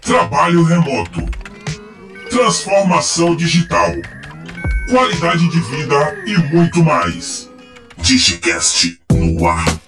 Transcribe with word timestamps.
Trabalho 0.00 0.62
remoto. 0.64 1.28
Transformação 2.30 3.36
digital. 3.36 3.92
Qualidade 4.90 5.48
de 5.48 5.60
vida 5.60 6.22
e 6.26 6.36
muito 6.54 6.82
mais. 6.82 7.48
Digicast 7.98 9.00
no 9.10 9.46
ar. 9.46 9.81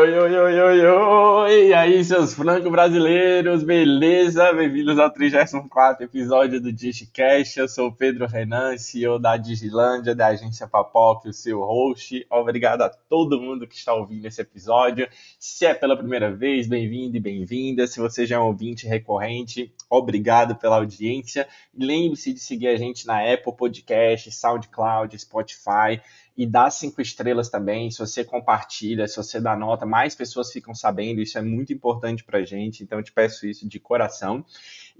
Oi, 0.00 0.18
oi, 0.18 0.34
oi, 0.34 0.60
oi, 0.60 0.86
oi! 0.86 1.68
E 1.68 1.74
aí, 1.74 2.02
seus 2.02 2.32
franco-brasileiros, 2.32 3.62
beleza? 3.62 4.50
Bem-vindos 4.50 4.98
ao 4.98 5.10
34 5.10 6.06
episódio 6.06 6.58
do 6.58 6.72
DigiCast. 6.72 7.60
Eu 7.60 7.68
sou 7.68 7.88
o 7.88 7.92
Pedro 7.94 8.26
Renan, 8.26 8.78
CEO 8.78 9.18
da 9.18 9.36
Digilândia, 9.36 10.14
da 10.14 10.28
agência 10.28 10.66
Papoca, 10.66 11.28
o 11.28 11.34
seu 11.34 11.60
host. 11.60 12.26
Obrigado 12.30 12.80
a 12.80 12.88
todo 12.88 13.38
mundo 13.38 13.66
que 13.66 13.74
está 13.74 13.92
ouvindo 13.92 14.24
esse 14.24 14.40
episódio. 14.40 15.06
Se 15.38 15.66
é 15.66 15.74
pela 15.74 15.94
primeira 15.94 16.34
vez, 16.34 16.66
bem-vindo 16.66 17.18
e 17.18 17.20
bem-vinda. 17.20 17.86
Se 17.86 18.00
você 18.00 18.24
já 18.24 18.36
é 18.36 18.38
um 18.38 18.46
ouvinte 18.46 18.86
recorrente, 18.86 19.70
obrigado 19.90 20.56
pela 20.56 20.76
audiência. 20.76 21.46
Lembre-se 21.78 22.32
de 22.32 22.40
seguir 22.40 22.68
a 22.68 22.76
gente 22.76 23.06
na 23.06 23.20
Apple 23.30 23.54
Podcast, 23.54 24.32
SoundCloud, 24.32 25.18
Spotify 25.18 26.00
e 26.40 26.46
dá 26.46 26.70
cinco 26.70 27.02
estrelas 27.02 27.50
também. 27.50 27.90
Se 27.90 27.98
você 27.98 28.24
compartilha, 28.24 29.06
se 29.06 29.18
você 29.18 29.38
dá 29.38 29.54
nota, 29.54 29.84
mais 29.84 30.14
pessoas 30.14 30.50
ficam 30.50 30.74
sabendo. 30.74 31.20
Isso 31.20 31.36
é 31.36 31.42
muito 31.42 31.70
importante 31.70 32.24
para 32.24 32.42
gente. 32.42 32.82
Então, 32.82 32.98
eu 32.98 33.04
te 33.04 33.12
peço 33.12 33.46
isso 33.46 33.68
de 33.68 33.78
coração. 33.78 34.42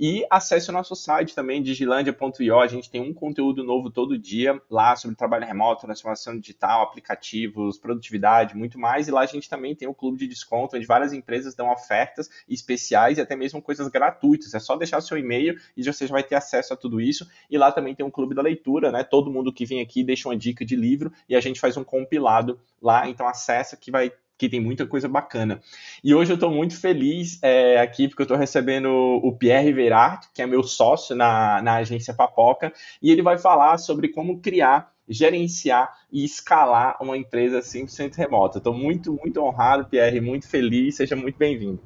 E 0.02 0.24
acesse 0.30 0.70
o 0.70 0.72
nosso 0.72 0.96
site 0.96 1.34
também, 1.34 1.62
digilandia.io. 1.62 2.58
A 2.58 2.66
gente 2.66 2.88
tem 2.88 3.02
um 3.02 3.12
conteúdo 3.12 3.62
novo 3.62 3.90
todo 3.90 4.16
dia 4.16 4.58
lá 4.70 4.96
sobre 4.96 5.14
trabalho 5.14 5.44
remoto, 5.44 5.82
transformação 5.82 6.40
digital, 6.40 6.84
aplicativos, 6.84 7.76
produtividade, 7.76 8.56
muito 8.56 8.78
mais. 8.78 9.08
E 9.08 9.10
lá 9.10 9.20
a 9.20 9.26
gente 9.26 9.46
também 9.46 9.76
tem 9.76 9.86
o 9.86 9.90
um 9.90 9.94
clube 9.94 10.16
de 10.16 10.26
desconto, 10.26 10.74
onde 10.74 10.86
várias 10.86 11.12
empresas 11.12 11.54
dão 11.54 11.70
ofertas 11.70 12.30
especiais 12.48 13.18
e 13.18 13.20
até 13.20 13.36
mesmo 13.36 13.60
coisas 13.60 13.88
gratuitas. 13.88 14.54
É 14.54 14.58
só 14.58 14.74
deixar 14.74 14.96
o 14.96 15.02
seu 15.02 15.18
e-mail 15.18 15.60
e 15.76 15.84
você 15.84 16.06
já 16.06 16.12
vai 16.14 16.22
ter 16.22 16.34
acesso 16.34 16.72
a 16.72 16.78
tudo 16.78 16.98
isso. 16.98 17.28
E 17.50 17.58
lá 17.58 17.70
também 17.70 17.94
tem 17.94 18.06
um 18.06 18.10
clube 18.10 18.34
da 18.34 18.40
leitura, 18.40 18.90
né? 18.90 19.04
Todo 19.04 19.30
mundo 19.30 19.52
que 19.52 19.66
vem 19.66 19.82
aqui 19.82 20.02
deixa 20.02 20.30
uma 20.30 20.36
dica 20.36 20.64
de 20.64 20.76
livro 20.76 21.12
e 21.28 21.36
a 21.36 21.40
gente 21.40 21.60
faz 21.60 21.76
um 21.76 21.84
compilado 21.84 22.58
lá. 22.80 23.06
Então 23.06 23.28
acessa 23.28 23.76
que 23.76 23.90
vai 23.90 24.10
que 24.40 24.48
tem 24.48 24.58
muita 24.58 24.86
coisa 24.86 25.06
bacana. 25.06 25.60
E 26.02 26.14
hoje 26.14 26.32
eu 26.32 26.34
estou 26.34 26.50
muito 26.50 26.74
feliz 26.74 27.38
é, 27.42 27.78
aqui, 27.78 28.08
porque 28.08 28.22
eu 28.22 28.24
estou 28.24 28.38
recebendo 28.38 28.88
o 28.88 29.32
Pierre 29.36 29.70
Veirart, 29.70 30.28
que 30.34 30.40
é 30.40 30.46
meu 30.46 30.62
sócio 30.62 31.14
na, 31.14 31.60
na 31.60 31.74
agência 31.74 32.14
Papoca, 32.14 32.72
e 33.02 33.10
ele 33.10 33.20
vai 33.20 33.36
falar 33.36 33.76
sobre 33.76 34.08
como 34.08 34.40
criar, 34.40 34.92
gerenciar 35.06 35.92
e 36.10 36.24
escalar 36.24 36.96
uma 37.02 37.18
empresa 37.18 37.60
100% 37.60 38.14
remota. 38.14 38.56
Estou 38.56 38.72
muito, 38.72 39.12
muito 39.12 39.42
honrado, 39.42 39.84
Pierre, 39.84 40.22
muito 40.22 40.48
feliz, 40.48 40.96
seja 40.96 41.14
muito 41.14 41.36
bem-vindo. 41.36 41.78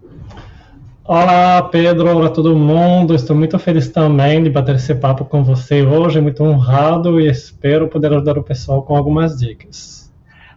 Olá, 1.03 1.61
Pedro, 1.61 2.09
olá 2.09 2.31
todo 2.31 2.55
mundo. 2.55 3.17
Estou 3.17 3.35
muito 3.35 3.59
feliz 3.59 3.89
também 3.89 4.45
de 4.45 4.49
bater 4.49 4.77
esse 4.77 4.95
papo 4.95 5.25
com 5.25 5.43
você 5.43 5.83
hoje, 5.83 6.21
muito 6.21 6.45
honrado 6.45 7.21
e 7.21 7.29
espero 7.29 7.89
poder 7.89 8.13
ajudar 8.13 8.39
o 8.39 8.45
pessoal 8.45 8.85
com 8.85 8.97
algumas 8.97 9.37
dicas. 9.39 10.04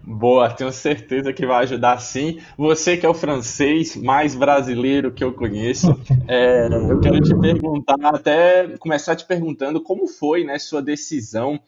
Boa, 0.09 0.49
tenho 0.49 0.71
certeza 0.71 1.33
que 1.33 1.45
vai 1.45 1.63
ajudar 1.63 1.99
sim. 1.99 2.39
Você 2.57 2.95
que 2.95 3.05
é 3.05 3.09
o 3.09 3.13
francês 3.13 3.93
mais 3.97 4.33
brasileiro 4.33 5.11
que 5.11 5.21
eu 5.21 5.33
conheço, 5.33 5.99
é, 6.29 6.69
eu 6.89 6.97
quero 7.01 7.19
te 7.19 7.35
perguntar, 7.35 7.97
até 8.01 8.77
começar 8.77 9.17
te 9.17 9.25
perguntando 9.25 9.81
como 9.81 10.07
foi 10.07 10.45
né, 10.45 10.57
sua 10.59 10.81
decisão 10.81 11.59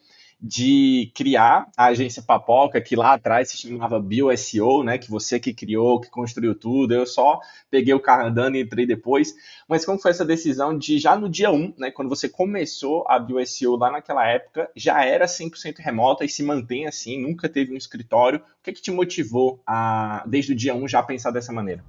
de 0.42 1.12
criar 1.14 1.68
a 1.76 1.86
agência 1.86 2.22
Papoca, 2.22 2.80
que 2.80 2.96
lá 2.96 3.12
atrás 3.12 3.50
se 3.50 3.58
chamava 3.58 4.00
BioSEO, 4.00 4.82
né, 4.82 4.96
que 4.96 5.10
você 5.10 5.38
que 5.38 5.52
criou, 5.52 6.00
que 6.00 6.08
construiu 6.08 6.54
tudo, 6.54 6.94
eu 6.94 7.06
só 7.06 7.38
peguei 7.70 7.92
o 7.92 8.00
carro 8.00 8.28
andando 8.28 8.56
e 8.56 8.62
entrei 8.62 8.86
depois, 8.86 9.34
mas 9.68 9.84
como 9.84 9.98
foi 9.98 10.12
essa 10.12 10.24
decisão 10.24 10.76
de 10.76 10.98
já 10.98 11.14
no 11.14 11.28
dia 11.28 11.50
1, 11.50 11.74
né, 11.76 11.90
quando 11.90 12.08
você 12.08 12.28
começou 12.28 13.04
a 13.06 13.18
BioSEO 13.18 13.76
lá 13.76 13.90
naquela 13.90 14.26
época, 14.26 14.70
já 14.74 15.04
era 15.04 15.26
100% 15.26 15.78
remota 15.78 16.24
e 16.24 16.28
se 16.28 16.42
mantém 16.42 16.86
assim, 16.86 17.20
nunca 17.20 17.48
teve 17.48 17.74
um 17.74 17.76
escritório, 17.76 18.38
o 18.38 18.62
que, 18.62 18.72
que 18.72 18.82
te 18.82 18.90
motivou 18.90 19.60
a, 19.66 20.24
desde 20.26 20.52
o 20.52 20.56
dia 20.56 20.74
1 20.74 20.88
já 20.88 21.02
pensar 21.02 21.30
dessa 21.30 21.52
maneira? 21.52 21.84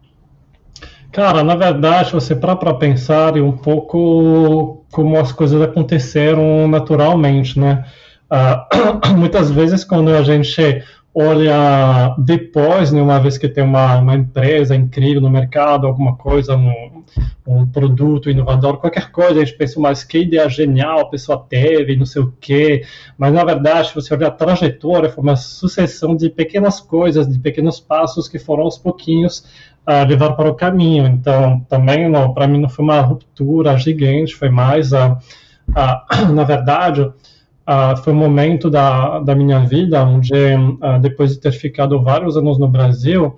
Cara, 1.12 1.44
na 1.44 1.56
verdade, 1.56 2.14
você 2.14 2.34
para 2.34 2.56
para 2.56 2.74
pensar 2.74 3.38
um 3.38 3.52
pouco 3.52 4.86
como 4.92 5.18
as 5.18 5.32
coisas 5.32 5.62
aconteceram 5.62 6.68
naturalmente, 6.70 7.60
né? 7.60 7.86
Uh, 8.32 9.14
muitas 9.18 9.52
vezes, 9.52 9.84
quando 9.84 10.10
a 10.10 10.24
gente 10.24 10.84
olha 11.14 12.16
depois, 12.18 12.92
né, 12.92 13.02
uma 13.02 13.20
vez 13.20 13.38
que 13.38 13.50
tem 13.50 13.64
uma, 13.64 13.98
uma 13.98 14.16
empresa 14.16 14.74
incrível 14.74 15.20
no 15.20 15.30
mercado, 15.30 15.86
alguma 15.86 16.16
coisa, 16.16 16.56
um, 16.56 17.04
um 17.46 17.66
produto 17.66 18.30
inovador, 18.30 18.78
qualquer 18.78 19.12
coisa, 19.12 19.42
a 19.42 19.46
gente 19.46 19.58
pensa, 19.58 19.80
mas 19.80 20.06
que 20.06 20.20
ideia 20.20 20.48
genial 20.48 21.02
a 21.02 21.10
pessoa 21.10 21.46
teve, 21.50 21.98
não 21.98 22.06
sei 22.06 22.22
o 22.22 22.34
quê. 22.40 22.86
Mas, 23.18 23.34
na 23.34 23.44
verdade, 23.44 23.90
se 23.90 23.96
você 23.96 24.14
olhar 24.14 24.28
a 24.28 24.32
trajetória, 24.32 25.10
foi 25.10 25.22
uma 25.22 25.36
sucessão 25.36 26.16
de 26.16 26.30
pequenas 26.30 26.80
coisas, 26.80 27.28
de 27.28 27.38
pequenos 27.38 27.80
passos 27.80 28.30
que 28.30 28.40
foram 28.40 28.64
aos 28.64 28.78
pouquinhos 28.78 29.40
uh, 29.86 30.08
levar 30.08 30.32
para 30.34 30.50
o 30.50 30.56
caminho. 30.56 31.06
Então, 31.08 31.60
também, 31.68 32.10
para 32.34 32.48
mim, 32.48 32.62
não 32.62 32.70
foi 32.70 32.86
uma 32.86 33.02
ruptura 33.02 33.78
gigante, 33.78 34.34
foi 34.34 34.50
mais, 34.50 34.94
uh, 34.94 35.18
uh, 35.70 36.32
na 36.34 36.46
verdade, 36.46 37.12
Uh, 37.68 37.96
foi 38.04 38.12
um 38.12 38.16
momento 38.16 38.72
da, 38.72 39.20
da 39.20 39.36
minha 39.36 39.60
vida 39.60 40.04
onde, 40.04 40.34
uh, 40.34 41.00
depois 41.00 41.34
de 41.34 41.40
ter 41.40 41.52
ficado 41.52 42.02
vários 42.02 42.36
anos 42.36 42.58
no 42.58 42.68
Brasil, 42.68 43.38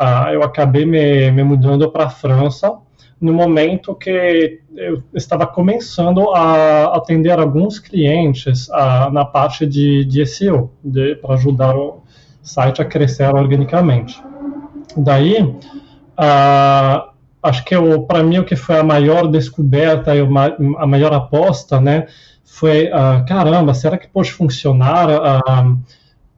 uh, 0.00 0.28
eu 0.32 0.42
acabei 0.44 0.86
me, 0.86 1.32
me 1.32 1.42
mudando 1.42 1.90
para 1.90 2.04
a 2.04 2.10
França 2.10 2.72
no 3.20 3.32
momento 3.32 3.94
que 3.94 4.60
eu 4.76 5.02
estava 5.14 5.46
começando 5.46 6.30
a 6.30 6.96
atender 6.96 7.38
alguns 7.38 7.78
clientes 7.78 8.68
na 9.10 9.24
parte 9.24 9.66
de, 9.66 10.04
de 10.04 10.26
SEO, 10.26 10.70
para 11.22 11.32
ajudar 11.32 11.74
o 11.74 12.02
site 12.42 12.82
a 12.82 12.84
crescer 12.84 13.34
organicamente. 13.34 14.22
Daí, 14.94 15.50
acho 17.42 17.64
que 17.64 17.74
para 18.06 18.22
mim 18.22 18.36
o 18.36 18.44
que 18.44 18.54
foi 18.54 18.78
a 18.78 18.84
maior 18.84 19.28
descoberta 19.28 20.14
e 20.14 20.20
a 20.20 20.86
maior 20.86 21.14
aposta, 21.14 21.80
né, 21.80 22.06
foi, 22.56 22.86
uh, 22.86 23.22
caramba, 23.28 23.74
será 23.74 23.98
que 23.98 24.08
pode 24.08 24.32
funcionar 24.32 25.10
uh, 25.10 25.72
uh, 25.72 25.78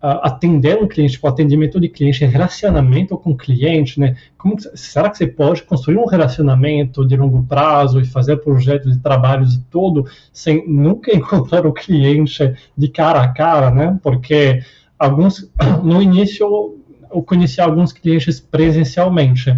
atender 0.01 0.77
um 0.77 0.89
cliente, 0.89 1.13
tipo, 1.13 1.29
atendimento 1.29 1.79
de 1.79 1.89
cliente, 1.89 2.25
relacionamento 2.25 3.17
com 3.17 3.31
o 3.31 3.37
cliente, 3.37 4.01
né? 4.01 4.17
Como, 4.37 4.57
será 4.75 5.11
que 5.11 5.17
você 5.17 5.29
pode 5.29 5.63
construir 5.63 5.97
um 5.97 6.07
relacionamento 6.07 7.07
de 7.07 7.17
longo 7.17 7.45
prazo 7.45 8.01
e 8.01 8.05
fazer 8.05 8.39
projetos 8.39 8.97
de 8.97 8.99
trabalho 9.01 9.47
de 9.47 9.61
todo 9.61 10.07
sem 10.33 10.69
nunca 10.69 11.15
encontrar 11.15 11.65
o 11.65 11.73
cliente 11.73 12.53
de 12.77 12.89
cara 12.89 13.23
a 13.23 13.29
cara, 13.29 13.71
né? 13.71 13.97
Porque 14.03 14.61
alguns, 14.99 15.49
no 15.85 16.03
início, 16.03 16.75
eu 17.13 17.23
conheci 17.23 17.61
alguns 17.61 17.93
clientes 17.93 18.41
presencialmente, 18.41 19.55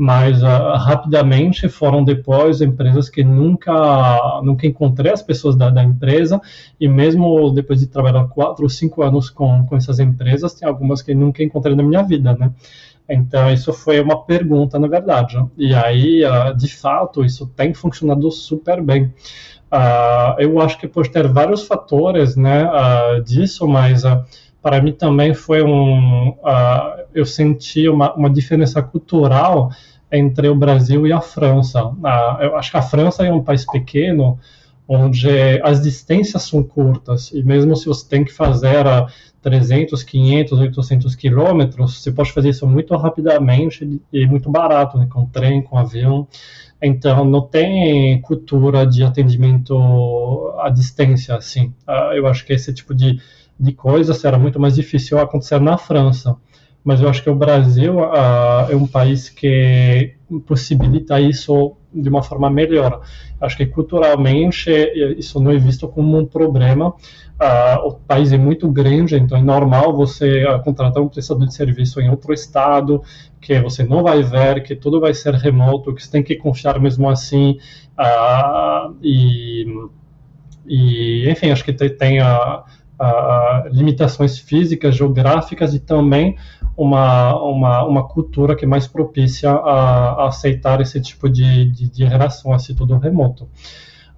mas 0.00 0.42
uh, 0.42 0.46
rapidamente 0.78 1.68
foram 1.68 2.02
depois 2.02 2.62
empresas 2.62 3.10
que 3.10 3.22
nunca 3.22 4.40
nunca 4.42 4.66
encontrei 4.66 5.12
as 5.12 5.20
pessoas 5.20 5.54
da, 5.54 5.68
da, 5.68 5.84
empresa 5.84 6.40
e 6.80 6.88
mesmo 6.88 7.50
depois 7.50 7.80
de 7.80 7.86
trabalhar 7.86 8.24
quatro 8.28 8.62
ou 8.62 8.70
cinco 8.70 9.02
anos 9.02 9.28
com, 9.28 9.66
com 9.66 9.76
essas 9.76 9.98
empresas 9.98 10.54
tem 10.54 10.66
algumas 10.66 11.02
que 11.02 11.14
nunca 11.14 11.42
encontrei 11.42 11.76
na 11.76 11.82
minha 11.82 12.02
vida, 12.02 12.34
né? 12.34 12.50
Então 13.06 13.52
isso 13.52 13.74
foi 13.74 14.00
uma 14.00 14.24
pergunta 14.24 14.78
na 14.78 14.88
verdade 14.88 15.36
e 15.58 15.74
aí 15.74 16.24
uh, 16.24 16.56
de 16.56 16.74
fato 16.74 17.22
isso 17.22 17.46
tem 17.48 17.74
funcionado 17.74 18.30
super 18.30 18.80
bem. 18.80 19.12
Uh, 19.70 20.32
eu 20.38 20.58
acho 20.62 20.78
que 20.78 20.88
pode 20.88 21.10
ter 21.10 21.28
vários 21.28 21.66
fatores, 21.66 22.36
né, 22.36 22.66
disso, 23.22 23.68
mas 23.68 24.02
para 24.62 24.80
mim 24.80 24.92
também 24.92 25.34
foi 25.34 25.62
um 25.62 26.30
uh, 26.30 27.00
eu 27.14 27.26
senti 27.26 27.86
uma, 27.88 28.14
uma 28.14 28.30
diferença 28.30 28.82
cultural 28.82 29.70
entre 30.12 30.48
o 30.48 30.54
Brasil 30.54 31.06
e 31.06 31.12
a 31.12 31.20
França. 31.20 31.80
Eu 32.40 32.56
acho 32.56 32.70
que 32.70 32.76
a 32.76 32.82
França 32.82 33.24
é 33.24 33.32
um 33.32 33.42
país 33.42 33.64
pequeno 33.64 34.38
onde 34.88 35.28
as 35.62 35.80
distâncias 35.82 36.42
são 36.42 36.64
curtas 36.64 37.30
e 37.32 37.44
mesmo 37.44 37.76
se 37.76 37.86
você 37.86 38.08
tem 38.08 38.24
que 38.24 38.32
fazer 38.32 38.86
a 38.86 39.06
300, 39.40 40.02
500, 40.02 40.58
800 40.58 41.14
quilômetros, 41.14 42.02
você 42.02 42.10
pode 42.10 42.32
fazer 42.32 42.50
isso 42.50 42.66
muito 42.66 42.94
rapidamente 42.96 44.00
e 44.12 44.26
muito 44.26 44.50
barato, 44.50 44.98
né, 44.98 45.06
com 45.08 45.24
trem, 45.24 45.62
com 45.62 45.78
avião. 45.78 46.26
Então, 46.82 47.24
não 47.24 47.42
tem 47.42 48.20
cultura 48.20 48.86
de 48.86 49.04
atendimento 49.04 50.52
à 50.58 50.68
distância, 50.68 51.36
assim. 51.36 51.72
Uh, 51.88 52.14
eu 52.14 52.26
acho 52.26 52.44
que 52.44 52.52
esse 52.52 52.72
tipo 52.72 52.94
de 52.94 53.20
de 53.60 53.72
coisas 53.72 54.24
era 54.24 54.38
muito 54.38 54.58
mais 54.58 54.74
difícil 54.74 55.18
acontecer 55.18 55.60
na 55.60 55.76
França. 55.76 56.34
Mas 56.82 57.00
eu 57.00 57.08
acho 57.08 57.22
que 57.22 57.30
o 57.30 57.34
Brasil 57.34 57.98
uh, 57.98 58.70
é 58.70 58.74
um 58.74 58.86
país 58.86 59.28
que 59.28 60.14
possibilita 60.46 61.20
isso 61.20 61.76
de 61.92 62.08
uma 62.08 62.22
forma 62.22 62.48
melhor. 62.48 63.02
Acho 63.40 63.56
que 63.56 63.66
culturalmente 63.66 64.70
isso 65.18 65.40
não 65.40 65.50
é 65.50 65.58
visto 65.58 65.88
como 65.88 66.18
um 66.18 66.24
problema. 66.24 66.88
Uh, 66.88 67.88
o 67.88 67.92
país 67.92 68.32
é 68.32 68.38
muito 68.38 68.68
grande, 68.70 69.16
então 69.16 69.36
é 69.36 69.42
normal 69.42 69.94
você 69.96 70.44
uh, 70.46 70.62
contratar 70.62 71.02
um 71.02 71.08
prestador 71.08 71.46
de 71.46 71.54
serviço 71.54 72.00
em 72.00 72.08
outro 72.08 72.32
estado, 72.32 73.02
que 73.40 73.58
você 73.60 73.82
não 73.82 74.02
vai 74.02 74.22
ver, 74.22 74.62
que 74.62 74.76
tudo 74.76 75.00
vai 75.00 75.14
ser 75.14 75.34
remoto, 75.34 75.94
que 75.94 76.02
você 76.02 76.10
tem 76.10 76.22
que 76.22 76.36
confiar 76.36 76.78
mesmo 76.78 77.08
assim. 77.08 77.58
E, 79.02 79.66
e, 80.66 81.30
enfim, 81.30 81.50
acho 81.50 81.64
que 81.64 81.72
tem, 81.72 81.90
tem 81.90 82.18
limitações 83.70 84.38
físicas, 84.38 84.94
geográficas 84.94 85.74
e 85.74 85.80
também 85.80 86.36
uma, 86.80 87.34
uma, 87.42 87.84
uma 87.84 88.08
cultura 88.08 88.56
que 88.56 88.64
é 88.64 88.68
mais 88.68 88.86
propícia 88.86 89.50
a, 89.50 90.22
a 90.22 90.28
aceitar 90.28 90.80
esse 90.80 90.98
tipo 90.98 91.28
de, 91.28 91.70
de, 91.70 91.90
de 91.90 92.04
relação, 92.06 92.54
assim, 92.54 92.74
tudo 92.74 92.96
remoto. 92.96 93.44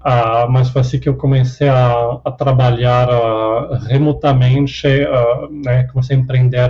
Uh, 0.01 0.49
mas 0.49 0.69
foi 0.69 0.81
assim 0.81 1.01
que 1.01 1.09
eu 1.09 1.17
comecei 1.17 1.69
a, 1.69 2.21
a 2.25 2.31
trabalhar 2.31 3.09
uh, 3.09 3.75
remotamente, 3.89 4.87
uh, 4.87 5.51
né, 5.51 5.85
comecei 5.85 6.17
a 6.17 6.21
empreender 6.21 6.69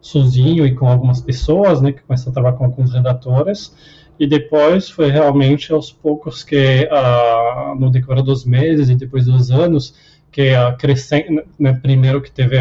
sozinho 0.00 0.66
e 0.66 0.74
com 0.74 0.88
algumas 0.88 1.20
pessoas, 1.20 1.82
né, 1.82 1.92
que 1.92 2.02
comecei 2.02 2.30
a 2.30 2.32
trabalhar 2.32 2.56
com 2.56 2.64
alguns 2.64 2.94
redatores, 2.94 3.76
e 4.18 4.26
depois 4.26 4.88
foi 4.88 5.10
realmente 5.10 5.72
aos 5.74 5.92
poucos 5.92 6.42
que, 6.42 6.88
no 7.78 7.90
decorrer 7.90 8.22
dos 8.22 8.44
meses 8.46 8.88
e 8.88 8.94
depois 8.94 9.26
dos 9.26 9.50
anos, 9.50 9.94
que 10.30 10.52
uh, 10.54 10.74
crescendo, 10.78 11.42
né, 11.58 11.74
primeiro 11.74 12.22
que 12.22 12.30
teve 12.30 12.56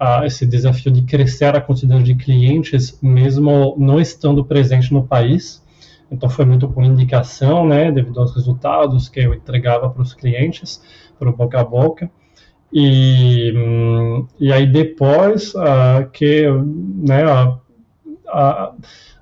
uh, 0.00 0.24
esse 0.24 0.46
desafio 0.46 0.90
de 0.90 1.02
crescer 1.02 1.54
a 1.54 1.60
quantidade 1.60 2.02
de 2.02 2.14
clientes, 2.14 2.98
mesmo 3.02 3.76
não 3.78 4.00
estando 4.00 4.44
presente 4.44 4.92
no 4.92 5.06
país. 5.06 5.62
Então 6.10 6.28
foi 6.28 6.44
muito 6.44 6.68
por 6.68 6.82
indicação, 6.82 7.66
né, 7.66 7.92
devido 7.92 8.18
aos 8.18 8.34
resultados 8.34 9.08
que 9.08 9.20
eu 9.20 9.34
entregava 9.34 9.88
para 9.88 10.02
os 10.02 10.12
clientes, 10.12 10.82
para 11.18 11.28
o 11.28 11.36
boca 11.36 11.60
a 11.60 11.64
boca. 11.64 12.10
E, 12.72 13.52
hum, 13.54 14.26
e 14.38 14.52
aí 14.52 14.66
depois 14.66 15.54
uh, 15.54 16.08
que, 16.12 16.46
né, 16.48 17.22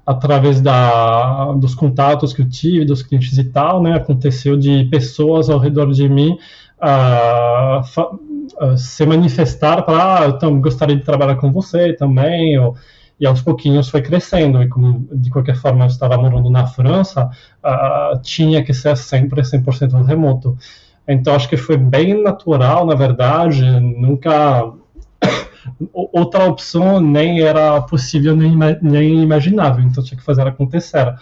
através 0.07 0.61
da, 0.61 1.53
dos 1.53 1.75
contatos 1.75 2.33
que 2.33 2.43
eu 2.43 2.49
tive, 2.49 2.85
dos 2.85 3.03
clientes 3.03 3.37
e 3.37 3.45
tal, 3.45 3.83
né, 3.83 3.95
aconteceu 3.95 4.57
de 4.57 4.85
pessoas 4.85 5.51
ao 5.51 5.59
redor 5.59 5.91
de 5.93 6.09
mim 6.09 6.39
uh, 6.79 8.19
uh, 8.61 8.77
se 8.77 9.05
manifestar 9.07 9.83
para, 9.83 10.25
ah, 10.25 10.29
então, 10.29 10.61
gostaria 10.61 10.97
de 10.97 11.05
trabalhar 11.05 11.37
com 11.37 11.53
você 11.53 11.93
também, 11.93 12.59
ou, 12.59 12.77
e 13.21 13.27
aos 13.27 13.43
pouquinhos 13.43 13.89
foi 13.89 14.01
crescendo, 14.01 14.63
e 14.63 14.69
como 14.69 15.09
de 15.13 15.31
qualquer 15.31 15.57
forma 15.57 15.85
eu 15.85 15.89
estava 15.89 16.17
morando 16.17 16.51
na 16.51 16.67
França, 16.67 17.31
uh, 17.65 18.21
tinha 18.23 18.63
que 18.63 18.73
ser 18.73 18.97
sempre 18.97 19.43
100% 19.43 20.05
remoto. 20.05 20.57
Então 21.07 21.35
acho 21.35 21.49
que 21.49 21.57
foi 21.57 21.77
bem 21.77 22.23
natural, 22.23 22.87
na 22.87 22.95
verdade, 22.95 23.65
nunca 23.81 24.71
outra 25.93 26.45
opção 26.45 27.01
nem 27.01 27.41
era 27.41 27.81
possível 27.83 28.37
nem, 28.37 28.57
nem 28.83 29.23
imaginável, 29.23 29.83
então 29.85 30.05
tinha 30.05 30.19
que 30.19 30.25
fazer 30.25 30.47
acontecer. 30.47 31.15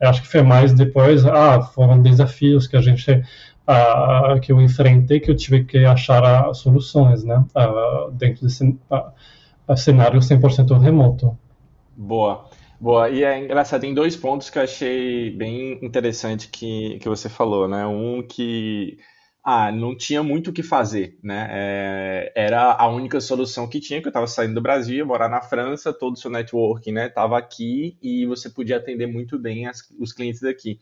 Eu 0.00 0.08
acho 0.08 0.22
que 0.22 0.28
foi 0.28 0.42
mais 0.42 0.72
depois, 0.72 1.24
ah, 1.24 1.60
foram 1.62 2.02
desafios 2.02 2.66
que 2.66 2.76
a 2.76 2.80
gente 2.80 3.22
uh, 3.68 4.40
que 4.40 4.52
eu 4.52 4.60
enfrentei, 4.60 5.20
que 5.20 5.30
eu 5.30 5.36
tive 5.36 5.64
que 5.64 5.84
achar 5.84 6.48
uh, 6.48 6.54
soluções, 6.54 7.24
né, 7.24 7.44
uh, 7.56 8.10
dentro 8.12 8.42
desse 8.42 8.78
cenário 9.76 10.20
100% 10.20 10.78
remoto. 10.78 11.36
Boa. 11.96 12.48
Boa, 12.80 13.08
e 13.08 13.24
é 13.24 13.38
engraçado, 13.38 13.80
tem 13.80 13.94
dois 13.94 14.16
pontos 14.16 14.50
que 14.50 14.58
eu 14.58 14.62
achei 14.62 15.30
bem 15.30 15.78
interessante 15.82 16.48
que, 16.48 16.98
que 17.00 17.08
você 17.08 17.28
falou, 17.30 17.66
né? 17.66 17.86
Um 17.86 18.22
que 18.22 18.98
ah, 19.42 19.70
não 19.70 19.96
tinha 19.96 20.22
muito 20.22 20.50
o 20.50 20.52
que 20.52 20.62
fazer, 20.62 21.18
né? 21.22 21.48
É, 21.50 22.32
era 22.34 22.72
a 22.72 22.88
única 22.88 23.20
solução 23.20 23.68
que 23.68 23.80
tinha, 23.80 24.00
que 24.00 24.06
eu 24.06 24.10
estava 24.10 24.26
saindo 24.26 24.54
do 24.54 24.60
Brasil, 24.60 24.96
ia 24.96 25.04
morar 25.04 25.28
na 25.28 25.40
França, 25.40 25.92
todo 25.92 26.14
o 26.14 26.16
seu 26.16 26.30
networking, 26.30 26.92
né, 26.92 27.06
estava 27.06 27.38
aqui 27.38 27.96
e 28.02 28.26
você 28.26 28.50
podia 28.50 28.76
atender 28.76 29.06
muito 29.06 29.38
bem 29.38 29.66
as, 29.66 29.78
os 29.98 30.12
clientes 30.12 30.40
daqui. 30.40 30.78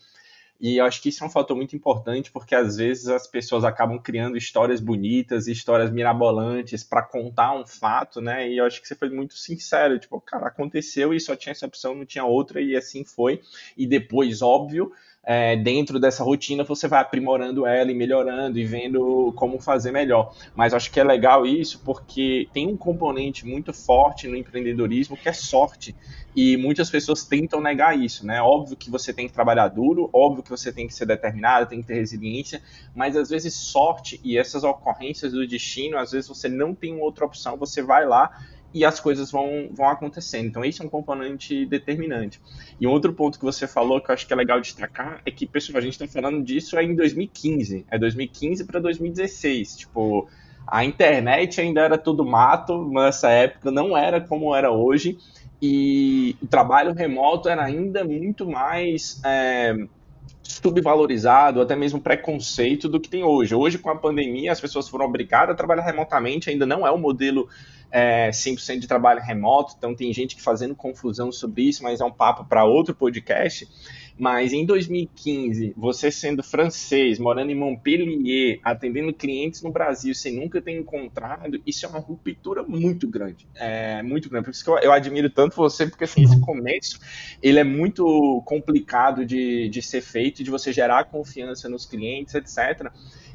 E 0.61 0.77
eu 0.77 0.85
acho 0.85 1.03
que 1.03 1.09
isso 1.09 1.25
é 1.25 1.27
um 1.27 1.31
fator 1.31 1.57
muito 1.57 1.75
importante, 1.75 2.31
porque 2.31 2.55
às 2.55 2.77
vezes 2.77 3.09
as 3.09 3.27
pessoas 3.27 3.65
acabam 3.65 3.99
criando 3.99 4.37
histórias 4.37 4.81
bonitas, 4.81 5.49
histórias 5.49 5.91
mirabolantes 5.91 6.85
para 6.85 7.03
contar 7.03 7.53
um 7.55 7.67
fato, 7.67 8.21
né? 8.21 8.49
E 8.49 8.59
eu 8.59 8.65
acho 8.65 8.81
que 8.81 8.87
você 8.87 8.95
foi 8.95 9.11
muito 9.11 9.35
sincero, 9.35 9.99
tipo, 9.99 10.21
cara, 10.21 10.47
aconteceu 10.47 11.13
e 11.13 11.19
só 11.21 11.35
tinha 11.35 11.51
essa 11.51 11.67
opção, 11.67 11.97
não 11.97 12.07
tinha 12.07 12.25
outra, 12.25 12.61
e 12.61 12.77
assim 12.77 13.05
foi. 13.05 13.41
E 13.77 13.87
depois, 13.89 14.41
óbvio, 14.41 14.93
é, 15.25 15.57
dentro 15.57 16.01
dessa 16.01 16.25
rotina 16.25 16.65
você 16.65 16.89
vai 16.89 17.01
aprimorando 17.01 17.65
ela 17.65 17.91
e 17.91 17.95
melhorando 17.95 18.59
e 18.59 18.65
vendo 18.65 19.33
como 19.37 19.61
fazer 19.61 19.93
melhor. 19.93 20.35
Mas 20.55 20.75
acho 20.75 20.91
que 20.91 20.99
é 20.99 21.05
legal 21.05 21.47
isso 21.47 21.81
porque 21.85 22.49
tem 22.53 22.67
um 22.67 22.77
componente 22.77 23.47
muito 23.47 23.73
forte 23.73 24.27
no 24.27 24.37
empreendedorismo 24.37 25.17
que 25.17 25.29
é 25.29 25.33
sorte. 25.33 25.95
E 26.35 26.57
muitas 26.57 26.91
pessoas 26.91 27.25
tentam 27.25 27.61
negar 27.61 27.97
isso, 27.97 28.27
né? 28.27 28.41
Óbvio 28.41 28.77
que 28.77 28.91
você 28.91 29.13
tem 29.13 29.29
que 29.29 29.35
trabalhar 29.35 29.69
duro, 29.69 30.09
óbvio 30.13 30.43
que 30.43 30.51
você 30.51 30.73
tem 30.73 30.87
que 30.87 30.95
ser 30.95 31.07
determinado, 31.07 31.69
tem 31.69 31.83
que 31.83 31.87
ter 31.87 31.95
resiliência, 31.95 32.63
mas 32.95 33.17
às 33.17 33.29
vezes 33.29 33.55
sorte 33.55 34.19
e 34.25 34.39
essas 34.39 34.65
ocorrências 34.65 35.33
do 35.33 35.47
destino, 35.47 35.99
às 35.99 36.13
vezes 36.13 36.29
você 36.29 36.49
não 36.49 36.75
tem 36.75 36.99
outra 36.99 37.27
opção, 37.27 37.57
você 37.57 37.83
vai 37.83 38.07
lá 38.07 38.31
e 38.75 38.85
as 38.85 38.99
coisas 38.99 39.31
vão, 39.31 39.69
vão 39.71 39.89
acontecendo. 39.89 40.47
Então, 40.47 40.65
esse 40.65 40.81
é 40.81 40.85
um 40.85 40.89
componente 40.89 41.67
determinante. 41.67 42.41
E 42.81 42.87
um 42.87 42.91
outro 42.91 43.13
ponto 43.13 43.39
que 43.39 43.45
você 43.45 43.67
falou 43.67 44.01
que 44.01 44.11
eu 44.11 44.15
acho 44.15 44.27
que 44.27 44.33
é 44.33 44.37
legal 44.37 44.61
destacar 44.61 45.21
é 45.27 45.31
que, 45.31 45.47
pessoal, 45.47 45.79
a 45.79 45.81
gente 45.81 45.93
está 45.93 46.07
falando 46.07 46.43
disso 46.43 46.77
é 46.79 46.85
em 46.85 46.95
2015. 46.95 47.87
É 47.91 47.99
2015 47.99 48.65
para 48.65 48.81
2016. 48.81 49.77
Tipo, 49.77 50.29
a 50.67 50.85
internet 50.85 51.61
ainda 51.61 51.83
era 51.83 51.99
tudo 51.99 52.25
mato, 52.25 52.89
nessa 52.91 53.31
época 53.31 53.71
não 53.71 53.97
era 53.97 54.21
como 54.21 54.55
era 54.55 54.71
hoje. 54.71 55.19
E 55.61 56.37
o 56.43 56.47
trabalho 56.47 56.93
remoto 56.93 57.49
era 57.49 57.63
ainda 57.63 58.05
muito 58.05 58.49
mais. 58.49 59.21
É, 59.25 59.77
subvalorizado, 60.43 61.61
até 61.61 61.75
mesmo 61.75 62.01
preconceito 62.01 62.89
do 62.89 63.01
que 63.01 63.09
tem 63.09 63.23
hoje. 63.23 63.55
Hoje, 63.55 63.79
com 63.79 63.91
a 63.91 63.97
pandemia, 63.97 64.53
as 64.53 64.61
pessoas 64.61 64.89
foram 64.89 65.07
obrigadas 65.07 65.55
a 65.55 65.57
trabalhar 65.57 65.83
remotamente, 65.83 66.51
ainda 66.51 66.67
não 66.67 66.87
é 66.87 66.91
o 66.91 66.99
modelo 66.99 67.49
é, 67.93 68.31
100% 68.31 68.79
de 68.79 68.89
trabalho 68.89 69.21
remoto, 69.21 69.75
então 69.77 69.95
tem 69.95 70.11
gente 70.15 70.35
que 70.35 70.43
fazendo 70.43 70.75
confusão 70.75 71.31
sobre 71.31 71.65
isso, 71.65 71.83
mas 71.83 72.01
é 72.01 72.05
um 72.05 72.11
papo 72.11 72.45
para 72.47 72.65
outro 72.65 72.95
podcast. 72.95 73.69
Mas 74.19 74.53
em 74.53 74.65
2015, 74.65 75.75
você 75.77 76.11
sendo 76.11 76.43
francês, 76.43 77.19
morando 77.19 77.51
em 77.51 77.55
Montpellier, 77.55 78.61
atendendo 78.63 79.13
clientes 79.13 79.63
no 79.63 79.71
Brasil 79.71 80.15
sem 80.15 80.37
nunca 80.37 80.61
ter 80.61 80.79
encontrado, 80.79 81.61
isso 81.67 81.85
é 81.87 81.89
uma 81.89 81.99
ruptura 81.99 82.63
muito 82.63 83.09
grande. 83.09 83.49
É 83.55 84.03
muito 84.03 84.29
grande. 84.29 84.45
Por 84.45 84.51
isso 84.53 84.65
que 84.65 84.71
eu, 84.71 84.79
eu 84.79 84.93
admiro 84.93 85.31
tanto 85.31 85.57
você, 85.57 85.87
porque 85.87 86.05
assim, 86.05 86.23
esse 86.23 86.39
começo 86.41 87.01
ele 87.43 87.59
é 87.59 87.65
muito 87.65 88.43
complicado 88.45 89.25
de, 89.25 89.69
de 89.69 89.83
ser 89.83 90.03
feito, 90.03 90.45
de 90.45 90.51
você 90.51 90.73
gerar 90.73 91.05
confiança 91.05 91.69
nos 91.69 91.87
clientes, 91.87 92.35
etc. 92.35 92.93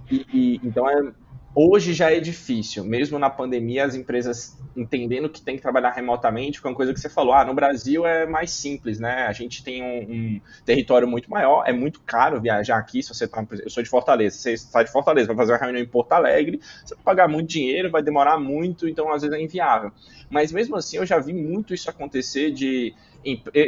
E, 0.09 0.25
e, 0.33 0.61
então 0.63 0.89
é 0.89 1.11
Hoje 1.59 1.91
já 1.91 2.13
é 2.13 2.19
difícil, 2.19 2.83
mesmo 2.83 3.17
na 3.17 3.31
pandemia, 3.31 3.83
as 3.83 3.95
empresas 3.95 4.55
entendendo 4.75 5.27
que 5.27 5.41
tem 5.41 5.55
que 5.55 5.61
trabalhar 5.63 5.89
remotamente, 5.89 6.61
com 6.61 6.69
uma 6.69 6.75
coisa 6.75 6.93
que 6.93 6.99
você 6.99 7.09
falou, 7.09 7.33
ah, 7.33 7.43
no 7.43 7.55
Brasil 7.55 8.05
é 8.05 8.27
mais 8.27 8.51
simples, 8.51 8.99
né? 8.99 9.25
A 9.25 9.31
gente 9.31 9.63
tem 9.63 9.81
um, 9.81 10.11
um 10.11 10.41
território 10.63 11.07
muito 11.07 11.31
maior, 11.31 11.63
é 11.65 11.73
muito 11.73 11.99
caro 12.01 12.39
viajar 12.39 12.77
aqui, 12.77 13.01
se 13.01 13.11
você 13.11 13.27
tá, 13.27 13.43
eu 13.49 13.71
sou 13.71 13.81
de 13.81 13.89
Fortaleza, 13.89 14.37
você 14.37 14.55
sai 14.55 14.85
de 14.85 14.91
Fortaleza, 14.91 15.25
vai 15.25 15.35
fazer 15.35 15.53
uma 15.53 15.57
reunião 15.57 15.83
em 15.83 15.87
Porto 15.87 16.11
Alegre, 16.13 16.61
você 16.85 16.93
vai 16.93 17.03
pagar 17.03 17.27
muito 17.27 17.49
dinheiro, 17.49 17.89
vai 17.89 18.03
demorar 18.03 18.37
muito, 18.37 18.87
então 18.87 19.11
às 19.11 19.23
vezes 19.23 19.35
é 19.35 19.41
inviável. 19.41 19.91
Mas 20.29 20.51
mesmo 20.51 20.75
assim, 20.75 20.97
eu 20.97 21.07
já 21.07 21.17
vi 21.17 21.33
muito 21.33 21.73
isso 21.73 21.89
acontecer 21.89 22.51
de 22.51 22.93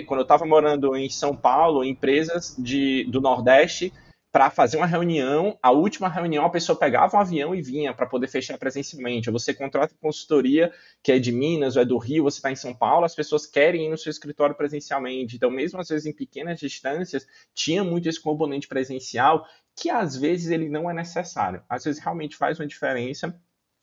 quando 0.05 0.19
eu 0.19 0.23
estava 0.23 0.45
morando 0.45 0.95
em 0.95 1.09
São 1.09 1.35
Paulo, 1.35 1.83
empresas 1.83 2.55
de, 2.55 3.05
do 3.05 3.19
Nordeste 3.19 3.91
para 4.31 4.49
fazer 4.51 4.77
uma 4.77 4.85
reunião, 4.85 5.57
a 5.61 5.71
última 5.71 6.07
reunião 6.07 6.45
a 6.45 6.49
pessoa 6.49 6.77
pegava 6.77 7.17
um 7.17 7.19
avião 7.19 7.55
e 7.55 7.61
vinha 7.61 7.93
para 7.93 8.05
poder 8.05 8.27
fechar 8.27 8.57
presencialmente. 8.57 9.31
Você 9.31 9.53
contrata 9.53 9.95
consultoria 9.99 10.71
que 11.01 11.11
é 11.11 11.19
de 11.19 11.31
Minas 11.31 11.75
ou 11.75 11.81
é 11.81 11.85
do 11.85 11.97
Rio, 11.97 12.23
você 12.23 12.37
está 12.37 12.51
em 12.51 12.55
São 12.55 12.73
Paulo, 12.73 13.05
as 13.05 13.15
pessoas 13.15 13.47
querem 13.47 13.87
ir 13.87 13.89
no 13.89 13.97
seu 13.97 14.11
escritório 14.11 14.55
presencialmente. 14.55 15.35
Então, 15.35 15.49
mesmo 15.49 15.79
às 15.79 15.89
vezes 15.89 16.05
em 16.05 16.13
pequenas 16.13 16.59
distâncias, 16.59 17.25
tinha 17.55 17.83
muito 17.83 18.07
esse 18.07 18.21
componente 18.21 18.67
presencial 18.67 19.45
que 19.75 19.89
às 19.89 20.15
vezes 20.15 20.51
ele 20.51 20.69
não 20.69 20.89
é 20.89 20.93
necessário. 20.93 21.63
Às 21.67 21.85
vezes 21.85 22.01
realmente 22.01 22.35
faz 22.35 22.59
uma 22.59 22.67
diferença 22.67 23.39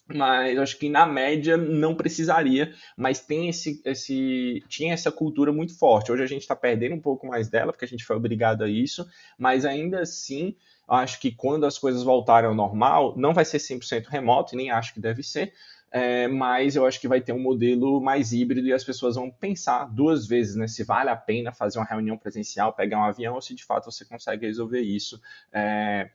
mas 0.08 0.58
acho 0.58 0.78
que 0.78 0.88
na 0.88 1.04
média 1.04 1.56
não 1.56 1.94
precisaria, 1.94 2.72
mas 2.96 3.20
tem 3.20 3.48
esse, 3.48 3.80
esse 3.84 4.62
tinha 4.68 4.94
essa 4.94 5.10
cultura 5.10 5.52
muito 5.52 5.76
forte. 5.78 6.12
Hoje 6.12 6.22
a 6.22 6.26
gente 6.26 6.42
está 6.42 6.54
perdendo 6.54 6.94
um 6.94 7.00
pouco 7.00 7.26
mais 7.26 7.48
dela, 7.48 7.72
porque 7.72 7.84
a 7.84 7.88
gente 7.88 8.04
foi 8.04 8.16
obrigado 8.16 8.62
a 8.62 8.68
isso, 8.68 9.06
mas 9.38 9.64
ainda 9.64 10.00
assim, 10.00 10.54
acho 10.88 11.20
que 11.20 11.32
quando 11.32 11.66
as 11.66 11.78
coisas 11.78 12.02
voltarem 12.02 12.48
ao 12.48 12.54
normal, 12.54 13.14
não 13.16 13.34
vai 13.34 13.44
ser 13.44 13.58
100% 13.58 14.06
remoto, 14.06 14.54
e 14.54 14.56
nem 14.56 14.70
acho 14.70 14.94
que 14.94 15.00
deve 15.00 15.22
ser, 15.22 15.52
é, 15.90 16.28
mas 16.28 16.76
eu 16.76 16.84
acho 16.84 17.00
que 17.00 17.08
vai 17.08 17.20
ter 17.20 17.32
um 17.32 17.38
modelo 17.38 18.00
mais 18.00 18.32
híbrido 18.32 18.66
e 18.66 18.72
as 18.72 18.84
pessoas 18.84 19.14
vão 19.14 19.30
pensar 19.30 19.86
duas 19.86 20.26
vezes, 20.26 20.54
né? 20.54 20.66
Se 20.66 20.84
vale 20.84 21.10
a 21.10 21.16
pena 21.16 21.52
fazer 21.52 21.78
uma 21.78 21.84
reunião 21.84 22.18
presencial, 22.18 22.72
pegar 22.72 22.98
um 22.98 23.04
avião, 23.04 23.34
ou 23.34 23.40
se 23.40 23.54
de 23.54 23.64
fato 23.64 23.90
você 23.90 24.04
consegue 24.04 24.46
resolver 24.46 24.80
isso 24.80 25.20
é, 25.52 26.10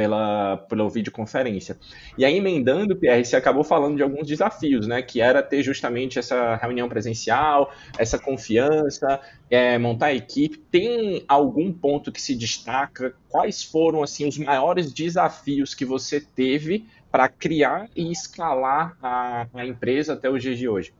pela, 0.00 0.56
pela 0.56 0.88
videoconferência. 0.88 1.76
E 2.16 2.24
aí, 2.24 2.38
emendando, 2.38 2.96
Pierre, 2.96 3.22
você 3.22 3.36
acabou 3.36 3.62
falando 3.62 3.96
de 3.96 4.02
alguns 4.02 4.26
desafios, 4.26 4.86
né? 4.86 5.02
Que 5.02 5.20
era 5.20 5.42
ter 5.42 5.62
justamente 5.62 6.18
essa 6.18 6.56
reunião 6.56 6.88
presencial, 6.88 7.70
essa 7.98 8.18
confiança, 8.18 9.20
é, 9.50 9.76
montar 9.76 10.06
a 10.06 10.14
equipe. 10.14 10.56
Tem 10.56 11.22
algum 11.28 11.70
ponto 11.70 12.10
que 12.10 12.20
se 12.20 12.34
destaca? 12.34 13.12
Quais 13.28 13.62
foram, 13.62 14.02
assim, 14.02 14.26
os 14.26 14.38
maiores 14.38 14.90
desafios 14.90 15.74
que 15.74 15.84
você 15.84 16.18
teve 16.18 16.86
para 17.12 17.28
criar 17.28 17.86
e 17.94 18.10
escalar 18.10 18.96
a, 19.02 19.46
a, 19.52 19.66
empresa 19.66 20.14
até 20.14 20.30
os 20.30 20.42
dias 20.42 20.56
de 20.56 20.66
hoje? 20.66 20.94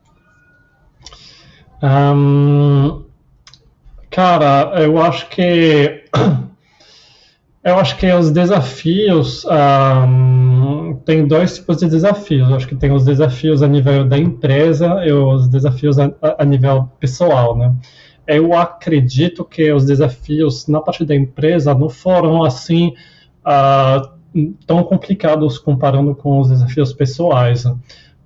Um, 1.83 3.07
cara, 4.11 4.79
eu 4.83 5.01
acho 5.01 5.27
que 5.31 6.05
eu 7.63 7.79
acho 7.79 7.97
que 7.99 8.11
os 8.11 8.31
desafios 8.31 9.45
um, 9.45 10.99
tem 11.05 11.27
dois 11.27 11.57
tipos 11.57 11.79
de 11.79 11.89
desafios. 11.89 12.49
Eu 12.49 12.57
acho 12.57 12.67
que 12.67 12.75
tem 12.75 12.91
os 12.91 13.05
desafios 13.05 13.63
a 13.63 13.69
nível 13.69 14.05
da 14.05 14.17
empresa 14.17 15.05
e 15.05 15.13
os 15.13 15.47
desafios 15.49 15.99
a, 15.99 16.11
a 16.39 16.45
nível 16.45 16.91
pessoal, 16.99 17.57
né? 17.57 17.75
Eu 18.27 18.55
acredito 18.55 19.45
que 19.45 19.71
os 19.73 19.85
desafios 19.85 20.67
na 20.69 20.81
parte 20.81 21.05
da 21.05 21.15
empresa 21.15 21.75
não 21.75 21.91
foram 21.91 22.45
assim 22.45 22.95
uh, 23.45 24.09
tão 24.67 24.83
complicados 24.83 25.59
comparando 25.59 26.15
com 26.15 26.39
os 26.39 26.49
desafios 26.49 26.93
pessoais, 26.93 27.65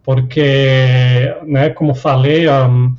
porque, 0.03 1.35
né, 1.47 1.71
como 1.71 1.95
falei, 1.95 2.49
um, 2.49 2.95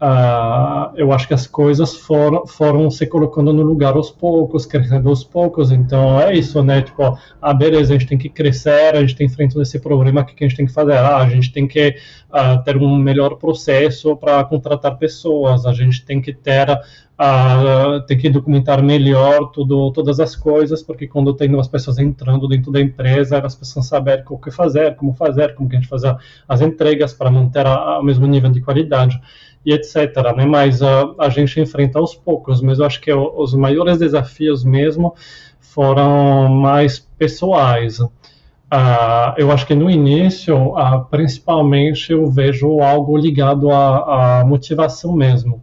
Uh, 0.00 0.94
eu 0.94 1.10
acho 1.10 1.26
que 1.26 1.34
as 1.34 1.44
coisas 1.44 1.96
foram, 1.96 2.46
foram 2.46 2.88
se 2.88 3.04
colocando 3.04 3.52
no 3.52 3.62
lugar 3.62 3.96
aos 3.96 4.12
poucos, 4.12 4.64
crescendo 4.64 5.08
aos 5.08 5.24
poucos. 5.24 5.72
Então 5.72 6.20
é 6.20 6.36
isso, 6.36 6.62
né? 6.62 6.82
Tipo, 6.82 7.18
ah, 7.42 7.52
beleza, 7.52 7.92
a 7.92 7.98
gente 7.98 8.08
tem 8.08 8.18
que 8.18 8.28
crescer, 8.28 8.94
a 8.94 9.00
gente 9.00 9.16
tem 9.16 9.28
frente 9.28 9.58
a 9.58 9.62
esse 9.62 9.80
problema, 9.80 10.20
o 10.20 10.24
que 10.24 10.44
a 10.44 10.48
gente 10.48 10.56
tem 10.56 10.66
que 10.66 10.72
fazer? 10.72 10.92
Ah, 10.92 11.18
a 11.18 11.28
gente 11.28 11.52
tem 11.52 11.66
que 11.66 11.96
uh, 12.30 12.62
ter 12.62 12.76
um 12.76 12.96
melhor 12.96 13.36
processo 13.38 14.16
para 14.16 14.44
contratar 14.44 14.96
pessoas, 14.98 15.66
a 15.66 15.72
gente 15.72 16.04
tem 16.04 16.20
que 16.20 16.32
ter, 16.32 16.70
uh, 16.70 18.00
tem 18.06 18.16
que 18.16 18.30
documentar 18.30 18.80
melhor 18.80 19.50
tudo, 19.50 19.90
todas 19.90 20.20
as 20.20 20.36
coisas, 20.36 20.80
porque 20.80 21.08
quando 21.08 21.34
tem 21.34 21.52
umas 21.52 21.66
pessoas 21.66 21.98
entrando 21.98 22.46
dentro 22.46 22.70
da 22.70 22.80
empresa, 22.80 23.36
elas 23.36 23.56
precisam 23.56 23.82
saber 23.82 24.24
o 24.30 24.38
que 24.38 24.52
fazer, 24.52 24.94
como 24.94 25.12
fazer, 25.12 25.56
como 25.56 25.68
que 25.68 25.74
a 25.74 25.80
gente 25.80 25.88
faz 25.88 26.02
as 26.48 26.60
entregas 26.60 27.12
para 27.12 27.32
manter 27.32 27.66
o 27.66 28.02
mesmo 28.04 28.28
nível 28.28 28.52
de 28.52 28.60
qualidade 28.60 29.20
e 29.68 29.72
etc. 29.74 30.34
Né? 30.34 30.46
Mas 30.46 30.80
uh, 30.80 31.14
a 31.18 31.28
gente 31.28 31.60
enfrenta 31.60 31.98
aos 31.98 32.14
poucos, 32.14 32.62
mas 32.62 32.78
eu 32.78 32.86
acho 32.86 32.98
que 33.02 33.12
os 33.12 33.52
maiores 33.52 33.98
desafios 33.98 34.64
mesmo 34.64 35.14
foram 35.60 36.48
mais 36.48 36.98
pessoais. 36.98 38.00
Uh, 38.00 39.34
eu 39.36 39.52
acho 39.52 39.66
que 39.66 39.74
no 39.74 39.90
início, 39.90 40.56
uh, 40.56 41.04
principalmente, 41.10 42.12
eu 42.12 42.30
vejo 42.30 42.80
algo 42.80 43.14
ligado 43.18 43.70
à, 43.70 44.40
à 44.40 44.44
motivação 44.44 45.12
mesmo. 45.12 45.62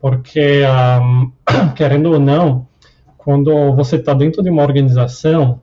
Porque, 0.00 0.62
um, 1.02 1.32
querendo 1.74 2.12
ou 2.12 2.20
não, 2.20 2.68
quando 3.18 3.74
você 3.74 3.96
está 3.96 4.14
dentro 4.14 4.44
de 4.44 4.50
uma 4.50 4.62
organização, 4.62 5.60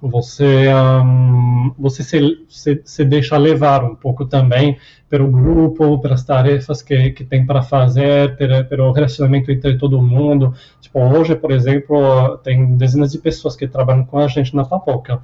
você 0.00 0.68
um, 0.74 1.72
você 1.78 2.02
se, 2.02 2.44
se, 2.48 2.80
se, 2.84 3.04
deixa 3.04 3.36
levar 3.36 3.84
um 3.84 3.94
pouco 3.94 4.24
também 4.24 4.76
pelo 5.08 5.28
grupo, 5.28 6.00
pelas 6.00 6.24
tarefas 6.24 6.82
que, 6.82 7.10
que 7.10 7.24
tem 7.24 7.46
para 7.46 7.62
fazer, 7.62 8.36
pelo, 8.36 8.92
relacionamento 8.92 9.50
entre 9.50 9.78
todo 9.78 10.02
mundo. 10.02 10.52
Tipo, 10.80 11.00
hoje, 11.00 11.34
por 11.36 11.50
exemplo, 11.50 12.36
tem 12.38 12.76
dezenas 12.76 13.12
de 13.12 13.18
pessoas 13.18 13.54
que 13.54 13.68
trabalham 13.68 14.04
com 14.04 14.18
a 14.18 14.28
gente 14.28 14.54
na 14.54 14.64
Papoca. 14.64 15.20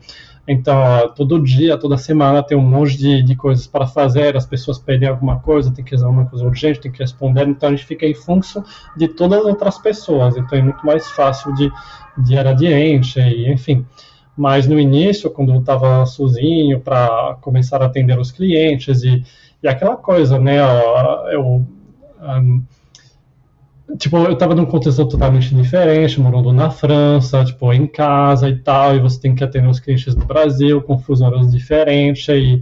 Então, 0.47 0.77
todo 1.15 1.41
dia, 1.41 1.79
toda 1.79 1.97
semana 1.97 2.43
tem 2.43 2.57
um 2.57 2.63
monte 2.63 2.97
de, 2.97 3.23
de 3.23 3.37
coisas 3.37 3.67
para 3.67 3.87
fazer, 3.87 4.37
as 4.37 4.47
pessoas 4.47 4.79
pedem 4.79 5.09
alguma 5.09 5.39
coisa, 5.39 5.73
tem 5.73 5.85
que 5.85 5.93
fazer 5.93 6.07
uma 6.07 6.27
coisa 6.27 6.45
urgente, 6.45 6.81
tem 6.81 6.91
que 6.91 6.99
responder, 6.99 7.47
então 7.47 7.69
a 7.69 7.73
gente 7.73 7.87
fica 7.87 8.05
em 8.05 8.15
função 8.15 8.65
de 8.97 9.07
todas 9.07 9.39
as 9.39 9.45
outras 9.45 9.79
pessoas, 9.79 10.37
então 10.37 10.59
é 10.59 10.63
muito 10.63 10.85
mais 10.85 11.09
fácil 11.13 11.55
de, 11.55 11.71
de 12.19 12.35
ir 12.35 12.45
adiante, 12.45 13.21
e, 13.21 13.53
enfim 13.53 13.87
mas 14.37 14.67
no 14.67 14.79
início, 14.79 15.31
quando 15.31 15.53
eu 15.53 15.61
estava 15.61 16.07
sozinho 16.07 16.81
para 16.81 17.37
começar 17.41 17.83
a 17.83 17.87
atender 17.87 18.19
os 18.19 18.31
clientes 18.31 19.03
e, 19.03 19.23
e 19.63 19.69
aquela 19.69 19.97
coisa, 19.97 20.39
né, 20.39 20.59
eu 21.33 21.65
um, 22.23 22.63
tipo, 23.99 24.17
eu 24.17 24.33
estava 24.33 24.55
num 24.55 24.65
contexto 24.65 25.07
totalmente 25.07 25.55
diferente, 25.55 26.21
morando 26.21 26.53
na 26.53 26.71
França, 26.71 27.45
tipo, 27.45 27.73
em 27.73 27.87
casa 27.87 28.49
e 28.49 28.57
tal, 28.59 28.97
e 28.97 29.01
você 29.01 29.21
tem 29.21 29.35
que 29.35 29.45
atender 29.45 29.69
os 29.69 29.81
clientes 29.81 30.15
do 30.15 30.25
Brasil 30.25 30.81
com 30.83 30.99
fuso 30.99 31.29
diferentes 31.51 32.29
e, 32.29 32.61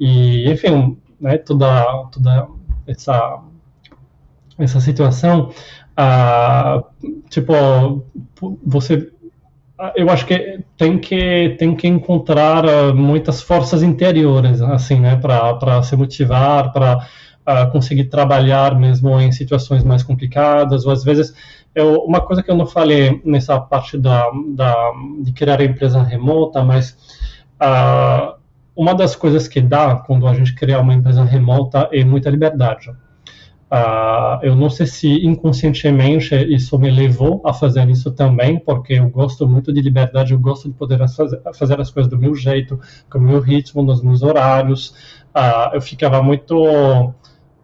e 0.00 0.50
enfim, 0.50 0.96
né, 1.20 1.38
toda, 1.38 1.84
toda 2.10 2.48
essa 2.86 3.42
essa 4.56 4.80
situação, 4.80 5.50
uh, 5.98 6.84
tipo, 7.28 7.52
você 8.64 9.10
ah, 9.10 9.13
eu 9.96 10.08
acho 10.08 10.26
que 10.26 10.60
tem 10.76 10.98
que 10.98 11.56
tem 11.58 11.74
que 11.74 11.88
encontrar 11.88 12.64
uh, 12.64 12.94
muitas 12.94 13.42
forças 13.42 13.82
interiores 13.82 14.62
assim 14.62 15.00
né 15.00 15.16
para 15.16 15.82
se 15.82 15.96
motivar 15.96 16.72
para 16.72 16.98
uh, 16.98 17.70
conseguir 17.72 18.04
trabalhar 18.04 18.78
mesmo 18.78 19.20
em 19.20 19.32
situações 19.32 19.82
mais 19.82 20.02
complicadas 20.02 20.86
ou 20.86 20.92
às 20.92 21.02
vezes 21.02 21.34
eu, 21.74 21.96
uma 22.04 22.20
coisa 22.20 22.40
que 22.40 22.50
eu 22.50 22.56
não 22.56 22.66
falei 22.66 23.20
nessa 23.24 23.58
parte 23.60 23.98
da, 23.98 24.30
da 24.54 24.92
de 25.22 25.32
criar 25.32 25.60
empresa 25.60 26.02
remota 26.02 26.62
mas 26.62 26.96
uh, 27.60 28.34
uma 28.76 28.94
das 28.94 29.16
coisas 29.16 29.48
que 29.48 29.60
dá 29.60 29.96
quando 29.96 30.26
a 30.28 30.34
gente 30.34 30.54
cria 30.54 30.80
uma 30.80 30.94
empresa 30.94 31.24
remota 31.24 31.88
é 31.92 32.04
muita 32.04 32.30
liberdade 32.30 32.92
Uh, 33.70 34.38
eu 34.42 34.54
não 34.54 34.70
sei 34.70 34.86
se 34.86 35.26
inconscientemente 35.26 36.34
isso 36.34 36.78
me 36.78 36.90
levou 36.90 37.42
a 37.44 37.52
fazer 37.52 37.88
isso 37.88 38.12
também, 38.12 38.58
porque 38.58 38.94
eu 38.94 39.08
gosto 39.08 39.48
muito 39.48 39.72
de 39.72 39.80
liberdade, 39.80 40.32
eu 40.32 40.38
gosto 40.38 40.68
de 40.68 40.74
poder 40.74 40.98
fazer, 41.08 41.40
fazer 41.54 41.80
as 41.80 41.90
coisas 41.90 42.10
do 42.10 42.18
meu 42.18 42.34
jeito, 42.34 42.78
com 43.10 43.18
o 43.18 43.22
meu 43.22 43.40
ritmo, 43.40 43.82
nos 43.82 44.02
meus 44.02 44.22
horários. 44.22 44.90
Uh, 45.34 45.74
eu 45.74 45.80
ficava 45.80 46.22
muito 46.22 46.54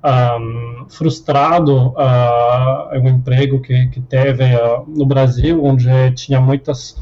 um, 0.02 0.87
frustrado 0.88 1.88
uh, 1.88 2.95
em 2.95 3.02
um 3.02 3.09
emprego 3.09 3.61
que, 3.61 3.87
que 3.88 4.00
teve 4.00 4.45
no 4.88 5.07
Brasil, 5.07 5.62
onde 5.64 5.88
tinha 6.12 6.40
muitas 6.40 6.97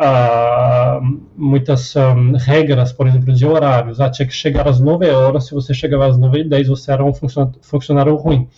uh, 0.00 1.20
muitas 1.36 1.94
um, 1.96 2.32
regras, 2.36 2.92
por 2.92 3.06
exemplo, 3.06 3.32
de 3.32 3.46
horários. 3.46 4.00
Ah, 4.00 4.10
tinha 4.10 4.26
que 4.26 4.34
chegar 4.34 4.68
às 4.68 4.80
9 4.80 5.08
horas, 5.10 5.46
se 5.46 5.54
você 5.54 5.74
chegava 5.74 6.06
às 6.06 6.18
9 6.18 6.40
e 6.40 6.44
10, 6.44 6.68
você 6.68 6.92
era 6.92 7.04
um 7.04 7.12
funcionário 7.60 8.14
ruim. 8.16 8.48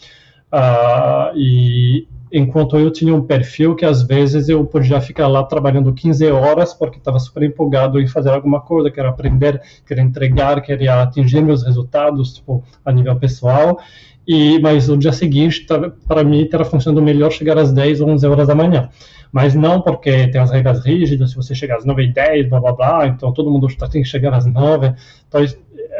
Uh, 0.53 1.37
e 1.37 2.07
enquanto 2.33 2.77
eu 2.77 2.91
tinha 2.91 3.15
um 3.15 3.23
perfil 3.23 3.75
que 3.75 3.85
às 3.85 4.03
vezes 4.03 4.49
eu 4.49 4.65
podia 4.65 5.01
ficar 5.01 5.29
lá 5.29 5.43
trabalhando 5.45 5.93
15 5.93 6.31
horas 6.31 6.75
porque 6.75 6.99
estava 6.99 7.19
super 7.19 7.43
empolgado 7.43 8.01
em 8.01 8.07
fazer 8.07 8.31
alguma 8.31 8.61
coisa, 8.61 8.91
queria 8.91 9.11
aprender, 9.11 9.61
queria 9.87 10.03
entregar, 10.03 10.61
queria 10.61 11.03
atingir 11.03 11.43
meus 11.43 11.63
resultados 11.63 12.35
tipo, 12.35 12.63
a 12.85 12.93
nível 12.93 13.17
pessoal. 13.17 13.79
E, 14.27 14.59
mas 14.59 14.89
o 14.89 14.97
dia 14.97 15.13
seguinte, 15.13 15.67
para 16.09 16.25
mim, 16.25 16.43
estava 16.43 16.65
funcionando 16.65 17.05
melhor 17.05 17.31
chegar 17.31 17.59
às 17.59 17.73
10 17.73 18.01
ou 18.01 18.09
11 18.09 18.27
horas 18.27 18.49
da 18.49 18.55
manhã 18.55 18.89
mas 19.35 19.53
não 19.53 19.81
porque 19.81 20.29
tem 20.29 20.41
as 20.41 20.53
regras 20.53 20.85
rígidas, 20.87 21.31
se 21.31 21.37
você 21.37 21.57
chegar 21.57 21.79
às 21.79 21.85
9 21.85 22.05
e 22.05 22.13
10, 22.13 22.49
blá 22.49 22.61
blá 22.61 22.73
blá, 22.73 23.07
então 23.09 23.33
todo 23.33 23.51
mundo 23.51 23.67
tem 23.91 24.01
que 24.01 24.09
chegar 24.09 24.33
às 24.33 24.47
9. 24.47 24.95
Então, 25.27 25.45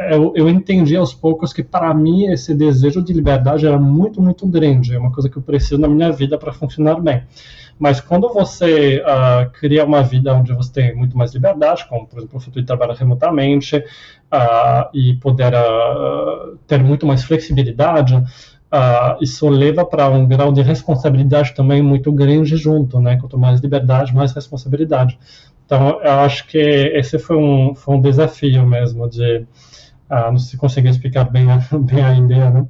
eu, 0.09 0.31
eu 0.37 0.47
entendi 0.47 0.95
aos 0.95 1.13
poucos 1.13 1.51
que 1.51 1.61
para 1.61 1.93
mim 1.93 2.27
esse 2.27 2.55
desejo 2.55 3.03
de 3.03 3.11
liberdade 3.11 3.67
era 3.67 3.77
muito, 3.77 4.21
muito 4.21 4.47
grande, 4.47 4.95
é 4.95 4.97
uma 4.97 5.11
coisa 5.11 5.29
que 5.29 5.35
eu 5.35 5.41
preciso 5.41 5.77
na 5.77 5.89
minha 5.89 6.13
vida 6.13 6.37
para 6.37 6.53
funcionar 6.53 6.95
bem. 7.01 7.23
Mas 7.77 7.99
quando 7.99 8.31
você 8.31 9.03
uh, 9.03 9.51
cria 9.51 9.83
uma 9.83 10.01
vida 10.01 10.33
onde 10.33 10.53
você 10.53 10.71
tem 10.71 10.95
muito 10.95 11.17
mais 11.17 11.33
liberdade, 11.33 11.85
como 11.89 12.07
por 12.07 12.19
exemplo 12.19 12.37
o 12.37 12.39
fato 12.39 12.57
de 12.57 12.65
trabalhar 12.65 12.93
remotamente 12.93 13.75
uh, 13.75 14.89
e 14.93 15.13
poder 15.15 15.53
uh, 15.53 16.57
ter 16.65 16.81
muito 16.81 17.05
mais 17.05 17.21
flexibilidade, 17.25 18.15
Uh, 18.75 19.23
isso 19.23 19.47
leva 19.47 19.85
para 19.85 20.09
um 20.09 20.27
grau 20.27 20.51
de 20.51 20.61
responsabilidade 20.61 21.53
também 21.53 21.81
muito 21.81 22.11
grande 22.11 22.57
junto, 22.57 22.99
né? 22.99 23.15
Quanto 23.15 23.37
mais 23.37 23.61
liberdade, 23.61 24.13
mais 24.13 24.33
responsabilidade. 24.33 25.17
Então, 25.65 26.01
eu 26.01 26.11
acho 26.11 26.45
que 26.45 26.57
esse 26.57 27.17
foi 27.17 27.37
um, 27.37 27.73
foi 27.73 27.95
um 27.95 28.01
desafio 28.01 28.67
mesmo 28.67 29.09
de, 29.09 29.45
uh, 30.11 30.29
não 30.29 30.37
se 30.37 30.57
consegui 30.57 30.89
explicar 30.89 31.23
bem, 31.23 31.47
bem 31.83 32.03
a 32.03 32.17
ideia, 32.17 32.49
né? 32.49 32.67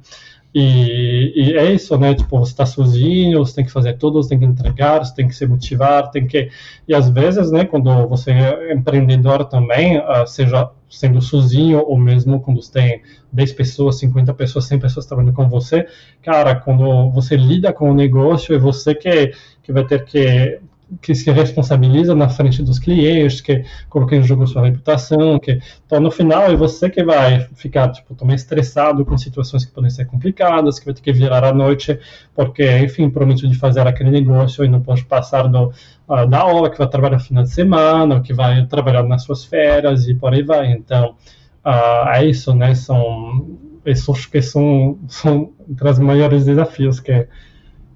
E, 0.58 1.32
e, 1.36 1.52
é 1.54 1.70
isso, 1.70 1.98
né? 1.98 2.14
Tipo, 2.14 2.38
você 2.38 2.52
está 2.52 2.64
sozinho, 2.64 3.40
você 3.40 3.56
tem 3.56 3.64
que 3.66 3.70
fazer 3.70 3.98
tudo, 3.98 4.22
você 4.22 4.30
tem 4.30 4.38
que 4.38 4.46
entregar, 4.46 5.04
você 5.04 5.14
tem 5.14 5.28
que 5.28 5.34
se 5.34 5.46
motivar, 5.46 6.10
tem 6.10 6.26
que. 6.26 6.48
E 6.88 6.94
às 6.94 7.10
vezes, 7.10 7.50
né, 7.50 7.66
quando 7.66 8.08
você 8.08 8.30
é 8.30 8.72
empreendedor 8.72 9.44
também, 9.44 9.98
uh, 9.98 10.26
seja 10.26 10.70
sendo 10.88 11.20
sozinho 11.20 11.80
ou 11.80 11.98
mesmo 11.98 12.40
quando 12.40 12.62
você 12.62 12.72
tem 12.72 13.02
10 13.30 13.52
pessoas, 13.52 13.98
50 13.98 14.32
pessoas, 14.32 14.64
100 14.64 14.78
pessoas 14.78 15.04
trabalhando 15.04 15.34
com 15.34 15.46
você, 15.46 15.86
cara, 16.22 16.54
quando 16.54 17.10
você 17.10 17.36
lida 17.36 17.70
com 17.70 17.90
o 17.90 17.94
negócio, 17.94 18.54
é 18.54 18.58
você 18.58 18.94
que, 18.94 19.32
que 19.62 19.72
vai 19.72 19.84
ter 19.84 20.06
que 20.06 20.58
que 21.02 21.14
se 21.14 21.30
responsabiliza 21.32 22.14
na 22.14 22.28
frente 22.28 22.62
dos 22.62 22.78
clientes, 22.78 23.40
que 23.40 23.64
coloca 23.88 24.14
em 24.14 24.22
jogo 24.22 24.46
sua 24.46 24.62
reputação, 24.62 25.38
que 25.38 25.58
então 25.84 26.00
no 26.00 26.10
final 26.10 26.44
é 26.44 26.54
você 26.54 26.88
que 26.88 27.02
vai 27.02 27.40
ficar 27.54 27.90
tipo 27.90 28.14
também 28.14 28.36
estressado 28.36 29.04
com 29.04 29.18
situações 29.18 29.64
que 29.64 29.72
podem 29.72 29.90
ser 29.90 30.04
complicadas, 30.04 30.78
que 30.78 30.84
vai 30.84 30.94
ter 30.94 31.02
que 31.02 31.12
virar 31.12 31.44
à 31.44 31.52
noite, 31.52 31.98
porque 32.34 32.78
enfim 32.78 33.10
promete 33.10 33.48
de 33.48 33.56
fazer 33.56 33.86
aquele 33.86 34.10
negócio 34.10 34.64
e 34.64 34.68
não 34.68 34.80
pode 34.80 35.04
passar 35.04 35.48
do, 35.48 35.72
uh, 36.08 36.26
da 36.28 36.44
hora 36.44 36.70
que 36.70 36.78
vai 36.78 36.88
trabalhar 36.88 37.16
no 37.16 37.22
final 37.22 37.42
de 37.42 37.50
semana, 37.50 38.20
que 38.20 38.32
vai 38.32 38.64
trabalhar 38.66 39.02
nas 39.02 39.24
suas 39.24 39.44
férias 39.44 40.06
e 40.06 40.14
por 40.14 40.32
aí 40.32 40.44
vai. 40.44 40.70
Então 40.70 41.16
uh, 41.64 42.08
é 42.10 42.24
isso, 42.26 42.54
né? 42.54 42.74
São 42.76 43.58
esses 43.84 44.26
que 44.26 44.40
são 44.40 44.98
são 45.08 45.52
entre 45.68 45.88
os 45.88 45.98
maiores 45.98 46.44
desafios 46.44 47.00
que 47.00 47.26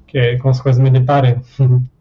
que 0.09 0.38
com 0.38 0.49
as 0.49 0.61
coisas 0.61 0.82
me 0.82 0.90
deparei. 0.90 1.37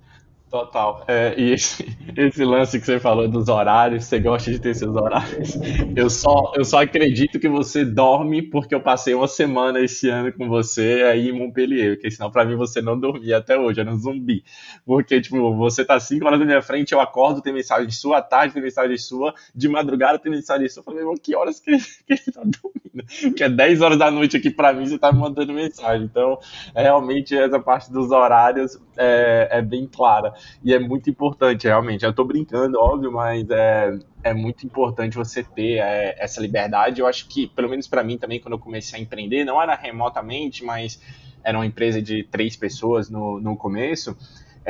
Total. 0.49 1.03
É, 1.07 1.35
e 1.37 1.51
esse, 1.51 1.85
esse, 2.17 2.43
lance 2.43 2.79
que 2.79 2.85
você 2.85 2.99
falou 2.99 3.27
dos 3.27 3.47
horários, 3.49 4.05
você 4.05 4.19
gosta 4.19 4.49
de 4.49 4.59
ter 4.59 4.73
seus 4.73 4.95
horários. 4.95 5.55
Eu 5.95 6.09
só, 6.09 6.53
eu 6.55 6.65
só 6.65 6.81
acredito 6.81 7.39
que 7.39 7.47
você 7.47 7.85
dorme 7.85 8.41
porque 8.41 8.73
eu 8.73 8.81
passei 8.81 9.13
uma 9.13 9.27
semana 9.27 9.79
esse 9.79 10.09
ano 10.09 10.33
com 10.33 10.47
você 10.47 11.03
aí 11.03 11.29
em 11.29 11.31
Montpellier, 11.31 11.95
porque 11.95 12.09
senão 12.09 12.31
pra 12.31 12.45
mim 12.45 12.55
você 12.55 12.81
não 12.81 12.99
dormia 12.99 13.37
até 13.37 13.59
hoje, 13.59 13.79
era 13.79 13.91
um 13.91 13.97
zumbi. 13.97 14.43
Porque, 14.83 15.21
tipo, 15.21 15.55
você 15.55 15.85
tá 15.85 15.99
cinco 15.99 16.25
horas 16.25 16.39
na 16.39 16.45
minha 16.45 16.61
frente, 16.63 16.93
eu 16.93 16.99
acordo, 16.99 17.41
tem 17.41 17.53
mensagem 17.53 17.91
sua, 17.91 18.17
à 18.17 18.21
tarde 18.21 18.55
tem 18.55 18.63
mensagem 18.63 18.97
sua, 18.97 19.35
de 19.53 19.69
madrugada 19.69 20.17
tem 20.17 20.31
mensagem 20.31 20.67
sua. 20.67 20.81
Eu 20.81 20.85
falei, 20.85 21.03
meu, 21.03 21.13
que 21.13 21.35
horas 21.35 21.59
que, 21.59 21.77
que 22.07 22.13
ele 22.13 22.31
tá 22.33 22.41
dormindo? 22.41 23.05
Porque 23.21 23.43
é 23.43 23.49
10 23.49 23.81
horas 23.81 23.99
da 23.99 24.09
noite 24.09 24.35
aqui 24.35 24.49
pra 24.49 24.73
mim, 24.73 24.87
você 24.87 24.97
tá 24.97 25.11
me 25.11 25.19
mandando 25.19 25.53
mensagem. 25.53 26.05
Então, 26.05 26.39
realmente, 26.75 27.37
essa 27.37 27.59
parte 27.59 27.91
dos 27.91 28.09
horários 28.09 28.79
é, 28.97 29.47
é 29.51 29.61
bem 29.61 29.87
clara. 29.87 30.33
E 30.63 30.73
é 30.73 30.79
muito 30.79 31.09
importante, 31.09 31.67
realmente. 31.67 32.05
Eu 32.05 32.13
tô 32.13 32.23
brincando, 32.23 32.79
óbvio, 32.79 33.11
mas 33.11 33.49
é, 33.49 33.99
é 34.23 34.33
muito 34.33 34.65
importante 34.65 35.15
você 35.15 35.43
ter 35.43 35.79
é, 35.79 36.15
essa 36.19 36.41
liberdade. 36.41 37.01
Eu 37.01 37.07
acho 37.07 37.27
que, 37.27 37.47
pelo 37.47 37.69
menos 37.69 37.87
para 37.87 38.03
mim 38.03 38.17
também, 38.17 38.39
quando 38.39 38.53
eu 38.53 38.59
comecei 38.59 38.99
a 38.99 39.01
empreender, 39.01 39.43
não 39.43 39.61
era 39.61 39.75
remotamente, 39.75 40.63
mas 40.63 41.01
era 41.43 41.57
uma 41.57 41.65
empresa 41.65 42.01
de 42.01 42.23
três 42.23 42.55
pessoas 42.55 43.09
no, 43.09 43.39
no 43.39 43.55
começo 43.55 44.17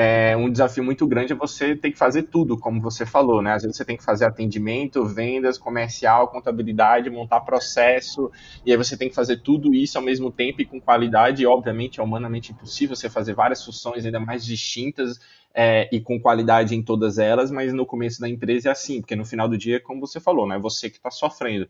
é, 0.02 0.34
um 0.38 0.50
desafio 0.50 0.82
muito 0.82 1.06
grande 1.06 1.34
é 1.34 1.36
você 1.36 1.76
ter 1.76 1.92
que 1.92 1.98
fazer 1.98 2.24
tudo, 2.24 2.58
como 2.58 2.80
você 2.80 3.06
falou, 3.06 3.42
né? 3.42 3.52
Às 3.52 3.64
vezes 3.64 3.76
você 3.76 3.84
tem 3.84 3.98
que 3.98 4.04
fazer 4.06 4.24
atendimento, 4.24 5.04
vendas, 5.04 5.58
comercial, 5.58 6.30
contabilidade, 6.30 7.10
montar 7.10 7.42
processo, 7.42 8.32
e 8.66 8.72
aí 8.72 8.78
você 8.78 8.96
tem 8.96 9.10
que 9.10 9.16
fazer 9.16 9.42
tudo 9.42 9.76
isso 9.76 9.98
ao 9.98 10.04
mesmo 10.04 10.32
tempo 10.32 10.62
e 10.62 10.66
com 10.66 10.80
qualidade, 10.80 11.44
e 11.44 11.46
obviamente 11.46 12.00
é 12.00 12.04
humanamente 12.04 12.54
impossível 12.54 12.96
você 12.96 13.10
fazer 13.10 13.34
várias 13.34 13.62
funções 13.62 14.06
ainda 14.06 14.22
mais 14.22 14.46
distintas 14.46 15.20
é, 15.54 15.90
e 15.92 16.00
com 16.00 16.18
qualidade 16.18 16.74
em 16.74 16.82
todas 16.82 17.20
elas, 17.20 17.52
mas 17.52 17.74
no 17.74 17.86
começo 17.86 18.22
da 18.22 18.30
empresa 18.30 18.70
é 18.70 18.72
assim, 18.72 19.02
porque 19.02 19.18
no 19.18 19.26
final 19.26 19.50
do 19.50 19.58
dia, 19.58 19.82
como 19.82 20.00
você 20.00 20.22
falou, 20.22 20.48
né? 20.48 20.56
É 20.56 20.60
você 20.60 20.90
que 20.90 20.96
está 20.96 21.12
sofrendo. 21.12 21.68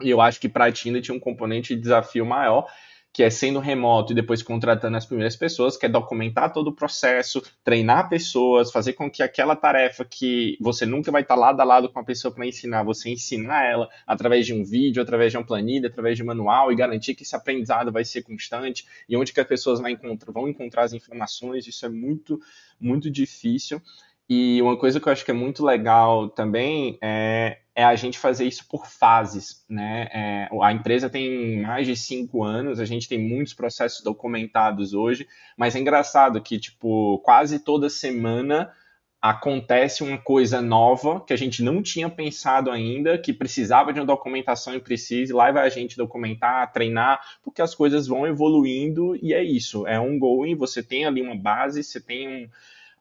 E 0.00 0.08
eu 0.08 0.22
acho 0.22 0.40
que 0.40 0.48
para 0.48 0.64
a 0.64 0.72
Tina 0.72 1.02
tinha 1.02 1.14
um 1.14 1.20
componente 1.20 1.74
de 1.74 1.82
desafio 1.82 2.24
maior, 2.24 2.66
que 3.12 3.22
é 3.22 3.30
sendo 3.30 3.58
remoto 3.58 4.12
e 4.12 4.14
depois 4.14 4.42
contratando 4.42 4.96
as 4.96 5.06
primeiras 5.06 5.34
pessoas, 5.34 5.76
que 5.76 5.86
é 5.86 5.88
documentar 5.88 6.52
todo 6.52 6.68
o 6.68 6.74
processo, 6.74 7.42
treinar 7.64 8.08
pessoas, 8.08 8.70
fazer 8.70 8.92
com 8.92 9.10
que 9.10 9.22
aquela 9.22 9.56
tarefa 9.56 10.04
que 10.04 10.56
você 10.60 10.86
nunca 10.86 11.10
vai 11.10 11.22
estar 11.22 11.34
lado 11.34 11.60
a 11.60 11.64
lado 11.64 11.88
com 11.88 11.98
a 11.98 12.04
pessoa 12.04 12.32
para 12.32 12.46
ensinar, 12.46 12.84
você 12.84 13.10
ensinar 13.10 13.64
ela 13.64 13.88
através 14.06 14.46
de 14.46 14.54
um 14.54 14.64
vídeo, 14.64 15.02
através 15.02 15.32
de 15.32 15.38
uma 15.38 15.44
planilha, 15.44 15.88
através 15.88 16.16
de 16.16 16.22
um 16.22 16.26
manual 16.26 16.70
e 16.70 16.76
garantir 16.76 17.14
que 17.14 17.22
esse 17.22 17.34
aprendizado 17.34 17.90
vai 17.90 18.04
ser 18.04 18.22
constante 18.22 18.86
e 19.08 19.16
onde 19.16 19.32
que 19.32 19.40
as 19.40 19.46
pessoas 19.46 19.80
encontrar, 19.80 20.32
vão 20.32 20.48
encontrar 20.48 20.84
as 20.84 20.92
informações, 20.92 21.66
isso 21.66 21.84
é 21.86 21.88
muito, 21.88 22.40
muito 22.80 23.10
difícil. 23.10 23.82
E 24.28 24.60
uma 24.60 24.76
coisa 24.76 25.00
que 25.00 25.08
eu 25.08 25.12
acho 25.12 25.24
que 25.24 25.30
é 25.30 25.34
muito 25.34 25.64
legal 25.64 26.28
também 26.28 26.98
é, 27.02 27.60
é 27.78 27.84
a 27.84 27.94
gente 27.94 28.18
fazer 28.18 28.44
isso 28.44 28.66
por 28.68 28.88
fases, 28.88 29.64
né? 29.68 30.08
É, 30.12 30.48
a 30.60 30.72
empresa 30.72 31.08
tem 31.08 31.62
mais 31.62 31.86
de 31.86 31.94
cinco 31.94 32.42
anos, 32.42 32.80
a 32.80 32.84
gente 32.84 33.08
tem 33.08 33.20
muitos 33.20 33.54
processos 33.54 34.02
documentados 34.02 34.94
hoje, 34.94 35.28
mas 35.56 35.76
é 35.76 35.78
engraçado 35.78 36.42
que, 36.42 36.58
tipo, 36.58 37.20
quase 37.20 37.60
toda 37.60 37.88
semana 37.88 38.72
acontece 39.22 40.02
uma 40.02 40.18
coisa 40.18 40.60
nova 40.60 41.20
que 41.20 41.32
a 41.32 41.36
gente 41.36 41.62
não 41.62 41.80
tinha 41.80 42.10
pensado 42.10 42.68
ainda, 42.72 43.16
que 43.16 43.32
precisava 43.32 43.92
de 43.92 44.00
uma 44.00 44.06
documentação 44.06 44.74
e 44.74 44.80
precisa, 44.80 45.32
e 45.32 45.36
lá 45.36 45.52
vai 45.52 45.64
a 45.64 45.70
gente 45.70 45.96
documentar, 45.96 46.72
treinar, 46.72 47.20
porque 47.44 47.62
as 47.62 47.76
coisas 47.76 48.08
vão 48.08 48.26
evoluindo 48.26 49.14
e 49.22 49.32
é 49.32 49.44
isso, 49.44 49.86
é 49.86 50.00
um 50.00 50.18
going, 50.18 50.56
você 50.56 50.82
tem 50.82 51.06
ali 51.06 51.22
uma 51.22 51.36
base, 51.36 51.84
você 51.84 52.00
tem 52.00 52.26
um 52.28 52.48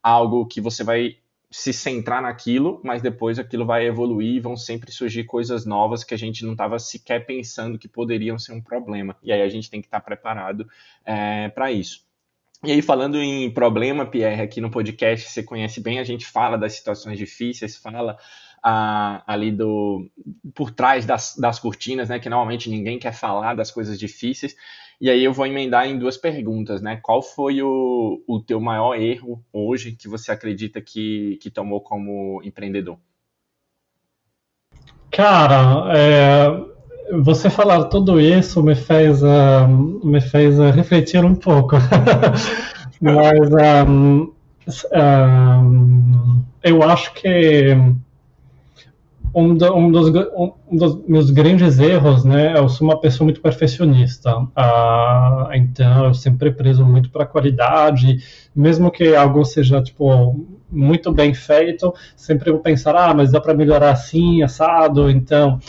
algo 0.04 0.46
que 0.46 0.62
você 0.62 0.84
vai 0.84 1.18
se 1.50 1.72
centrar 1.72 2.22
naquilo, 2.22 2.82
mas 2.84 3.02
depois 3.02 3.40
aquilo 3.40 3.66
vai 3.66 3.86
evoluir 3.86 4.36
e 4.36 4.40
vão 4.40 4.58
sempre 4.58 4.92
surgir 4.92 5.24
coisas 5.24 5.66
novas 5.66 6.04
que 6.04 6.14
a 6.14 6.18
gente 6.18 6.44
não 6.44 6.52
estava 6.52 6.78
sequer 6.78 7.26
pensando 7.26 7.80
que 7.80 7.88
poderiam 7.88 8.38
ser 8.38 8.52
um 8.52 8.62
problema. 8.62 9.16
E 9.24 9.32
aí 9.32 9.42
a 9.42 9.50
gente 9.50 9.70
tem 9.70 9.82
que 9.82 9.88
estar 9.88 10.00
tá 10.00 10.06
preparado 10.06 10.68
é, 11.06 11.48
para 11.50 11.72
isso. 11.72 12.06
E 12.64 12.72
aí, 12.72 12.82
falando 12.82 13.18
em 13.18 13.52
problema, 13.52 14.06
Pierre, 14.06 14.42
aqui 14.42 14.60
no 14.60 14.72
podcast, 14.72 15.30
você 15.30 15.44
conhece 15.44 15.80
bem, 15.80 16.00
a 16.00 16.04
gente 16.04 16.26
fala 16.26 16.58
das 16.58 16.74
situações 16.74 17.18
difíceis, 17.18 17.78
fala 17.78 18.18
ah, 18.64 19.24
ali 19.28 19.52
do 19.52 20.10
por 20.56 20.72
trás 20.72 21.06
das, 21.06 21.36
das 21.38 21.60
cortinas, 21.60 22.10
né? 22.10 22.20
Que 22.20 22.30
normalmente 22.30 22.70
ninguém 22.70 22.98
quer 22.98 23.14
falar 23.14 23.56
das 23.56 23.70
coisas 23.70 24.00
difíceis. 24.00 24.56
E 25.00 25.12
aí 25.12 25.24
eu 25.24 25.32
vou 25.32 25.46
emendar 25.46 25.88
em 25.88 25.98
duas 25.98 26.18
perguntas, 26.18 26.82
né? 26.82 27.00
Qual 27.04 27.22
foi 27.22 27.62
o, 27.62 28.24
o 28.28 28.40
teu 28.40 28.60
maior 28.60 28.96
erro 28.96 29.44
hoje 29.54 29.92
que 29.92 30.08
você 30.08 30.32
acredita 30.32 30.82
que, 30.82 31.38
que 31.40 31.52
tomou 31.52 31.82
como 31.82 32.42
empreendedor? 32.44 32.98
Cara, 35.12 35.96
é, 35.96 36.48
você 37.22 37.50
falar 37.50 37.86
tudo 37.86 38.20
isso 38.20 38.64
me 38.64 38.76
fez, 38.76 39.22
uh, 39.22 39.68
me 40.04 40.20
fez 40.20 40.60
uh, 40.60 40.72
refletir 40.72 41.24
um 41.24 41.36
pouco. 41.36 41.76
Mas 43.00 43.50
um, 43.88 44.34
um, 44.94 46.44
eu 46.64 46.82
acho 46.84 47.14
que 47.14 47.76
um, 49.34 49.56
do, 49.56 49.76
um, 49.76 49.92
dos, 49.92 50.08
um, 50.10 50.54
dos, 50.78 51.08
meus 51.08 51.30
grandes 51.30 51.80
erros, 51.80 52.24
né? 52.24 52.58
Eu 52.58 52.68
sou 52.70 52.88
uma 52.88 53.00
pessoa 53.00 53.26
muito 53.26 53.42
perfeccionista, 53.42 54.48
ah, 54.56 55.50
então 55.54 56.06
eu 56.06 56.14
sempre 56.14 56.52
prezo 56.52 56.86
muito 56.86 57.10
para 57.10 57.24
a 57.24 57.28
qualidade, 57.28 58.20
mesmo 58.56 58.92
que 58.92 59.16
algo 59.16 59.44
seja 59.46 59.82
tipo 59.82 60.46
muito 60.70 61.12
bem 61.12 61.34
feito, 61.34 61.94
sempre 62.16 62.52
vou 62.52 62.60
pensar, 62.60 62.96
ah, 62.96 63.14
mas 63.14 63.32
dá 63.32 63.40
para 63.40 63.54
melhorar 63.54 63.92
assim, 63.92 64.44
assado, 64.44 65.10
então 65.10 65.60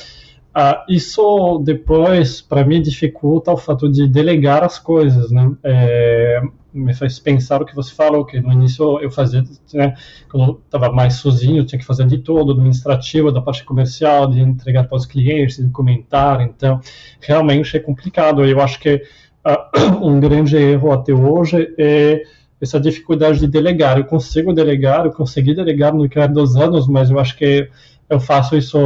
ah, 0.61 0.85
isso 0.89 1.63
depois 1.65 2.41
para 2.41 2.65
mim 2.65 2.83
dificulta 2.83 3.53
o 3.53 3.57
fato 3.57 3.89
de 3.89 4.09
delegar 4.09 4.65
as 4.65 4.77
coisas, 4.77 5.31
né? 5.31 5.53
É, 5.63 6.43
me 6.75 6.93
faz 6.93 7.21
pensar 7.21 7.63
o 7.63 7.65
que 7.65 7.77
você 7.77 7.95
falou, 7.95 8.25
que 8.25 8.41
no 8.41 8.53
início 8.53 8.99
eu 8.99 9.09
fazia, 9.09 9.45
né, 9.73 9.95
quando 10.29 10.49
eu 10.49 10.61
estava 10.65 10.91
mais 10.91 11.15
sozinho, 11.15 11.59
eu 11.59 11.65
tinha 11.65 11.79
que 11.79 11.85
fazer 11.85 12.09
de 12.09 12.19
todo, 12.19 12.51
administrativo, 12.51 13.31
da 13.31 13.41
parte 13.41 13.63
comercial, 13.63 14.27
de 14.29 14.41
entregar 14.41 14.89
para 14.89 14.97
os 14.97 15.07
clientes, 15.07 15.59
de 15.59 15.71
comentar, 15.71 16.41
então 16.41 16.81
realmente 17.21 17.77
é 17.77 17.81
complicado. 17.81 18.45
Eu 18.45 18.61
acho 18.61 18.81
que 18.81 19.01
uh, 19.47 20.03
um 20.05 20.19
grande 20.19 20.57
erro 20.57 20.91
até 20.91 21.13
hoje 21.13 21.73
é 21.79 22.25
essa 22.61 22.81
dificuldade 22.81 23.39
de 23.39 23.47
delegar. 23.47 23.97
Eu 23.97 24.07
consigo 24.07 24.53
delegar, 24.53 25.07
eu 25.07 25.13
consegui 25.13 25.55
delegar 25.55 25.95
no 25.95 26.03
decorrer 26.03 26.33
dos 26.33 26.57
anos, 26.57 26.89
mas 26.89 27.11
eu 27.11 27.21
acho 27.21 27.37
que 27.37 27.71
eu 28.09 28.21
faço 28.21 28.57
isso 28.57 28.79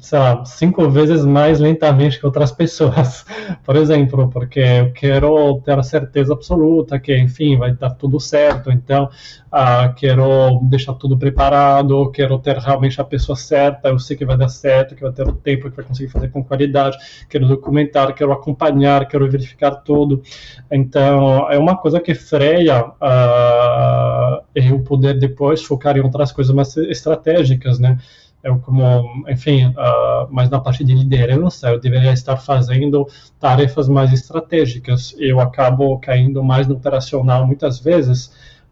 sei 0.00 0.18
lá, 0.18 0.44
cinco 0.44 0.90
vezes 0.90 1.24
mais 1.24 1.60
lentamente 1.60 2.18
que 2.18 2.26
outras 2.26 2.50
pessoas, 2.52 3.24
por 3.64 3.76
exemplo, 3.76 4.28
porque 4.28 4.60
eu 4.60 4.92
quero 4.92 5.60
ter 5.64 5.78
a 5.78 5.82
certeza 5.82 6.32
absoluta 6.32 6.98
que, 6.98 7.16
enfim, 7.16 7.56
vai 7.56 7.72
dar 7.72 7.90
tudo 7.90 8.18
certo, 8.18 8.70
então 8.70 9.04
uh, 9.04 9.94
quero 9.94 10.60
deixar 10.64 10.94
tudo 10.94 11.16
preparado, 11.16 12.10
quero 12.10 12.38
ter 12.38 12.58
realmente 12.58 13.00
a 13.00 13.04
pessoa 13.04 13.36
certa, 13.36 13.88
eu 13.88 13.98
sei 13.98 14.16
que 14.16 14.24
vai 14.24 14.36
dar 14.36 14.48
certo, 14.48 14.94
que 14.94 15.02
vai 15.02 15.12
ter 15.12 15.26
o 15.26 15.32
tempo, 15.32 15.70
que 15.70 15.76
vai 15.76 15.84
conseguir 15.84 16.10
fazer 16.10 16.28
com 16.28 16.42
qualidade, 16.42 16.98
quero 17.28 17.46
documentar, 17.46 18.14
quero 18.14 18.32
acompanhar, 18.32 19.06
quero 19.06 19.30
verificar 19.30 19.70
tudo, 19.76 20.22
então 20.70 21.50
é 21.50 21.58
uma 21.58 21.76
coisa 21.76 22.00
que 22.00 22.14
freia 22.14 22.84
uh, 22.84 24.44
eu 24.54 24.80
poder 24.80 25.18
depois 25.18 25.62
focar 25.62 25.96
em 25.96 26.00
outras 26.00 26.32
coisas 26.32 26.54
mais 26.54 26.76
estratégicas, 26.76 27.78
né? 27.78 27.98
Eu 28.42 28.58
como, 28.60 29.24
enfim, 29.28 29.66
uh, 29.66 30.32
mais 30.32 30.48
na 30.48 30.60
parte 30.60 30.84
de 30.84 30.94
liderança, 30.94 31.70
eu 31.70 31.80
deveria 31.80 32.12
estar 32.12 32.36
fazendo 32.36 33.06
tarefas 33.40 33.88
mais 33.88 34.12
estratégicas. 34.12 35.14
Eu 35.18 35.40
acabo 35.40 35.98
caindo 35.98 36.42
mais 36.42 36.66
no 36.66 36.76
operacional 36.76 37.46
muitas 37.46 37.80
vezes, 37.80 38.26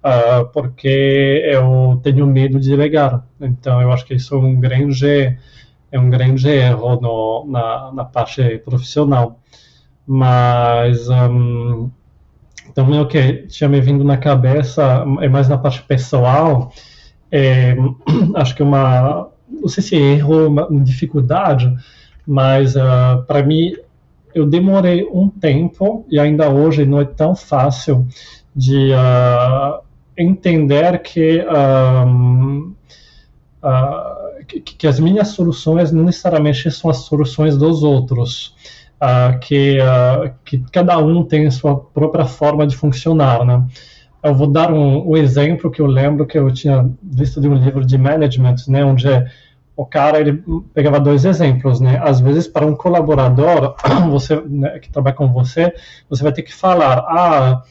uh, 0.05 0.47
porque 0.53 1.43
eu 1.45 2.01
tenho 2.03 2.27
medo 2.27 2.61
de 2.61 2.69
delegar. 2.71 3.27
Então, 3.41 3.83
eu 3.83 3.93
acho 3.93 4.05
que 4.05 4.15
isso 4.15 4.35
é 4.35 4.39
um 4.39 4.59
grande, 4.61 5.37
é 5.91 5.99
um 5.99 6.11
grande 6.11 6.49
erro 6.49 7.01
no, 7.01 7.47
na, 7.49 7.93
na 7.93 8.05
parte 8.05 8.59
profissional. 8.59 9.41
Mas, 10.07 11.09
um, 11.09 11.91
o 12.77 13.07
que 13.07 13.47
tinha 13.49 13.69
me 13.69 13.81
vindo 13.81 14.05
na 14.05 14.17
cabeça 14.17 15.05
é 15.21 15.29
mais 15.29 15.49
na 15.49 15.59
parte 15.59 15.83
pessoal, 15.83 16.73
é, 17.33 17.75
acho 18.37 18.55
que 18.55 18.63
uma 18.63 19.35
não 19.49 19.69
sei 19.69 19.83
se 19.83 19.97
erro, 19.97 20.55
dificuldade, 20.83 21.73
mas 22.27 22.75
uh, 22.75 22.81
ah, 22.81 23.25
para 23.27 23.43
mim 23.43 23.75
eu 24.35 24.47
demorei 24.47 25.05
um 25.05 25.29
tempo 25.29 26.05
e 26.11 26.19
ainda 26.19 26.51
hoje 26.51 26.85
não 26.85 27.01
é 27.01 27.05
tão 27.05 27.35
fácil 27.35 28.07
de 28.55 28.91
uh, 28.93 29.81
entender 30.17 31.01
que, 31.01 31.45
um, 32.07 32.75
uh, 33.63 34.45
que, 34.47 34.61
que, 34.61 34.87
as 34.87 34.99
minhas 34.99 35.29
soluções 35.29 35.93
não 35.93 36.05
necessariamente 36.05 36.71
são 36.71 36.91
as 36.91 36.99
soluções 36.99 37.57
dos 37.57 37.83
outros. 37.83 38.55
Que, 39.43 39.77
que 40.43 40.65
cada 40.73 40.97
um 40.97 41.23
tem 41.23 41.51
sua 41.51 41.79
própria 41.79 42.25
forma 42.25 42.67
de 42.67 42.75
funcionar, 42.75 43.45
né? 43.45 43.63
Eu 44.27 44.35
vou 44.35 44.47
dar 44.47 44.73
um, 44.73 45.11
um 45.11 45.17
exemplo 45.17 45.71
que 45.71 45.81
eu 45.81 45.87
lembro 45.87 46.27
que 46.27 46.37
eu 46.37 46.51
tinha 46.53 46.89
visto 47.03 47.41
de 47.41 47.49
um 47.49 47.55
livro 47.55 47.85
de 47.85 47.97
management, 47.97 48.57
né, 48.69 48.85
onde 48.85 49.07
o 49.77 49.85
cara 49.85 50.19
ele 50.19 50.43
pegava 50.73 50.99
dois 50.99 51.25
exemplos, 51.25 51.81
né? 51.81 52.01
Às 52.03 52.19
vezes 52.19 52.49
para 52.49 52.67
um 52.67 52.75
colaborador, 52.75 53.77
você 54.11 54.41
né, 54.41 54.79
que 54.79 54.91
trabalha 54.91 55.15
com 55.15 55.31
você, 55.33 55.73
você 56.09 56.23
vai 56.23 56.33
ter 56.33 56.43
que 56.43 56.53
falar, 56.53 57.05
ah, 57.07 57.63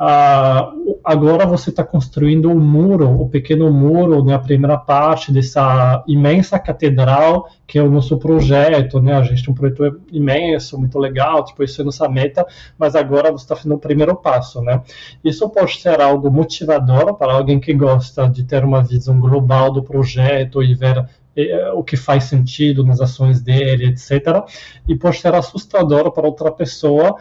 ah 0.00 0.72
agora 1.04 1.46
você 1.46 1.70
está 1.70 1.84
construindo 1.84 2.50
um 2.50 2.58
muro, 2.58 3.08
o 3.08 3.24
um 3.24 3.28
pequeno 3.28 3.70
muro, 3.72 4.24
né, 4.24 4.34
a 4.34 4.38
primeira 4.38 4.76
parte 4.76 5.32
dessa 5.32 6.02
imensa 6.06 6.58
catedral 6.58 7.48
que 7.70 7.78
é 7.78 7.82
o 7.82 7.88
nosso 7.88 8.18
projeto, 8.18 9.00
né? 9.00 9.14
A 9.14 9.22
gente 9.22 9.44
tem 9.44 9.52
um 9.52 9.56
projeto 9.56 10.00
imenso, 10.10 10.76
muito 10.76 10.98
legal, 10.98 11.44
tipo 11.44 11.62
isso 11.62 11.80
é 11.80 11.84
nossa 11.84 12.08
meta, 12.08 12.44
mas 12.76 12.96
agora 12.96 13.30
você 13.30 13.44
está 13.44 13.54
fazendo 13.54 13.76
o 13.76 13.78
primeiro 13.78 14.16
passo, 14.16 14.60
né? 14.60 14.82
Isso 15.22 15.48
pode 15.48 15.80
ser 15.80 16.00
algo 16.00 16.32
motivador 16.32 17.14
para 17.14 17.32
alguém 17.32 17.60
que 17.60 17.72
gosta 17.72 18.28
de 18.28 18.42
ter 18.42 18.64
uma 18.64 18.82
visão 18.82 19.20
global 19.20 19.72
do 19.72 19.84
projeto 19.84 20.64
e 20.64 20.74
ver 20.74 21.08
é, 21.36 21.70
o 21.70 21.84
que 21.84 21.96
faz 21.96 22.24
sentido 22.24 22.84
nas 22.84 23.00
ações 23.00 23.40
dele, 23.40 23.86
etc. 23.86 24.44
E 24.88 24.96
pode 24.96 25.18
ser 25.18 25.32
assustador 25.32 26.10
para 26.10 26.26
outra 26.26 26.50
pessoa 26.50 27.18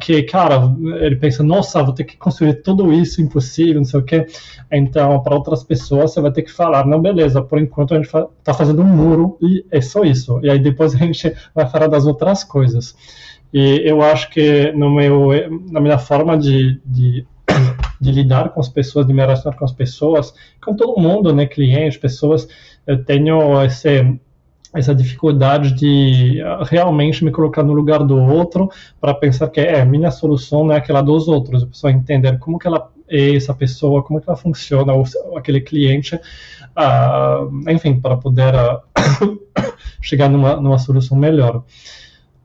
que, 0.00 0.22
cara, 0.24 0.74
ele 1.00 1.16
pensa, 1.16 1.42
nossa, 1.42 1.82
vou 1.82 1.94
ter 1.94 2.04
que 2.04 2.16
construir 2.16 2.62
tudo 2.62 2.92
isso, 2.92 3.22
impossível, 3.22 3.76
não 3.76 3.84
sei 3.84 4.00
o 4.00 4.04
quê. 4.04 4.26
Então, 4.70 5.20
para 5.22 5.34
outras 5.34 5.64
pessoas, 5.64 6.12
você 6.12 6.20
vai 6.20 6.30
ter 6.30 6.42
que 6.42 6.52
falar, 6.52 6.86
não, 6.86 7.00
beleza, 7.00 7.42
por 7.42 7.58
enquanto 7.58 7.94
a 7.94 7.96
gente 7.96 8.06
está 8.06 8.52
fazendo 8.52 8.82
um 8.82 8.86
muro 8.86 9.38
e 9.40 9.64
é 9.70 9.80
só 9.80 10.04
isso. 10.04 10.40
E 10.42 10.50
aí 10.50 10.58
depois 10.58 10.94
a 10.96 10.98
gente 10.98 11.34
vai 11.54 11.66
falar 11.68 11.86
das 11.86 12.06
outras 12.06 12.44
coisas. 12.44 12.94
E 13.52 13.82
eu 13.84 14.02
acho 14.02 14.30
que 14.30 14.72
no 14.72 14.90
meu, 14.90 15.28
na 15.70 15.80
minha 15.80 15.98
forma 15.98 16.36
de, 16.38 16.80
de 16.84 17.26
de 18.02 18.10
lidar 18.10 18.48
com 18.50 18.58
as 18.58 18.68
pessoas, 18.68 19.06
de 19.06 19.12
me 19.12 19.20
relacionar 19.20 19.56
com 19.56 19.64
as 19.64 19.70
pessoas, 19.70 20.34
com 20.60 20.74
todo 20.74 21.00
mundo, 21.00 21.32
né, 21.32 21.46
clientes, 21.46 21.96
pessoas, 21.96 22.48
eu 22.84 23.04
tenho 23.04 23.62
esse, 23.62 24.18
essa 24.74 24.94
dificuldade 24.94 25.72
de 25.72 26.40
ah, 26.42 26.64
realmente 26.64 27.24
me 27.24 27.30
colocar 27.30 27.62
no 27.62 27.72
lugar 27.72 28.04
do 28.04 28.16
outro 28.16 28.70
para 29.00 29.12
pensar 29.14 29.48
que 29.48 29.60
é 29.60 29.84
minha 29.84 30.10
solução 30.10 30.64
não 30.64 30.74
é 30.74 30.78
aquela 30.78 31.02
dos 31.02 31.28
outros, 31.28 31.62
a 31.62 31.66
pessoa 31.66 31.92
entender 31.92 32.38
como 32.38 32.58
que 32.58 32.66
ela 32.66 32.90
é 33.08 33.36
essa 33.36 33.52
pessoa, 33.52 34.02
como 34.02 34.20
que 34.20 34.28
ela 34.28 34.36
funciona, 34.36 34.94
ou 34.94 35.04
aquele 35.36 35.60
cliente, 35.60 36.14
uh, 36.16 37.70
enfim, 37.70 38.00
para 38.00 38.16
poder 38.16 38.54
uh, 38.54 38.80
chegar 40.00 40.30
numa, 40.30 40.56
numa 40.56 40.78
solução 40.78 41.16
melhor. 41.16 41.62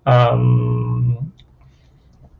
Um, 0.05 1.27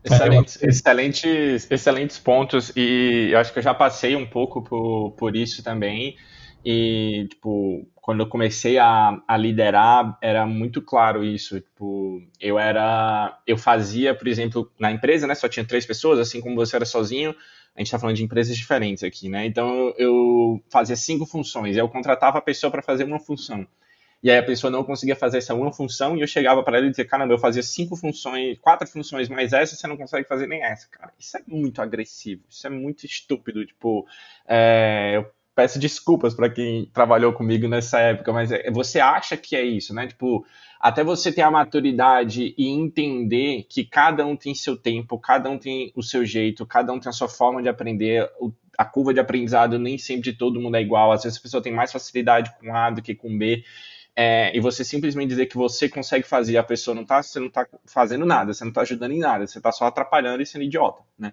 Excelentes, 0.04 0.62
excelentes, 0.62 1.70
excelentes 1.70 2.18
pontos. 2.18 2.72
E 2.74 3.28
eu 3.30 3.38
acho 3.38 3.52
que 3.52 3.58
eu 3.58 3.62
já 3.62 3.74
passei 3.74 4.16
um 4.16 4.24
pouco 4.24 4.62
por, 4.62 5.10
por 5.18 5.36
isso 5.36 5.62
também 5.62 6.16
e, 6.64 7.26
tipo, 7.30 7.86
quando 7.94 8.20
eu 8.20 8.28
comecei 8.28 8.78
a, 8.78 9.20
a 9.26 9.36
liderar, 9.36 10.18
era 10.22 10.46
muito 10.46 10.82
claro 10.82 11.24
isso, 11.24 11.60
tipo, 11.60 12.22
eu 12.40 12.58
era, 12.58 13.38
eu 13.46 13.56
fazia, 13.56 14.14
por 14.14 14.26
exemplo, 14.26 14.70
na 14.78 14.90
empresa, 14.90 15.26
né, 15.26 15.34
só 15.34 15.48
tinha 15.48 15.66
três 15.66 15.86
pessoas, 15.86 16.18
assim 16.18 16.40
como 16.40 16.56
você 16.56 16.76
era 16.76 16.84
sozinho, 16.84 17.34
a 17.74 17.80
gente 17.80 17.88
está 17.88 17.98
falando 17.98 18.16
de 18.16 18.24
empresas 18.24 18.56
diferentes 18.56 19.04
aqui, 19.04 19.28
né, 19.28 19.46
então 19.46 19.94
eu 19.98 20.62
fazia 20.70 20.96
cinco 20.96 21.26
funções, 21.26 21.76
eu 21.76 21.88
contratava 21.88 22.38
a 22.38 22.42
pessoa 22.42 22.70
para 22.70 22.82
fazer 22.82 23.04
uma 23.04 23.20
função, 23.20 23.66
e 24.22 24.30
aí 24.30 24.38
a 24.38 24.42
pessoa 24.42 24.70
não 24.70 24.82
conseguia 24.82 25.14
fazer 25.14 25.38
essa 25.38 25.54
uma 25.54 25.72
função 25.72 26.16
e 26.16 26.20
eu 26.20 26.26
chegava 26.26 26.62
para 26.62 26.78
ela 26.78 26.86
e 26.86 26.90
dizia, 26.90 27.04
caramba, 27.04 27.34
eu 27.34 27.38
fazia 27.38 27.62
cinco 27.62 27.94
funções, 27.94 28.58
quatro 28.58 28.86
funções 28.88 29.28
mais 29.28 29.52
essa, 29.52 29.76
você 29.76 29.86
não 29.86 29.96
consegue 29.96 30.26
fazer 30.26 30.48
nem 30.48 30.62
essa, 30.62 30.88
cara. 30.88 31.12
Isso 31.18 31.36
é 31.36 31.42
muito 31.46 31.80
agressivo, 31.80 32.42
isso 32.50 32.66
é 32.66 32.70
muito 32.70 33.06
estúpido. 33.06 33.64
Tipo, 33.64 34.06
é, 34.46 35.12
eu 35.14 35.30
peço 35.58 35.76
desculpas 35.76 36.34
para 36.34 36.48
quem 36.48 36.88
trabalhou 36.94 37.32
comigo 37.32 37.66
nessa 37.66 37.98
época, 37.98 38.32
mas 38.32 38.52
é, 38.52 38.70
você 38.70 39.00
acha 39.00 39.36
que 39.36 39.56
é 39.56 39.64
isso, 39.64 39.92
né? 39.92 40.06
Tipo, 40.06 40.46
até 40.78 41.02
você 41.02 41.32
ter 41.32 41.42
a 41.42 41.50
maturidade 41.50 42.54
e 42.56 42.68
entender 42.68 43.66
que 43.68 43.84
cada 43.84 44.24
um 44.24 44.36
tem 44.36 44.54
seu 44.54 44.76
tempo, 44.76 45.18
cada 45.18 45.50
um 45.50 45.58
tem 45.58 45.92
o 45.96 46.02
seu 46.02 46.24
jeito, 46.24 46.64
cada 46.64 46.92
um 46.92 47.00
tem 47.00 47.10
a 47.10 47.12
sua 47.12 47.28
forma 47.28 47.60
de 47.60 47.68
aprender, 47.68 48.30
a 48.78 48.84
curva 48.84 49.12
de 49.12 49.18
aprendizado 49.18 49.80
nem 49.80 49.98
sempre 49.98 50.32
todo 50.32 50.60
mundo 50.60 50.76
é 50.76 50.80
igual, 50.80 51.10
às 51.10 51.24
vezes 51.24 51.40
a 51.40 51.42
pessoa 51.42 51.60
tem 51.60 51.72
mais 51.72 51.90
facilidade 51.90 52.54
com 52.60 52.72
A 52.72 52.90
do 52.90 53.02
que 53.02 53.12
com 53.12 53.36
B 53.36 53.64
é, 54.20 54.50
e 54.52 54.58
você 54.58 54.82
simplesmente 54.82 55.28
dizer 55.28 55.46
que 55.46 55.56
você 55.56 55.88
consegue 55.88 56.26
fazer 56.26 56.56
a 56.56 56.62
pessoa 56.64 56.92
não 56.92 57.04
tá, 57.04 57.22
você 57.22 57.38
não 57.38 57.46
está 57.46 57.64
fazendo 57.86 58.26
nada, 58.26 58.52
você 58.52 58.64
não 58.64 58.70
está 58.70 58.80
ajudando 58.80 59.12
em 59.12 59.20
nada, 59.20 59.46
você 59.46 59.58
está 59.58 59.70
só 59.70 59.86
atrapalhando 59.86 60.42
e 60.42 60.46
sendo 60.46 60.64
idiota, 60.64 61.04
né? 61.16 61.32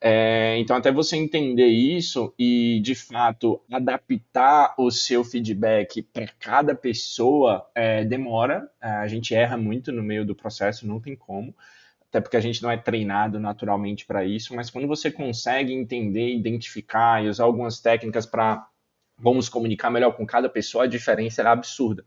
É, 0.00 0.58
então, 0.58 0.74
até 0.74 0.90
você 0.90 1.16
entender 1.16 1.68
isso 1.68 2.34
e, 2.36 2.80
de 2.82 2.96
fato, 2.96 3.62
adaptar 3.70 4.74
o 4.76 4.90
seu 4.90 5.22
feedback 5.22 6.02
para 6.02 6.26
cada 6.40 6.74
pessoa 6.74 7.70
é, 7.72 8.04
demora, 8.04 8.68
é, 8.82 8.88
a 8.88 9.06
gente 9.06 9.32
erra 9.32 9.56
muito 9.56 9.92
no 9.92 10.02
meio 10.02 10.26
do 10.26 10.34
processo, 10.34 10.88
não 10.88 10.98
tem 10.98 11.14
como, 11.14 11.54
até 12.08 12.20
porque 12.20 12.36
a 12.36 12.40
gente 12.40 12.60
não 12.64 12.70
é 12.70 12.76
treinado 12.76 13.38
naturalmente 13.38 14.04
para 14.04 14.24
isso, 14.24 14.56
mas 14.56 14.70
quando 14.70 14.88
você 14.88 15.08
consegue 15.08 15.72
entender, 15.72 16.34
identificar 16.34 17.24
e 17.24 17.28
usar 17.28 17.44
algumas 17.44 17.78
técnicas 17.78 18.26
para 18.26 18.66
vamos 19.18 19.48
comunicar 19.48 19.90
melhor 19.90 20.12
com 20.12 20.26
cada 20.26 20.48
pessoa, 20.48 20.84
a 20.84 20.86
diferença 20.88 21.42
era 21.42 21.52
absurda. 21.52 22.04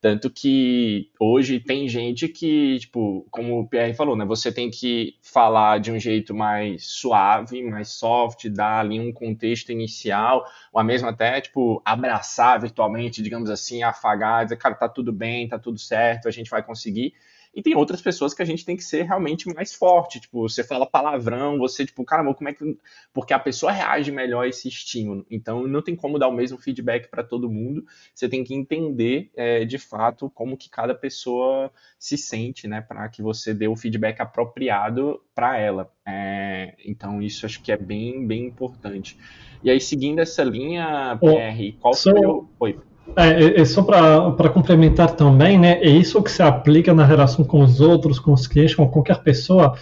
Tanto 0.00 0.30
que 0.30 1.10
hoje 1.18 1.58
tem 1.58 1.88
gente 1.88 2.28
que, 2.28 2.78
tipo, 2.78 3.26
como 3.32 3.58
o 3.58 3.68
Pierre 3.68 3.94
falou, 3.94 4.14
né? 4.14 4.24
Você 4.24 4.52
tem 4.52 4.70
que 4.70 5.16
falar 5.20 5.80
de 5.80 5.90
um 5.90 5.98
jeito 5.98 6.32
mais 6.32 6.86
suave, 6.86 7.64
mais 7.64 7.88
soft, 7.88 8.48
dar 8.48 8.78
ali 8.78 9.00
um 9.00 9.12
contexto 9.12 9.72
inicial, 9.72 10.44
ou 10.72 10.84
mesmo 10.84 11.08
até, 11.08 11.40
tipo, 11.40 11.82
abraçar 11.84 12.60
virtualmente, 12.60 13.20
digamos 13.20 13.50
assim, 13.50 13.82
afagar, 13.82 14.44
dizer, 14.44 14.56
cara, 14.56 14.76
tá 14.76 14.88
tudo 14.88 15.12
bem, 15.12 15.48
tá 15.48 15.58
tudo 15.58 15.80
certo, 15.80 16.28
a 16.28 16.30
gente 16.30 16.48
vai 16.48 16.62
conseguir. 16.62 17.12
E 17.54 17.62
tem 17.62 17.74
outras 17.74 18.00
pessoas 18.00 18.34
que 18.34 18.42
a 18.42 18.44
gente 18.44 18.64
tem 18.64 18.76
que 18.76 18.84
ser 18.84 19.02
realmente 19.02 19.52
mais 19.52 19.74
forte. 19.74 20.20
Tipo, 20.20 20.48
você 20.48 20.62
fala 20.62 20.86
palavrão, 20.86 21.58
você, 21.58 21.84
tipo, 21.84 22.04
caramba, 22.04 22.34
como 22.34 22.48
é 22.48 22.52
que. 22.52 22.78
Porque 23.12 23.32
a 23.32 23.38
pessoa 23.38 23.72
reage 23.72 24.12
melhor 24.12 24.44
a 24.44 24.48
esse 24.48 24.68
estímulo. 24.68 25.26
Então, 25.30 25.66
não 25.66 25.82
tem 25.82 25.96
como 25.96 26.18
dar 26.18 26.28
o 26.28 26.32
mesmo 26.32 26.58
feedback 26.58 27.08
para 27.08 27.24
todo 27.24 27.50
mundo. 27.50 27.84
Você 28.14 28.28
tem 28.28 28.44
que 28.44 28.54
entender, 28.54 29.30
é, 29.34 29.64
de 29.64 29.78
fato, 29.78 30.30
como 30.30 30.56
que 30.56 30.70
cada 30.70 30.94
pessoa 30.94 31.70
se 31.98 32.16
sente, 32.16 32.68
né? 32.68 32.80
Para 32.80 33.08
que 33.08 33.22
você 33.22 33.52
dê 33.54 33.66
o 33.68 33.76
feedback 33.76 34.20
apropriado 34.20 35.20
para 35.34 35.58
ela. 35.58 35.90
É, 36.06 36.74
então, 36.84 37.20
isso 37.20 37.46
acho 37.46 37.62
que 37.62 37.72
é 37.72 37.76
bem, 37.76 38.26
bem 38.26 38.46
importante. 38.46 39.18
E 39.62 39.70
aí, 39.70 39.80
seguindo 39.80 40.20
essa 40.20 40.44
linha, 40.44 41.18
PR, 41.20 41.78
qual 41.80 41.94
foi 41.94 42.24
o. 42.24 42.48
Oi. 42.60 42.87
É, 43.16 43.44
é, 43.44 43.60
é 43.60 43.64
só 43.64 43.82
para 43.82 44.48
complementar 44.48 45.12
também, 45.12 45.58
né? 45.58 45.78
É 45.80 45.88
isso 45.88 46.22
que 46.22 46.30
se 46.30 46.42
aplica 46.42 46.94
na 46.94 47.04
relação 47.04 47.44
com 47.44 47.60
os 47.60 47.80
outros, 47.80 48.18
com 48.18 48.32
os 48.32 48.46
clientes, 48.46 48.74
com 48.74 48.88
qualquer 48.88 49.22
pessoa, 49.22 49.74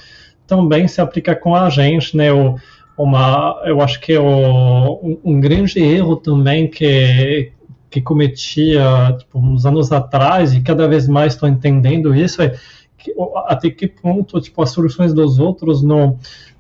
também 0.46 0.88
se 0.88 1.00
aplica 1.00 1.34
com 1.34 1.54
a 1.54 1.68
gente, 1.68 2.16
né? 2.16 2.32
O, 2.32 2.56
uma, 2.96 3.60
eu 3.66 3.80
acho 3.82 4.00
que 4.00 4.14
é 4.14 4.20
o, 4.20 5.00
um, 5.02 5.18
um, 5.22 5.40
grande 5.40 5.78
erro 5.78 6.16
também 6.16 6.68
que 6.68 7.52
que 7.90 8.00
cometia 8.00 9.14
tipo, 9.18 9.38
uns 9.38 9.64
anos 9.64 9.92
atrás 9.92 10.52
e 10.52 10.60
cada 10.60 10.88
vez 10.88 11.06
mais 11.06 11.34
estou 11.34 11.48
entendendo 11.48 12.14
isso 12.14 12.42
é 12.42 12.54
que, 12.98 13.14
até 13.46 13.70
que 13.70 13.86
ponto 13.86 14.40
tipo 14.40 14.62
as 14.62 14.70
soluções 14.70 15.14
dos 15.14 15.38
outros 15.38 15.82
não 15.82 16.18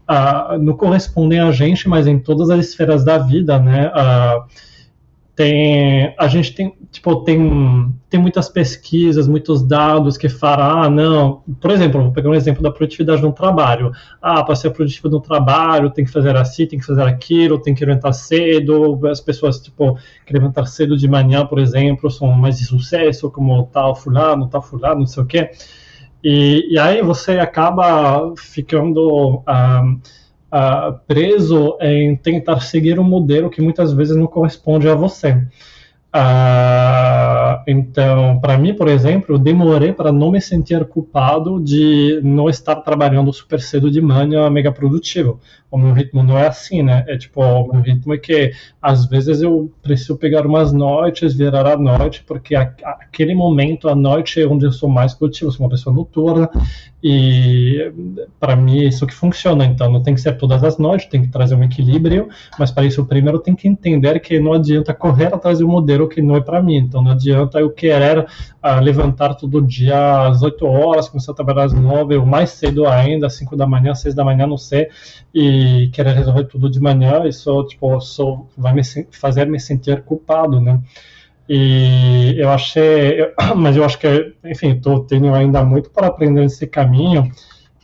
uh, 0.08 0.58
não 0.58 0.76
correspondem 0.76 1.40
a 1.40 1.50
gente, 1.52 1.88
mas 1.88 2.06
em 2.06 2.18
todas 2.18 2.50
as 2.50 2.66
esferas 2.66 3.04
da 3.04 3.18
vida, 3.18 3.58
né? 3.58 3.88
Uh, 3.88 4.44
tem, 5.36 6.14
a 6.18 6.26
gente 6.28 6.54
tem, 6.54 6.74
tipo, 6.90 7.14
tem, 7.16 7.94
tem 8.08 8.18
muitas 8.18 8.48
pesquisas, 8.48 9.28
muitos 9.28 9.62
dados 9.62 10.16
que 10.16 10.30
falam, 10.30 10.82
ah, 10.82 10.88
não, 10.88 11.42
por 11.60 11.70
exemplo, 11.70 12.02
vou 12.02 12.10
pegar 12.10 12.30
um 12.30 12.34
exemplo 12.34 12.62
da 12.62 12.70
produtividade 12.70 13.20
no 13.20 13.30
trabalho. 13.34 13.92
Ah, 14.20 14.42
para 14.42 14.56
ser 14.56 14.70
produtivo 14.70 15.10
no 15.10 15.20
trabalho, 15.20 15.90
tem 15.90 16.06
que 16.06 16.10
fazer 16.10 16.34
assim, 16.34 16.66
tem 16.66 16.78
que 16.78 16.86
fazer 16.86 17.02
aquilo, 17.02 17.60
tem 17.60 17.74
que 17.74 17.84
levantar 17.84 18.14
cedo, 18.14 18.98
as 19.06 19.20
pessoas, 19.20 19.60
tipo, 19.60 19.98
que 20.24 20.32
levantar 20.32 20.64
cedo 20.64 20.96
de 20.96 21.06
manhã, 21.06 21.44
por 21.44 21.58
exemplo, 21.58 22.10
são 22.10 22.28
mais 22.28 22.56
de 22.56 22.64
sucesso, 22.64 23.30
como 23.30 23.64
tal 23.66 23.94
fulano, 23.94 24.48
tal 24.48 24.62
fulano, 24.62 25.00
não 25.00 25.06
sei 25.06 25.22
o 25.22 25.26
quê. 25.26 25.50
E, 26.24 26.72
e 26.72 26.78
aí 26.78 27.02
você 27.02 27.38
acaba 27.38 28.32
ficando... 28.36 29.42
Um, 29.46 30.00
uh, 30.52 30.98
preso 31.06 31.76
em 31.80 32.16
tentar 32.16 32.60
seguir 32.60 32.98
um 32.98 33.04
modelo 33.04 33.50
que 33.50 33.62
muitas 33.62 33.92
vezes 33.92 34.16
não 34.16 34.26
corresponde 34.26 34.88
a 34.88 34.94
você. 34.94 35.42
Uh, 36.16 37.60
então, 37.66 38.40
para 38.40 38.56
mim, 38.56 38.72
por 38.72 38.88
exemplo, 38.88 39.34
eu 39.34 39.38
demorei 39.38 39.92
para 39.92 40.10
não 40.10 40.30
me 40.30 40.40
sentir 40.40 40.82
culpado 40.86 41.60
de 41.62 42.20
não 42.22 42.48
estar 42.48 42.76
trabalhando 42.76 43.30
super 43.34 43.60
cedo 43.60 43.90
de 43.90 44.00
manhã 44.00 44.48
mega 44.48 44.72
produtivo. 44.72 45.38
O 45.70 45.76
meu 45.76 45.92
ritmo 45.92 46.22
não 46.22 46.38
é 46.38 46.46
assim, 46.46 46.82
né? 46.82 47.04
É 47.06 47.18
tipo, 47.18 47.42
o 47.42 47.70
meu 47.70 47.82
ritmo 47.82 48.14
é 48.14 48.18
que 48.18 48.52
às 48.80 49.04
vezes 49.04 49.42
eu 49.42 49.70
preciso 49.82 50.16
pegar 50.16 50.46
umas 50.46 50.72
noites, 50.72 51.34
virar 51.34 51.66
a 51.66 51.76
noite, 51.76 52.24
porque 52.26 52.54
a, 52.54 52.62
aquele 52.82 53.34
momento, 53.34 53.86
a 53.86 53.94
noite 53.94 54.40
é 54.40 54.46
onde 54.46 54.64
eu 54.64 54.72
sou 54.72 54.88
mais 54.88 55.12
produtivo, 55.12 55.52
sou 55.52 55.66
uma 55.66 55.70
pessoa 55.70 55.94
noturna 55.94 56.48
e 57.08 57.92
para 58.40 58.56
mim 58.56 58.80
é 58.80 58.88
isso 58.88 59.06
que 59.06 59.14
funciona. 59.14 59.64
Então, 59.64 59.88
não 59.88 60.02
tem 60.02 60.12
que 60.12 60.20
ser 60.20 60.36
todas 60.36 60.64
as 60.64 60.76
noites, 60.76 61.06
tem 61.06 61.22
que 61.22 61.28
trazer 61.28 61.54
um 61.54 61.62
equilíbrio, 61.62 62.28
mas 62.58 62.72
para 62.72 62.84
isso, 62.84 63.06
primeiro 63.06 63.38
tem 63.38 63.54
que 63.54 63.68
entender 63.68 64.18
que 64.18 64.40
não 64.40 64.54
adianta 64.54 64.92
correr 64.92 65.32
atrás 65.32 65.58
de 65.58 65.64
um 65.64 65.68
modelo 65.68 66.08
que 66.08 66.20
não 66.20 66.34
é 66.34 66.40
para 66.40 66.60
mim. 66.60 66.78
Então, 66.78 67.00
não 67.00 67.12
adianta 67.12 67.60
eu 67.60 67.70
querer 67.70 68.18
uh, 68.18 68.80
levantar 68.82 69.34
todo 69.34 69.62
dia 69.62 70.26
às 70.26 70.42
8 70.42 70.66
horas, 70.66 71.08
começar 71.08 71.30
a 71.30 71.34
trabalhar 71.36 71.66
às 71.66 71.72
9 71.72 72.16
ou 72.16 72.26
mais 72.26 72.50
cedo 72.50 72.88
ainda, 72.88 73.28
às 73.28 73.34
5 73.34 73.56
da 73.56 73.68
manhã, 73.68 73.94
6 73.94 74.12
da 74.12 74.24
manhã, 74.24 74.44
não 74.44 74.58
sei, 74.58 74.88
e 75.32 75.88
querer 75.92 76.12
resolver 76.12 76.46
tudo 76.46 76.68
de 76.68 76.80
manhã, 76.80 77.24
isso 77.24 77.62
tipo, 77.68 78.00
só 78.00 78.44
vai 78.58 78.72
me 78.72 78.82
fazer 79.12 79.46
me 79.46 79.60
sentir 79.60 80.02
culpado, 80.02 80.60
né? 80.60 80.80
E 81.48 82.34
eu 82.38 82.50
achei, 82.50 83.32
mas 83.56 83.76
eu 83.76 83.84
acho 83.84 83.98
que, 83.98 84.34
enfim, 84.44 84.72
estou 84.72 85.04
tendo 85.04 85.32
ainda 85.32 85.64
muito 85.64 85.90
para 85.90 86.08
aprender 86.08 86.40
nesse 86.40 86.66
caminho. 86.66 87.30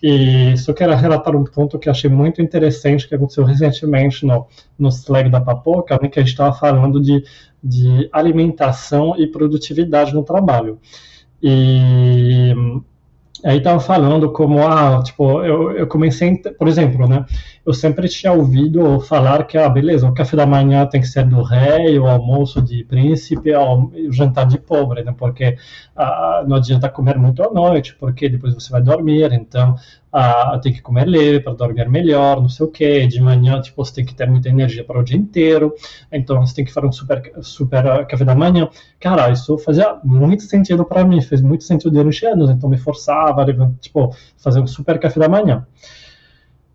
E 0.02 0.56
só 0.56 0.72
quero 0.72 0.94
relatar 0.96 1.36
um 1.36 1.44
ponto 1.44 1.78
que 1.78 1.88
achei 1.88 2.10
muito 2.10 2.42
interessante 2.42 3.06
que 3.06 3.14
aconteceu 3.14 3.44
recentemente 3.44 4.26
no, 4.26 4.48
no 4.76 4.88
Slack 4.88 5.30
da 5.30 5.40
Papoca, 5.40 5.96
né, 6.02 6.08
que 6.08 6.18
a 6.18 6.22
gente 6.22 6.32
estava 6.32 6.52
falando 6.52 7.00
de, 7.00 7.22
de 7.62 8.08
alimentação 8.12 9.14
e 9.16 9.28
produtividade 9.28 10.12
no 10.12 10.24
trabalho. 10.24 10.80
E 11.40 12.52
Aí 13.44 13.58
estava 13.58 13.80
falando 13.80 14.32
como, 14.32 14.64
ah, 14.66 15.02
tipo, 15.02 15.42
eu, 15.42 15.72
eu 15.72 15.86
comecei, 15.86 16.36
por 16.36 16.68
exemplo, 16.68 17.08
né, 17.08 17.24
eu 17.66 17.74
sempre 17.74 18.08
tinha 18.08 18.32
ouvido 18.32 19.00
falar 19.00 19.44
que, 19.46 19.58
ah, 19.58 19.68
beleza, 19.68 20.08
o 20.08 20.14
café 20.14 20.36
da 20.36 20.46
manhã 20.46 20.86
tem 20.86 21.00
que 21.00 21.08
ser 21.08 21.24
do 21.26 21.42
rei, 21.42 21.98
o 21.98 22.06
almoço 22.06 22.62
de 22.62 22.84
príncipe, 22.84 23.52
o 23.54 23.90
jantar 24.12 24.46
de 24.46 24.58
pobre, 24.58 25.02
né, 25.02 25.12
porque 25.16 25.56
ah, 25.96 26.44
não 26.46 26.56
adianta 26.56 26.88
comer 26.88 27.18
muito 27.18 27.42
à 27.42 27.52
noite, 27.52 27.96
porque 27.98 28.28
depois 28.28 28.54
você 28.54 28.70
vai 28.70 28.80
dormir, 28.82 29.32
então 29.32 29.74
ah, 30.12 30.58
tem 30.62 30.72
que 30.72 30.82
comer 30.82 31.06
leve 31.06 31.40
para 31.40 31.54
dormir 31.54 31.88
melhor, 31.88 32.40
não 32.40 32.48
sei 32.48 32.66
o 32.66 32.70
que. 32.70 33.06
De 33.06 33.20
manhã, 33.20 33.60
tipo, 33.62 33.82
você 33.82 33.94
tem 33.94 34.04
que 34.04 34.14
ter 34.14 34.28
muita 34.28 34.50
energia 34.50 34.84
para 34.84 35.00
o 35.00 35.02
dia 35.02 35.16
inteiro. 35.16 35.74
Então, 36.12 36.44
você 36.44 36.54
tem 36.54 36.64
que 36.64 36.72
fazer 36.72 36.86
um 36.86 36.92
super, 36.92 37.32
super 37.40 37.86
uh, 37.86 38.06
café 38.06 38.24
da 38.24 38.34
manhã. 38.34 38.68
Cara, 39.00 39.30
isso 39.30 39.56
fazia 39.58 39.98
muito 40.04 40.42
sentido 40.42 40.84
para 40.84 41.02
mim, 41.02 41.22
fez 41.22 41.40
muito 41.40 41.64
sentido 41.64 41.90
durante 41.90 42.26
anos. 42.26 42.50
Então, 42.50 42.68
me 42.68 42.76
forçava 42.76 43.46
tipo, 43.80 44.14
fazer 44.36 44.60
um 44.60 44.66
super 44.66 44.98
café 45.00 45.18
da 45.18 45.28
manhã. 45.28 45.66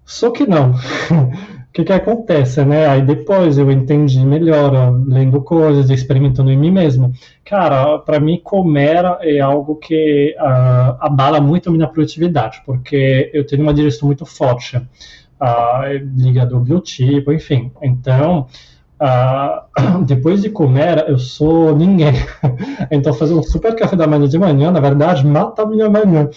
Só 0.03 0.31
que 0.31 0.47
não. 0.47 0.73
que, 1.77 1.83
que 1.83 1.93
acontece, 1.93 2.65
né? 2.65 2.87
Aí 2.87 3.03
depois 3.03 3.55
eu 3.59 3.69
entendi 3.69 4.25
melhor, 4.25 4.99
lendo 5.05 5.41
coisas, 5.43 5.91
experimentando 5.91 6.49
em 6.49 6.57
mim 6.57 6.71
mesmo. 6.71 7.11
Cara, 7.45 7.99
para 7.99 8.19
mim 8.19 8.41
comer 8.43 9.05
é 9.21 9.39
algo 9.39 9.75
que 9.75 10.35
uh, 10.39 10.97
abala 10.99 11.39
muito 11.39 11.69
a 11.69 11.71
minha 11.71 11.87
produtividade, 11.87 12.63
porque 12.65 13.29
eu 13.31 13.45
tenho 13.45 13.61
uma 13.61 13.75
digestão 13.75 14.07
muito 14.07 14.25
forte, 14.25 14.77
uh, 14.77 16.15
ligado 16.15 16.55
ao 16.55 16.61
biotipo, 16.61 17.31
enfim. 17.31 17.71
Então, 17.81 18.47
Uh, 18.99 20.01
depois 20.05 20.41
de 20.41 20.49
comer, 20.49 21.05
eu 21.07 21.19
sou 21.19 21.75
ninguém. 21.75 22.13
então, 22.89 23.13
fazer 23.13 23.35
um 23.35 23.43
super 23.43 23.75
café 23.75 23.95
da 23.95 24.07
manhã 24.07 24.27
de 24.27 24.39
manhã, 24.39 24.71
na 24.71 24.79
verdade, 24.79 25.23
mata 25.25 25.61
a 25.61 25.65
minha 25.67 25.87
manhã. 25.87 26.27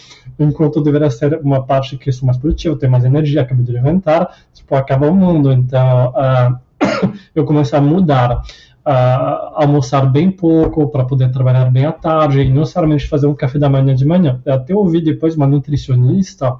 Enquanto 0.40 0.82
deveria 0.82 1.10
ser 1.10 1.38
uma 1.42 1.62
parte 1.62 1.96
que 1.96 2.10
sou 2.10 2.26
mais 2.26 2.38
produtiva, 2.38 2.76
tenho 2.76 2.90
mais 2.90 3.04
energia, 3.04 3.42
acabei 3.42 3.64
de 3.64 3.72
levantar, 3.72 4.34
tipo, 4.54 4.74
acaba 4.74 5.06
o 5.06 5.14
mundo. 5.14 5.52
Então, 5.52 6.12
uh, 6.16 6.58
eu 7.34 7.44
comecei 7.44 7.78
a 7.78 7.82
mudar. 7.82 8.42
Uh, 8.80 9.52
almoçar 9.56 10.10
bem 10.10 10.30
pouco 10.30 10.88
para 10.88 11.04
poder 11.04 11.30
trabalhar 11.30 11.70
bem 11.70 11.84
à 11.84 11.92
tarde 11.92 12.40
e 12.40 12.48
não 12.48 12.60
necessariamente 12.60 13.06
fazer 13.06 13.26
um 13.26 13.34
café 13.34 13.58
da 13.58 13.68
manhã 13.68 13.94
de 13.94 14.06
manhã. 14.06 14.40
Eu 14.44 14.54
até 14.54 14.74
ouvi 14.74 15.02
depois 15.02 15.36
uma 15.36 15.46
nutricionista 15.46 16.56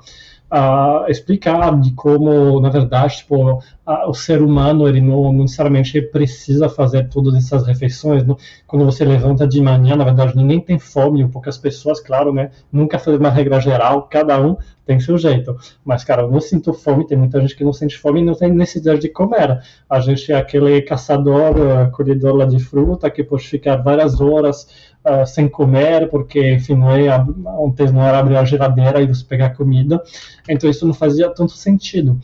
uh, 0.53 1.09
explicar 1.09 1.79
de 1.81 1.93
como, 1.93 2.61
na 2.61 2.69
verdade, 2.69 3.19
tipo, 3.19 3.53
uh, 3.53 3.61
o 4.09 4.15
ser 4.15 4.43
humano 4.43 4.89
ele 4.89 5.01
não, 5.01 5.33
não, 5.33 5.43
necessariamente 5.43 6.01
precisa 6.03 6.69
fazer 6.69 7.09
todas 7.09 7.35
essas 7.35 7.67
refeições. 7.67 8.25
Não? 8.27 8.37
Quando 8.67 8.85
você 8.85 9.05
levanta 9.05 9.47
de 9.47 9.61
manhã, 9.61 9.97
na 9.97 10.05
verdade, 10.05 10.37
ninguém 10.37 10.61
tem 10.61 10.79
fome, 10.79 11.27
poucas 11.29 11.57
pessoas, 11.57 12.01
claro, 12.01 12.33
né? 12.33 12.51
Nunca 12.73 12.99
fazer 12.99 13.19
uma 13.19 13.31
regra 13.31 13.61
geral, 13.61 14.03
cada 14.11 14.41
um 14.41 14.57
tem 14.85 14.99
seu 14.99 15.17
jeito. 15.17 15.57
Mas, 15.85 16.03
cara, 16.03 16.23
eu 16.23 16.31
não 16.31 16.41
sinto 16.41 16.73
fome, 16.73 17.07
tem 17.07 17.17
muita 17.17 17.41
gente 17.41 17.55
que 17.57 17.63
não 17.63 17.73
sente 17.73 17.97
fome 17.97 18.21
e 18.21 18.25
não 18.25 18.35
tem 18.35 18.53
necessidade 18.53 19.01
de 19.01 19.09
comer. 19.09 19.61
A 19.89 20.01
gente 20.01 20.33
é 20.33 20.37
aquele 20.37 20.83
caçador, 20.83 21.91
colhedor 21.93 22.35
lá 22.35 22.45
de 22.45 22.59
fruta 22.59 23.09
que 23.09 23.23
pode 23.23 23.47
ficar 23.47 23.77
várias 23.77 24.21
horas 24.21 24.67
uh, 25.05 25.27
sem 25.27 25.49
comer, 25.49 26.09
porque, 26.09 26.55
enfim, 26.55 26.75
não 26.75 26.91
é, 26.91 27.25
ontem 27.59 27.91
não 27.91 28.03
era 28.03 28.19
abrir 28.19 28.37
a 28.37 28.45
geladeira 28.45 29.01
e 29.01 29.07
você 29.07 29.25
pegar 29.25 29.51
comida, 29.51 30.03
então 30.49 30.69
isso 30.69 30.87
não 30.87 30.95
fazia 30.95 31.29
tanto 31.31 31.53
sentido. 31.53 32.19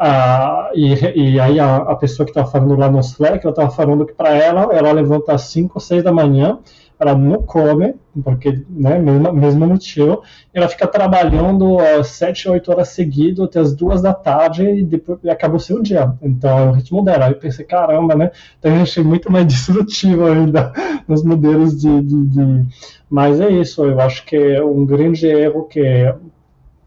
Uh, 0.00 0.70
e, 0.74 1.32
e, 1.32 1.40
aí 1.40 1.58
a, 1.58 1.76
a 1.76 1.96
pessoa 1.96 2.24
que 2.24 2.30
estava 2.30 2.48
falando 2.48 2.76
lá 2.76 2.88
no 2.88 3.00
Slack, 3.00 3.44
ela 3.44 3.50
estava 3.50 3.70
falando 3.70 4.06
que 4.06 4.12
para 4.12 4.30
ela, 4.30 4.72
ela 4.72 4.92
levanta 4.92 5.32
às 5.32 5.42
5 5.42 5.72
ou 5.74 5.80
6 5.80 6.04
da 6.04 6.12
manhã, 6.12 6.58
ela 6.98 7.14
não 7.14 7.42
come, 7.42 7.94
porque, 8.24 8.62
né, 8.68 8.98
mesmo, 8.98 9.32
mesmo 9.32 9.66
motivo, 9.66 10.22
ela 10.52 10.68
fica 10.68 10.86
trabalhando 10.86 11.76
uh, 11.76 12.02
7, 12.02 12.48
8 12.48 12.70
horas 12.70 12.88
seguidas 12.88 13.44
até 13.44 13.60
as 13.60 13.74
2 13.74 14.02
da 14.02 14.12
tarde 14.12 14.64
e 14.64 14.84
depois 14.84 15.18
e 15.22 15.30
acabou 15.30 15.58
o 15.58 15.60
seu 15.60 15.80
dia. 15.80 16.12
Então, 16.20 16.58
é 16.58 16.64
o 16.64 16.72
ritmo 16.72 17.04
dela. 17.04 17.26
Aí 17.26 17.32
eu 17.32 17.38
pensei, 17.38 17.64
caramba, 17.64 18.14
né, 18.14 18.30
então 18.58 18.74
eu 18.74 18.82
achei 18.82 19.04
muito 19.04 19.30
mais 19.30 19.46
destrutivo 19.48 20.26
ainda 20.26 20.72
nos 21.06 21.22
modelos 21.22 21.80
de, 21.80 22.02
de, 22.02 22.26
de... 22.26 22.66
Mas 23.08 23.40
é 23.40 23.48
isso, 23.50 23.84
eu 23.84 24.00
acho 24.00 24.24
que 24.24 24.36
é 24.36 24.62
um 24.62 24.84
grande 24.84 25.26
erro 25.26 25.64
que, 25.64 25.80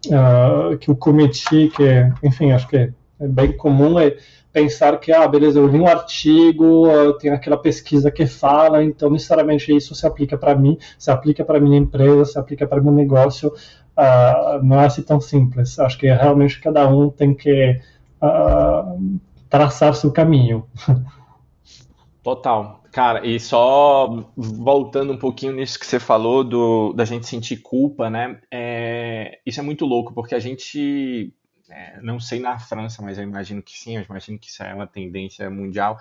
uh, 0.07 0.77
que 0.77 0.89
eu 0.89 0.95
cometi, 0.95 1.71
que, 1.75 2.11
enfim, 2.21 2.51
acho 2.51 2.67
que 2.67 2.91
é 3.21 3.27
bem 3.27 3.55
comum, 3.55 3.99
é 3.99 4.17
pensar 4.51 4.99
que, 4.99 5.11
ah, 5.11 5.27
beleza, 5.27 5.59
eu 5.59 5.67
li 5.67 5.79
um 5.79 5.87
artigo, 5.87 7.13
tem 7.19 7.31
aquela 7.31 7.57
pesquisa 7.57 8.11
que 8.11 8.25
fala, 8.25 8.83
então 8.83 9.09
necessariamente 9.09 9.75
isso 9.75 9.95
se 9.95 10.05
aplica 10.05 10.37
para 10.37 10.55
mim, 10.55 10.77
se 10.97 11.09
aplica 11.09 11.43
para 11.43 11.59
minha 11.59 11.77
empresa, 11.77 12.25
se 12.25 12.39
aplica 12.39 12.67
para 12.67 12.81
meu 12.81 12.91
negócio, 12.91 13.49
uh, 13.49 14.63
não 14.63 14.79
é 14.79 14.85
assim 14.85 15.03
tão 15.03 15.21
simples. 15.21 15.79
Acho 15.79 15.97
que 15.97 16.07
realmente 16.07 16.59
cada 16.59 16.87
um 16.87 17.09
tem 17.09 17.33
que 17.33 17.79
uh, 18.21 19.19
traçar 19.49 19.95
seu 19.95 20.11
caminho. 20.11 20.65
Total. 22.23 22.81
Cara, 22.91 23.25
e 23.25 23.39
só 23.39 24.25
voltando 24.35 25.13
um 25.13 25.17
pouquinho 25.17 25.53
nisso 25.53 25.79
que 25.79 25.85
você 25.85 25.97
falou 25.97 26.43
do, 26.43 26.91
da 26.91 27.05
gente 27.05 27.25
sentir 27.25 27.57
culpa, 27.57 28.09
né? 28.09 28.37
É, 28.51 29.39
isso 29.45 29.61
é 29.61 29.63
muito 29.63 29.85
louco, 29.85 30.13
porque 30.13 30.35
a 30.35 30.39
gente 30.39 31.33
é, 31.71 31.99
não 32.01 32.19
sei 32.19 32.39
na 32.39 32.59
França, 32.59 33.01
mas 33.01 33.17
eu 33.17 33.23
imagino 33.23 33.61
que 33.61 33.77
sim, 33.77 33.97
eu 33.97 34.03
imagino 34.03 34.37
que 34.37 34.49
isso 34.49 34.63
é 34.63 34.73
uma 34.73 34.87
tendência 34.87 35.49
mundial. 35.49 35.99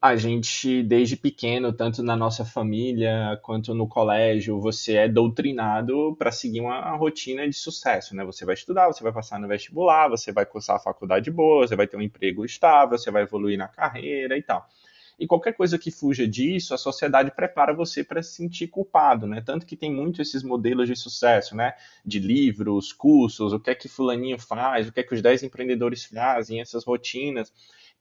A 0.00 0.16
gente, 0.16 0.82
desde 0.82 1.16
pequeno, 1.16 1.72
tanto 1.72 2.02
na 2.02 2.16
nossa 2.16 2.44
família 2.44 3.38
quanto 3.42 3.74
no 3.74 3.86
colégio, 3.86 4.60
você 4.60 4.96
é 4.96 5.08
doutrinado 5.08 6.16
para 6.18 6.32
seguir 6.32 6.60
uma 6.60 6.96
rotina 6.96 7.48
de 7.48 7.54
sucesso, 7.54 8.14
né? 8.16 8.24
Você 8.24 8.44
vai 8.44 8.54
estudar, 8.54 8.88
você 8.88 9.02
vai 9.02 9.12
passar 9.12 9.38
no 9.38 9.46
vestibular, 9.46 10.08
você 10.08 10.32
vai 10.32 10.44
cursar 10.44 10.76
a 10.76 10.80
faculdade 10.80 11.30
boa, 11.30 11.66
você 11.66 11.76
vai 11.76 11.86
ter 11.86 11.96
um 11.96 12.02
emprego 12.02 12.44
estável, 12.44 12.98
você 12.98 13.10
vai 13.12 13.22
evoluir 13.22 13.56
na 13.56 13.68
carreira 13.68 14.36
e 14.36 14.42
tal. 14.42 14.68
E 15.22 15.26
qualquer 15.28 15.52
coisa 15.52 15.78
que 15.78 15.92
fuja 15.92 16.26
disso, 16.26 16.74
a 16.74 16.76
sociedade 16.76 17.30
prepara 17.30 17.72
você 17.72 18.02
para 18.02 18.20
se 18.24 18.34
sentir 18.34 18.66
culpado, 18.66 19.24
né? 19.24 19.40
Tanto 19.40 19.64
que 19.64 19.76
tem 19.76 19.88
muito 19.88 20.20
esses 20.20 20.42
modelos 20.42 20.88
de 20.88 20.96
sucesso, 20.96 21.54
né? 21.54 21.74
De 22.04 22.18
livros, 22.18 22.92
cursos, 22.92 23.52
o 23.52 23.60
que 23.60 23.70
é 23.70 23.74
que 23.76 23.88
fulaninho 23.88 24.36
faz, 24.36 24.88
o 24.88 24.92
que 24.92 24.98
é 24.98 25.02
que 25.04 25.14
os 25.14 25.22
10 25.22 25.44
empreendedores 25.44 26.04
fazem, 26.04 26.60
essas 26.60 26.82
rotinas. 26.82 27.52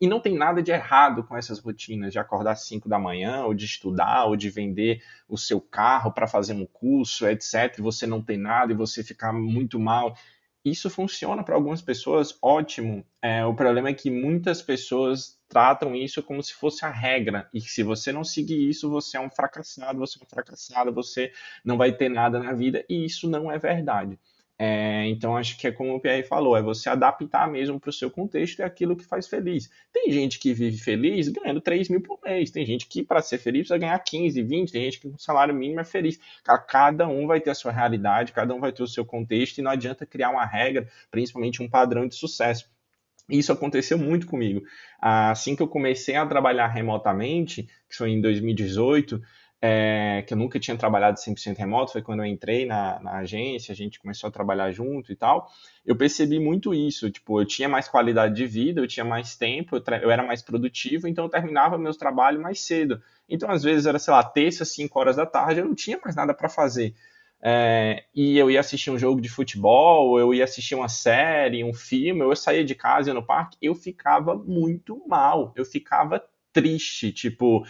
E 0.01 0.07
não 0.07 0.19
tem 0.19 0.35
nada 0.35 0.63
de 0.63 0.71
errado 0.71 1.23
com 1.23 1.37
essas 1.37 1.59
rotinas 1.59 2.11
de 2.11 2.17
acordar 2.17 2.53
às 2.53 2.65
5 2.65 2.89
da 2.89 2.97
manhã, 2.97 3.43
ou 3.43 3.53
de 3.53 3.65
estudar, 3.65 4.25
ou 4.25 4.35
de 4.35 4.49
vender 4.49 5.03
o 5.29 5.37
seu 5.37 5.61
carro 5.61 6.11
para 6.11 6.25
fazer 6.25 6.53
um 6.53 6.65
curso, 6.65 7.27
etc. 7.27 7.77
E 7.77 7.83
você 7.83 8.07
não 8.07 8.19
tem 8.19 8.39
nada 8.39 8.73
e 8.73 8.75
você 8.75 9.03
ficar 9.03 9.31
muito 9.31 9.79
mal. 9.79 10.17
Isso 10.65 10.89
funciona 10.89 11.43
para 11.43 11.53
algumas 11.53 11.83
pessoas, 11.83 12.35
ótimo. 12.41 13.05
É, 13.21 13.45
o 13.45 13.53
problema 13.53 13.89
é 13.89 13.93
que 13.93 14.09
muitas 14.09 14.59
pessoas 14.63 15.39
tratam 15.51 15.93
isso 15.93 16.23
como 16.23 16.41
se 16.41 16.53
fosse 16.53 16.85
a 16.85 16.89
regra. 16.89 17.49
E 17.53 17.59
se 17.59 17.83
você 17.83 18.09
não 18.13 18.23
seguir 18.23 18.69
isso, 18.69 18.89
você 18.89 19.17
é 19.17 19.19
um 19.19 19.29
fracassado, 19.29 19.99
você 19.99 20.17
é 20.17 20.23
um 20.23 20.25
fracassado, 20.25 20.93
você 20.93 21.33
não 21.63 21.77
vai 21.77 21.91
ter 21.91 22.07
nada 22.07 22.39
na 22.39 22.53
vida. 22.53 22.85
E 22.87 23.03
isso 23.03 23.29
não 23.29 23.51
é 23.51 23.59
verdade. 23.59 24.17
É, 24.57 25.07
então, 25.07 25.35
acho 25.35 25.57
que 25.57 25.67
é 25.67 25.71
como 25.71 25.95
o 25.95 25.99
Pierre 25.99 26.23
falou, 26.23 26.55
é 26.55 26.61
você 26.61 26.87
adaptar 26.87 27.49
mesmo 27.49 27.79
para 27.79 27.89
o 27.89 27.93
seu 27.93 28.09
contexto 28.11 28.59
e 28.59 28.63
aquilo 28.63 28.95
que 28.95 29.03
faz 29.03 29.27
feliz. 29.27 29.69
Tem 29.91 30.09
gente 30.11 30.39
que 30.39 30.53
vive 30.53 30.77
feliz 30.77 31.27
ganhando 31.29 31.59
3 31.59 31.89
mil 31.89 31.99
por 31.99 32.19
mês, 32.23 32.51
tem 32.51 32.63
gente 32.63 32.85
que, 32.87 33.03
para 33.03 33.21
ser 33.21 33.39
feliz, 33.39 33.61
precisa 33.61 33.79
ganhar 33.79 33.97
15, 33.97 34.41
20, 34.41 34.71
tem 34.71 34.83
gente 34.83 34.99
que 34.99 35.09
com 35.09 35.17
salário 35.17 35.53
mínimo 35.53 35.79
é 35.81 35.83
feliz. 35.83 36.19
Cada 36.67 37.07
um 37.07 37.25
vai 37.27 37.41
ter 37.41 37.49
a 37.49 37.55
sua 37.55 37.71
realidade, 37.71 38.31
cada 38.31 38.53
um 38.53 38.59
vai 38.59 38.71
ter 38.71 38.83
o 38.83 38.87
seu 38.87 39.03
contexto 39.03 39.57
e 39.57 39.61
não 39.63 39.71
adianta 39.71 40.05
criar 40.05 40.29
uma 40.29 40.45
regra, 40.45 40.87
principalmente 41.09 41.61
um 41.63 41.67
padrão 41.67 42.07
de 42.07 42.13
sucesso. 42.13 42.69
Isso 43.31 43.51
aconteceu 43.51 43.97
muito 43.97 44.27
comigo. 44.27 44.61
Assim 44.99 45.55
que 45.55 45.63
eu 45.63 45.67
comecei 45.67 46.15
a 46.15 46.25
trabalhar 46.25 46.67
remotamente, 46.67 47.63
que 47.89 47.95
foi 47.95 48.11
em 48.11 48.21
2018, 48.21 49.21
é, 49.61 50.23
que 50.25 50.33
eu 50.33 50.37
nunca 50.37 50.59
tinha 50.59 50.75
trabalhado 50.75 51.19
100% 51.19 51.55
remoto, 51.55 51.91
foi 51.91 52.01
quando 52.01 52.21
eu 52.21 52.25
entrei 52.25 52.65
na, 52.65 52.99
na, 52.99 53.17
agência, 53.17 53.71
a 53.71 53.75
gente 53.75 53.99
começou 53.99 54.27
a 54.27 54.31
trabalhar 54.31 54.71
junto 54.71 55.11
e 55.11 55.15
tal, 55.15 55.47
eu 55.85 55.95
percebi 55.95 56.39
muito 56.39 56.73
isso, 56.73 57.11
tipo, 57.11 57.39
eu 57.39 57.45
tinha 57.45 57.69
mais 57.69 57.87
qualidade 57.87 58.33
de 58.33 58.45
vida, 58.47 58.81
eu 58.81 58.87
tinha 58.87 59.05
mais 59.05 59.35
tempo, 59.35 59.75
eu, 59.75 59.83
eu 60.01 60.09
era 60.09 60.23
mais 60.23 60.41
produtivo, 60.41 61.07
então 61.07 61.25
eu 61.25 61.29
terminava 61.29 61.77
meus 61.77 61.95
trabalhos 61.95 62.41
mais 62.41 62.61
cedo. 62.61 62.99
Então, 63.29 63.51
às 63.51 63.61
vezes, 63.61 63.85
era, 63.85 63.99
sei 63.99 64.13
lá, 64.13 64.23
terça, 64.23 64.65
5 64.65 64.99
horas 64.99 65.15
da 65.15 65.27
tarde, 65.27 65.59
eu 65.59 65.65
não 65.65 65.75
tinha 65.75 65.99
mais 66.03 66.15
nada 66.15 66.33
para 66.33 66.49
fazer. 66.49 66.95
É, 67.43 68.03
e 68.13 68.37
eu 68.37 68.51
ia 68.51 68.59
assistir 68.59 68.91
um 68.91 68.99
jogo 68.99 69.19
de 69.19 69.27
futebol, 69.29 70.19
eu 70.19 70.33
ia 70.33 70.43
assistir 70.43 70.75
uma 70.75 70.89
série, 70.89 71.63
um 71.63 71.73
filme, 71.73 72.21
eu 72.21 72.35
saía 72.35 72.63
de 72.63 72.75
casa, 72.75 73.09
ia 73.09 73.13
no 73.13 73.25
parque, 73.25 73.57
eu 73.61 73.73
ficava 73.73 74.35
muito 74.35 75.01
mal, 75.07 75.51
eu 75.55 75.65
ficava 75.65 76.23
triste, 76.53 77.11
tipo, 77.11 77.63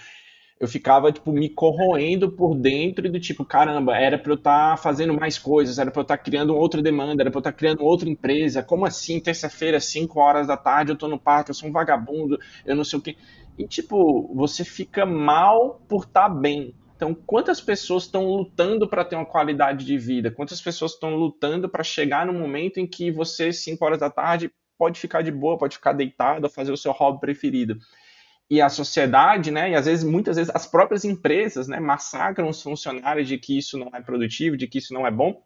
eu 0.60 0.68
ficava, 0.68 1.12
tipo, 1.12 1.32
me 1.32 1.50
corroendo 1.50 2.32
por 2.32 2.56
dentro 2.56 3.12
do 3.12 3.20
tipo, 3.20 3.44
caramba, 3.44 3.98
era 3.98 4.18
para 4.20 4.32
eu 4.32 4.36
estar 4.36 4.72
tá 4.72 4.78
fazendo 4.78 5.12
mais 5.14 5.40
coisas, 5.40 5.80
era 5.80 5.90
para 5.90 6.02
eu 6.02 6.04
estar 6.04 6.18
tá 6.18 6.24
criando 6.24 6.56
outra 6.56 6.84
demanda, 6.84 7.24
era 7.24 7.32
para 7.32 7.40
eu 7.40 7.42
estar 7.42 7.52
tá 7.52 7.58
criando 7.58 7.84
outra 7.84 8.08
empresa. 8.08 8.62
Como 8.62 8.86
assim, 8.86 9.20
terça-feira, 9.20 9.80
5 9.80 10.20
horas 10.20 10.46
da 10.46 10.56
tarde, 10.56 10.92
eu 10.92 10.96
tô 10.96 11.08
no 11.08 11.20
parque, 11.20 11.50
eu 11.50 11.56
sou 11.56 11.68
um 11.68 11.72
vagabundo, 11.72 12.38
eu 12.64 12.76
não 12.76 12.84
sei 12.84 13.00
o 13.00 13.02
quê. 13.02 13.18
E, 13.58 13.68
tipo, 13.68 14.32
você 14.36 14.64
fica 14.64 15.04
mal 15.06 15.82
por 15.90 16.04
estar 16.04 16.30
tá 16.30 16.30
bem. 16.30 16.76
Então, 17.02 17.16
quantas 17.16 17.60
pessoas 17.60 18.04
estão 18.04 18.28
lutando 18.28 18.88
para 18.88 19.04
ter 19.04 19.16
uma 19.16 19.26
qualidade 19.26 19.84
de 19.84 19.98
vida? 19.98 20.30
Quantas 20.30 20.62
pessoas 20.62 20.92
estão 20.92 21.16
lutando 21.16 21.68
para 21.68 21.84
chegar 21.84 22.28
no 22.28 22.34
momento 22.34 22.80
em 22.80 22.86
que 22.86 23.10
você, 23.10 23.52
5 23.52 23.84
horas 23.84 23.98
da 23.98 24.08
tarde, 24.08 24.52
pode 24.78 25.00
ficar 25.00 25.24
de 25.24 25.32
boa, 25.32 25.58
pode 25.58 25.78
ficar 25.78 25.94
deitado, 25.94 26.48
fazer 26.48 26.72
o 26.72 26.78
seu 26.78 26.92
hobby 26.92 27.20
preferido? 27.20 27.80
e 28.50 28.60
a 28.60 28.68
sociedade, 28.68 29.50
né, 29.50 29.72
e 29.72 29.76
às 29.76 29.86
vezes, 29.86 30.04
muitas 30.04 30.36
vezes, 30.36 30.54
as 30.54 30.68
próprias 30.68 31.06
empresas, 31.06 31.70
né, 31.70 31.80
massacram 31.80 32.50
os 32.50 32.62
funcionários 32.62 33.26
de 33.26 33.38
que 33.38 33.58
isso 33.58 33.78
não 33.78 33.90
é 33.94 34.02
produtivo, 34.02 34.58
de 34.58 34.68
que 34.68 34.78
isso 34.78 34.94
não 34.94 35.08
é 35.08 35.10
bom, 35.10 35.42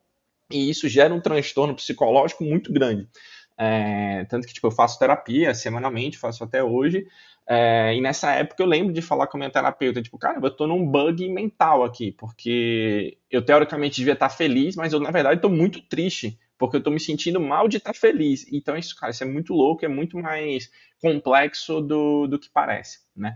e 0.51 0.71
isso 0.71 0.89
gera 0.89 1.13
um 1.13 1.21
transtorno 1.21 1.75
psicológico 1.75 2.43
muito 2.43 2.73
grande. 2.73 3.07
É, 3.59 4.25
tanto 4.25 4.47
que 4.47 4.53
tipo, 4.55 4.65
eu 4.65 4.71
faço 4.71 4.97
terapia 4.97 5.53
semanalmente, 5.53 6.17
faço 6.17 6.43
até 6.43 6.63
hoje, 6.63 7.05
é, 7.47 7.95
e 7.95 8.01
nessa 8.01 8.31
época 8.31 8.61
eu 8.61 8.67
lembro 8.67 8.91
de 8.93 9.01
falar 9.01 9.27
com 9.27 9.37
a 9.37 9.39
minha 9.39 9.51
terapeuta, 9.51 10.01
tipo, 10.01 10.17
cara, 10.17 10.39
eu 10.41 10.51
tô 10.51 10.65
num 10.65 10.85
bug 10.85 11.29
mental 11.29 11.83
aqui, 11.83 12.11
porque 12.11 13.17
eu 13.29 13.43
teoricamente 13.43 13.97
devia 13.97 14.13
estar 14.13 14.29
feliz, 14.29 14.75
mas 14.75 14.93
eu 14.93 14.99
na 14.99 15.11
verdade 15.11 15.35
estou 15.37 15.51
muito 15.51 15.81
triste, 15.81 16.39
porque 16.57 16.77
eu 16.77 16.79
estou 16.79 16.93
me 16.93 16.99
sentindo 16.99 17.39
mal 17.39 17.67
de 17.67 17.77
estar 17.77 17.93
feliz. 17.93 18.45
Então 18.51 18.77
isso, 18.77 18.95
cara, 18.95 19.11
isso 19.11 19.23
é 19.23 19.27
muito 19.27 19.53
louco, 19.53 19.85
é 19.85 19.87
muito 19.87 20.17
mais 20.17 20.69
complexo 21.01 21.81
do, 21.81 22.27
do 22.27 22.39
que 22.39 22.49
parece, 22.49 22.99
né? 23.15 23.35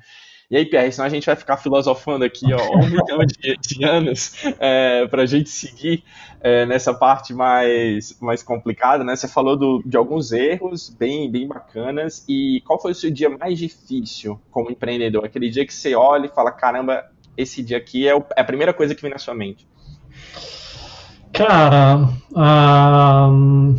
E 0.50 0.58
aí, 0.58 0.66
Pierre, 0.66 0.92
senão 0.92 1.06
a 1.06 1.10
gente 1.10 1.28
vai 1.28 1.36
ficar 1.36 1.58
filosofando 1.58 2.26
aqui 2.26 2.52
ó, 2.52 2.76
um 2.76 2.80
milhão 2.90 3.20
de, 3.24 3.56
de 3.58 3.86
anos 3.86 4.34
é, 4.60 5.06
para 5.06 5.22
a 5.22 5.26
gente 5.28 5.48
seguir 5.48 6.04
é, 6.42 6.66
nessa 6.66 6.92
parte 6.92 7.34
mais, 7.34 8.18
mais 8.20 8.42
complicada, 8.42 9.04
né? 9.04 9.16
Você 9.16 9.28
falou 9.28 9.56
do, 9.56 9.84
de 9.86 9.96
alguns 9.96 10.32
erros 10.32 10.90
bem, 10.90 11.30
bem 11.30 11.48
bacanas. 11.48 12.26
E 12.28 12.64
qual 12.66 12.82
foi 12.82 12.94
o 12.94 12.96
seu 12.96 13.12
dia 13.12 13.30
mais 13.30 13.60
difícil 13.60 14.42
como 14.50 14.72
empreendedor? 14.72 15.24
Aquele 15.24 15.52
dia 15.52 15.66
que 15.68 15.74
você 15.74 15.94
olha 15.94 16.26
e 16.26 16.30
fala, 16.30 16.52
caramba, 16.52 17.08
esse 17.38 17.62
dia 17.62 17.78
aqui 17.78 18.08
é, 18.08 18.16
o, 18.16 18.26
é 18.36 18.42
a 18.42 18.46
primeira 18.46 18.74
coisa 18.74 18.96
que 18.96 19.02
vem 19.04 19.12
na 19.12 19.20
sua 19.20 19.36
mente. 19.36 19.68
Cara, 21.32 22.10
um 22.36 23.76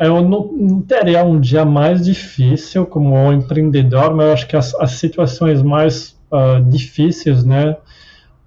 eu 0.00 0.22
não, 0.22 0.80
teria 0.80 1.22
um 1.22 1.38
dia 1.38 1.64
mais 1.64 2.02
difícil 2.04 2.86
como 2.86 3.30
empreendedor, 3.32 4.14
mas 4.14 4.26
eu 4.26 4.32
acho 4.32 4.46
que 4.46 4.56
as, 4.56 4.74
as 4.76 4.92
situações 4.92 5.60
mais 5.62 6.18
uh, 6.32 6.62
difíceis, 6.70 7.44
né, 7.44 7.76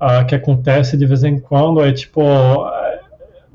uh, 0.02 0.26
que 0.28 0.34
acontecem 0.34 0.98
de 0.98 1.06
vez 1.06 1.24
em 1.24 1.40
quando 1.40 1.80
é 1.82 1.92
tipo, 1.92 2.24
uh, 2.24 2.72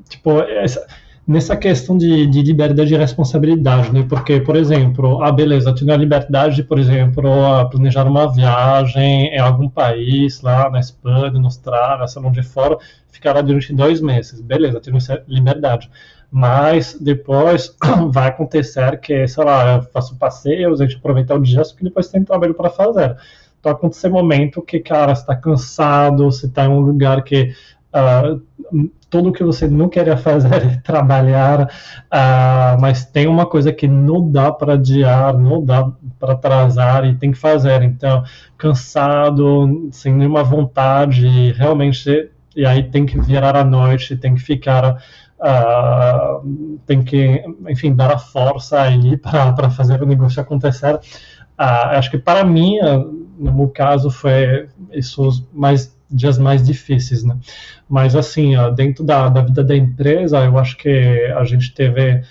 tipo 0.07 0.39
essa, 0.39 0.87
nessa 1.29 1.55
questão 1.55 1.95
de, 1.95 2.25
de, 2.25 2.41
liberdade 2.41 2.91
e 2.91 2.97
responsabilidade, 2.97 3.93
né? 3.93 4.03
Porque, 4.09 4.41
por 4.41 4.55
exemplo, 4.55 5.21
ah, 5.21 5.31
beleza, 5.31 5.75
tenho 5.75 5.93
a 5.93 5.97
liberdade, 5.97 6.63
por 6.63 6.79
exemplo, 6.79 7.31
a 7.45 7.65
planejar 7.65 8.07
uma 8.07 8.33
viagem 8.33 9.27
em 9.27 9.37
algum 9.37 9.69
país, 9.69 10.41
lá 10.41 10.71
na 10.71 10.79
Espanha, 10.79 11.29
na 11.29 11.45
Austrália, 11.45 12.07
sei 12.07 12.19
onde 12.23 12.41
for, 12.41 12.79
ficar 13.11 13.35
lá 13.35 13.41
durante 13.41 13.71
dois 13.71 14.01
meses, 14.01 14.41
beleza, 14.41 14.81
tenho 14.81 14.97
essa 14.97 15.23
liberdade 15.27 15.91
mas 16.31 16.95
depois 16.99 17.75
vai 18.11 18.27
acontecer 18.27 18.99
que, 18.99 19.27
sei 19.27 19.43
lá, 19.43 19.77
eu 19.77 19.83
faço 19.83 20.15
passeios, 20.15 20.79
a 20.79 20.85
gente 20.85 20.97
aproveita 20.97 21.33
o 21.33 21.41
dia, 21.41 21.63
só 21.63 21.75
que 21.75 21.83
depois 21.83 22.07
tem 22.07 22.23
trabalho 22.23 22.53
para 22.53 22.69
fazer. 22.69 23.17
Então 23.59 23.71
acontecer 23.71 24.09
momento 24.09 24.61
que, 24.61 24.79
cara, 24.79 25.13
você 25.15 25.21
está 25.21 25.35
cansado, 25.35 26.25
você 26.25 26.45
está 26.45 26.65
em 26.65 26.69
um 26.69 26.79
lugar 26.79 27.23
que 27.23 27.53
uh, 27.93 28.41
tudo 29.09 29.31
que 29.31 29.43
você 29.43 29.67
não 29.67 29.89
queria 29.89 30.17
fazer 30.17 30.53
é 30.53 30.81
trabalhar, 30.83 31.63
uh, 31.63 32.79
mas 32.79 33.05
tem 33.05 33.27
uma 33.27 33.45
coisa 33.45 33.73
que 33.73 33.87
não 33.87 34.31
dá 34.31 34.51
para 34.51 34.73
adiar, 34.73 35.37
não 35.37 35.63
dá 35.63 35.91
para 36.19 36.33
atrasar 36.33 37.05
e 37.05 37.15
tem 37.15 37.31
que 37.31 37.37
fazer. 37.37 37.81
Então, 37.81 38.23
cansado, 38.57 39.89
sem 39.91 40.13
nenhuma 40.13 40.43
vontade, 40.43 41.51
realmente, 41.53 42.29
e 42.55 42.65
aí 42.65 42.83
tem 42.83 43.05
que 43.05 43.19
virar 43.19 43.55
à 43.55 43.63
noite, 43.63 44.15
tem 44.15 44.35
que 44.35 44.41
ficar 44.41 45.01
uh, 45.39 46.79
tem 46.85 47.03
que, 47.03 47.43
enfim, 47.67 47.95
dar 47.95 48.11
a 48.11 48.19
força 48.19 48.81
aí 48.81 49.17
para 49.17 49.69
fazer 49.71 50.01
o 50.01 50.05
negócio 50.05 50.41
acontecer. 50.41 50.99
Acho 51.57 52.09
que 52.11 52.17
para 52.17 52.41
mim, 52.45 52.77
no 53.37 53.53
meu 53.53 53.67
caso, 53.67 54.09
foi 54.09 54.69
esses 54.91 55.45
mais 55.51 55.93
dias 56.09 56.37
mais 56.37 56.65
difíceis, 56.65 57.23
né? 57.23 57.37
Mas 57.87 58.15
assim, 58.15 58.53
dentro 58.75 59.03
da, 59.03 59.29
da 59.29 59.41
vida 59.41 59.63
da 59.63 59.75
empresa, 59.75 60.43
eu 60.43 60.57
acho 60.57 60.77
que 60.77 60.89
a 61.35 61.43
gente 61.43 61.73
teve 61.73 62.23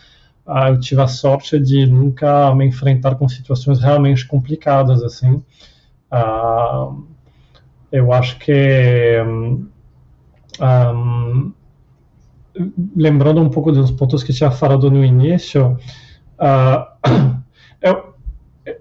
eu 0.69 0.81
tive 0.81 1.03
a 1.03 1.07
sorte 1.07 1.59
de 1.59 1.87
nunca 1.87 2.55
me 2.55 2.65
enfrentar 2.67 3.17
com 3.17 3.29
situações 3.29 3.81
realmente 3.81 4.27
complicadas 4.27 5.03
assim. 5.03 5.43
Uh, 6.11 7.07
eu 7.93 8.13
acho 8.13 8.39
que 8.39 9.23
um, 9.27 9.69
um, 10.61 11.53
lembrando 12.97 13.43
um 13.43 13.51
pouco 13.51 13.71
dos 13.71 13.91
pontos 13.91 14.23
que 14.23 14.33
tinha 14.33 14.51
falado 14.51 14.91
no 14.91 15.05
início, 15.05 15.79
uh, 16.39 17.39
eu, 17.83 18.08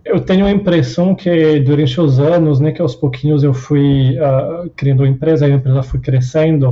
eu 0.04 0.19
tenho 0.19 0.45
a 0.45 0.52
impressão 0.52 1.13
que 1.15 1.60
durante 1.60 2.00
os 2.00 2.19
anos, 2.19 2.60
né, 2.60 2.71
que 2.71 2.82
aos 2.82 2.95
pouquinhos 2.95 3.43
eu 3.43 3.54
fui 3.54 4.17
uh, 4.17 4.69
criando 4.76 5.04
a 5.04 5.08
empresa, 5.08 5.45
a 5.45 5.50
empresa 5.50 5.84
foi 5.84 6.00
crescendo, 6.00 6.71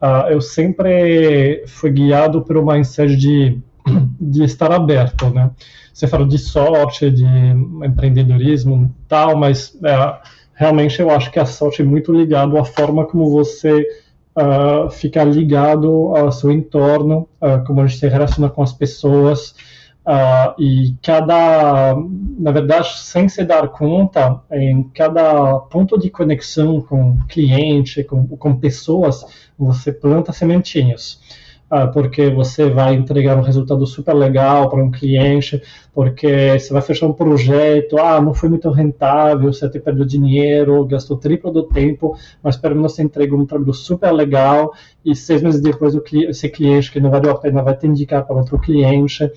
uh, 0.00 0.28
eu 0.30 0.40
sempre 0.40 1.64
fui 1.66 1.90
guiado 1.90 2.42
por 2.42 2.56
uma 2.56 2.74
mindset 2.74 3.16
de, 3.16 3.58
de 4.20 4.44
estar 4.44 4.72
aberto, 4.72 5.30
né? 5.30 5.50
Você 5.92 6.06
falou 6.06 6.26
de 6.26 6.36
sorte, 6.36 7.10
de 7.10 7.24
empreendedorismo 7.24 8.94
tal, 9.08 9.34
mas 9.34 9.70
uh, 9.76 10.18
realmente 10.54 11.00
eu 11.00 11.10
acho 11.10 11.30
que 11.30 11.38
a 11.38 11.46
sorte 11.46 11.80
é 11.80 11.84
muito 11.84 12.12
ligado 12.12 12.58
à 12.58 12.64
forma 12.64 13.06
como 13.06 13.30
você 13.30 13.86
uh, 14.36 14.90
ficar 14.90 15.24
ligado 15.24 16.14
ao 16.14 16.30
seu 16.30 16.52
entorno, 16.52 17.26
como 17.66 17.80
a 17.80 17.86
gente 17.86 17.98
se 17.98 18.08
relaciona 18.08 18.50
com 18.50 18.62
as 18.62 18.74
pessoas, 18.74 19.54
uh, 20.06 20.54
e 20.60 20.94
cada, 21.02 21.96
na 22.38 22.50
verdade, 22.52 22.88
sem 22.98 23.28
se 23.28 23.44
dar 23.44 23.68
conta, 23.68 24.40
em 24.52 24.84
cada 24.90 25.58
ponto 25.58 25.98
de 25.98 26.08
conexão 26.10 26.80
com 26.80 27.18
cliente, 27.28 28.04
com, 28.04 28.26
com 28.26 28.56
pessoas, 28.56 29.24
você 29.58 29.92
planta 29.92 30.32
sementinhas. 30.32 31.20
uh, 31.70 31.90
porque 31.92 32.30
você 32.30 32.70
vai 32.70 32.94
entregar 32.94 33.36
um 33.36 33.42
resultado 33.42 33.86
super 33.86 34.14
legal 34.14 34.68
para 34.70 34.82
um 34.82 34.90
cliente, 34.90 35.60
porque 35.92 36.58
você 36.58 36.72
vai 36.72 36.82
fechar 36.82 37.06
um 37.06 37.12
projeto, 37.12 37.98
ah, 37.98 38.20
não 38.20 38.34
foi 38.34 38.48
muito 38.48 38.70
rentável, 38.70 39.52
você 39.52 39.64
até 39.66 39.78
perdeu 39.80 40.04
dinheiro, 40.04 40.84
gastou 40.86 41.16
triplo 41.16 41.50
do 41.50 41.64
tempo, 41.64 42.16
mas 42.42 42.56
pelo 42.56 42.76
menos 42.76 42.94
você 42.94 43.02
entregou 43.02 43.38
um 43.38 43.46
trabalho 43.46 43.74
super 43.74 44.12
legal 44.12 44.72
e 45.04 45.14
seis 45.14 45.42
meses 45.42 45.60
depois 45.60 45.94
esse 46.28 46.48
cliente 46.48 46.92
que 46.92 47.00
não 47.00 47.10
valeu 47.10 47.32
a 47.32 47.38
pena 47.38 47.62
vai 47.62 47.76
te 47.76 47.86
indicar 47.86 48.24
para 48.26 48.36
outro 48.36 48.58
cliente. 48.58 49.30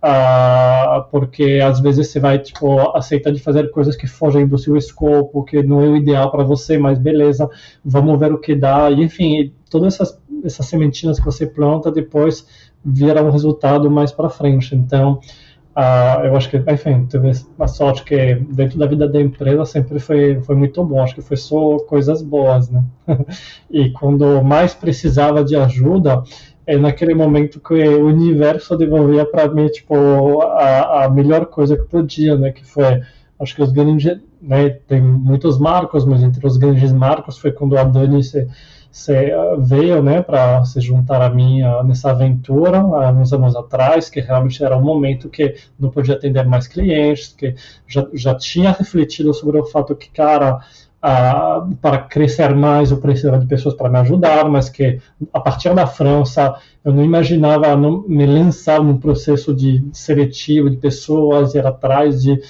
Uh, 0.00 1.02
porque 1.10 1.60
às 1.60 1.80
vezes 1.80 2.06
você 2.06 2.20
vai 2.20 2.38
tipo 2.38 2.78
aceitar 2.96 3.32
de 3.32 3.40
fazer 3.40 3.68
coisas 3.72 3.96
que 3.96 4.06
fogem 4.06 4.46
do 4.46 4.56
seu 4.56 4.76
escopo, 4.76 5.44
que 5.44 5.60
não 5.60 5.80
é 5.82 5.88
o 5.88 5.96
ideal 5.96 6.30
para 6.30 6.44
você, 6.44 6.78
mas 6.78 6.98
beleza, 6.98 7.50
vamos 7.84 8.18
ver 8.18 8.32
o 8.32 8.38
que 8.38 8.54
dá. 8.54 8.90
E, 8.90 9.02
enfim, 9.02 9.52
todas 9.68 9.94
essas, 9.94 10.20
essas 10.44 10.66
sementinhas 10.66 11.18
que 11.18 11.24
você 11.24 11.46
planta 11.46 11.90
depois 11.90 12.46
viram 12.84 13.26
um 13.26 13.30
resultado 13.30 13.90
mais 13.90 14.12
para 14.12 14.28
frente. 14.28 14.72
Então, 14.72 15.18
uh, 15.76 16.24
eu 16.24 16.36
acho 16.36 16.48
que, 16.48 16.58
enfim, 16.58 17.06
teve 17.06 17.32
a 17.58 17.66
sorte 17.66 18.04
que 18.04 18.36
dentro 18.52 18.78
da 18.78 18.86
vida 18.86 19.08
da 19.08 19.20
empresa 19.20 19.64
sempre 19.64 19.98
foi, 19.98 20.40
foi 20.42 20.54
muito 20.54 20.82
bom. 20.84 21.02
Acho 21.02 21.16
que 21.16 21.22
foi 21.22 21.36
só 21.36 21.76
coisas 21.78 22.22
boas, 22.22 22.70
né? 22.70 22.84
e 23.68 23.90
quando 23.90 24.44
mais 24.44 24.74
precisava 24.74 25.42
de 25.42 25.56
ajuda 25.56 26.22
é 26.68 26.76
naquele 26.76 27.14
momento 27.14 27.58
que 27.60 27.72
o 27.72 28.06
universo 28.08 28.76
devolvia 28.76 29.24
para 29.24 29.48
mim 29.48 29.68
tipo 29.68 30.42
a, 30.42 31.04
a 31.04 31.08
melhor 31.08 31.46
coisa 31.46 31.78
que 31.78 31.84
podia, 31.84 32.36
né? 32.36 32.52
Que 32.52 32.62
foi, 32.62 33.00
acho 33.40 33.56
que 33.56 33.62
os 33.62 33.72
grandes, 33.72 34.20
né? 34.42 34.68
Tem 34.86 35.00
muitos 35.00 35.58
marcos, 35.58 36.04
mas 36.04 36.22
entre 36.22 36.46
os 36.46 36.58
grandes 36.58 36.92
marcos 36.92 37.38
foi 37.38 37.52
quando 37.52 37.78
a 37.78 37.84
Dani 37.84 38.22
se, 38.22 38.46
se 38.90 39.30
veio, 39.60 40.02
né? 40.02 40.20
Para 40.20 40.62
se 40.66 40.78
juntar 40.82 41.22
a 41.22 41.30
mim 41.30 41.62
nessa 41.86 42.10
aventura 42.10 42.80
há 42.80 43.12
uns 43.12 43.32
anos 43.32 43.56
atrás, 43.56 44.10
que 44.10 44.20
realmente 44.20 44.62
era 44.62 44.76
um 44.76 44.82
momento 44.82 45.30
que 45.30 45.54
não 45.80 45.88
podia 45.88 46.16
atender 46.16 46.46
mais 46.46 46.68
clientes, 46.68 47.28
que 47.28 47.54
já, 47.86 48.06
já 48.12 48.34
tinha 48.34 48.72
refletido 48.72 49.32
sobre 49.32 49.58
o 49.58 49.64
fato 49.64 49.96
que 49.96 50.10
cara 50.10 50.60
Para 51.00 51.98
crescer 51.98 52.54
mais, 52.54 52.90
eu 52.90 52.96
precisava 52.98 53.38
de 53.38 53.46
pessoas 53.46 53.74
para 53.74 53.88
me 53.88 53.98
ajudar, 53.98 54.48
mas 54.48 54.68
que 54.68 55.00
a 55.32 55.38
partir 55.38 55.72
da 55.74 55.86
França 55.86 56.56
eu 56.84 56.92
não 56.92 57.04
imaginava 57.04 57.76
não 57.76 58.02
me 58.08 58.26
lançar 58.26 58.82
num 58.82 58.98
processo 58.98 59.54
de 59.54 59.84
seletivo 59.92 60.68
de 60.68 60.76
pessoas, 60.76 61.54
ir 61.54 61.64
atrás 61.64 62.22
de 62.22 62.40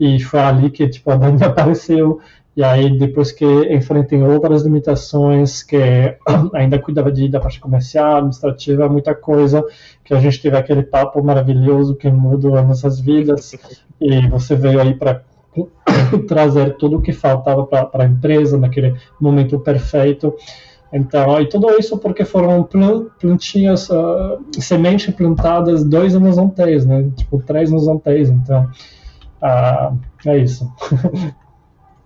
e 0.00 0.18
foi 0.18 0.40
ali 0.40 0.70
que 0.70 0.88
tipo 0.88 1.10
a 1.10 1.16
Dani 1.16 1.42
apareceu. 1.44 2.20
E 2.56 2.64
aí 2.64 2.98
depois 2.98 3.30
que 3.30 3.44
enfrentei 3.72 4.20
outras 4.22 4.62
limitações 4.62 5.62
que 5.62 5.76
ainda 6.52 6.78
cuidava 6.78 7.12
de 7.12 7.28
da 7.28 7.38
parte 7.38 7.60
comercial, 7.60 8.16
administrativa, 8.16 8.88
muita 8.88 9.14
coisa 9.14 9.64
que 10.04 10.12
a 10.12 10.18
gente 10.18 10.42
teve 10.42 10.56
aquele 10.56 10.82
papo 10.82 11.22
maravilhoso 11.22 11.94
que 11.94 12.10
mudou 12.10 12.56
as 12.56 12.66
nossas 12.66 12.98
vidas. 12.98 13.54
E 14.00 14.26
você 14.28 14.56
veio 14.56 14.80
aí 14.80 14.94
para 14.94 15.22
trazer 16.28 16.76
tudo 16.76 16.98
o 16.98 17.02
que 17.02 17.12
faltava 17.12 17.66
para 17.66 18.04
a 18.04 18.06
empresa 18.06 18.58
naquele 18.58 18.94
momento 19.20 19.58
perfeito. 19.58 20.34
Então, 20.92 21.40
e 21.40 21.48
tudo 21.48 21.70
isso 21.78 21.98
porque 21.98 22.24
foram 22.24 22.68
plantinhas, 23.20 23.88
uh, 23.90 24.40
sementes 24.58 25.14
plantadas 25.14 25.84
dois 25.84 26.16
anos 26.16 26.36
antes, 26.36 26.84
né? 26.84 27.08
Tipo, 27.16 27.40
três 27.42 27.70
anos 27.70 27.86
antes. 27.86 28.28
Então, 28.28 28.68
uh, 29.42 29.96
é 30.26 30.38
isso. 30.38 30.70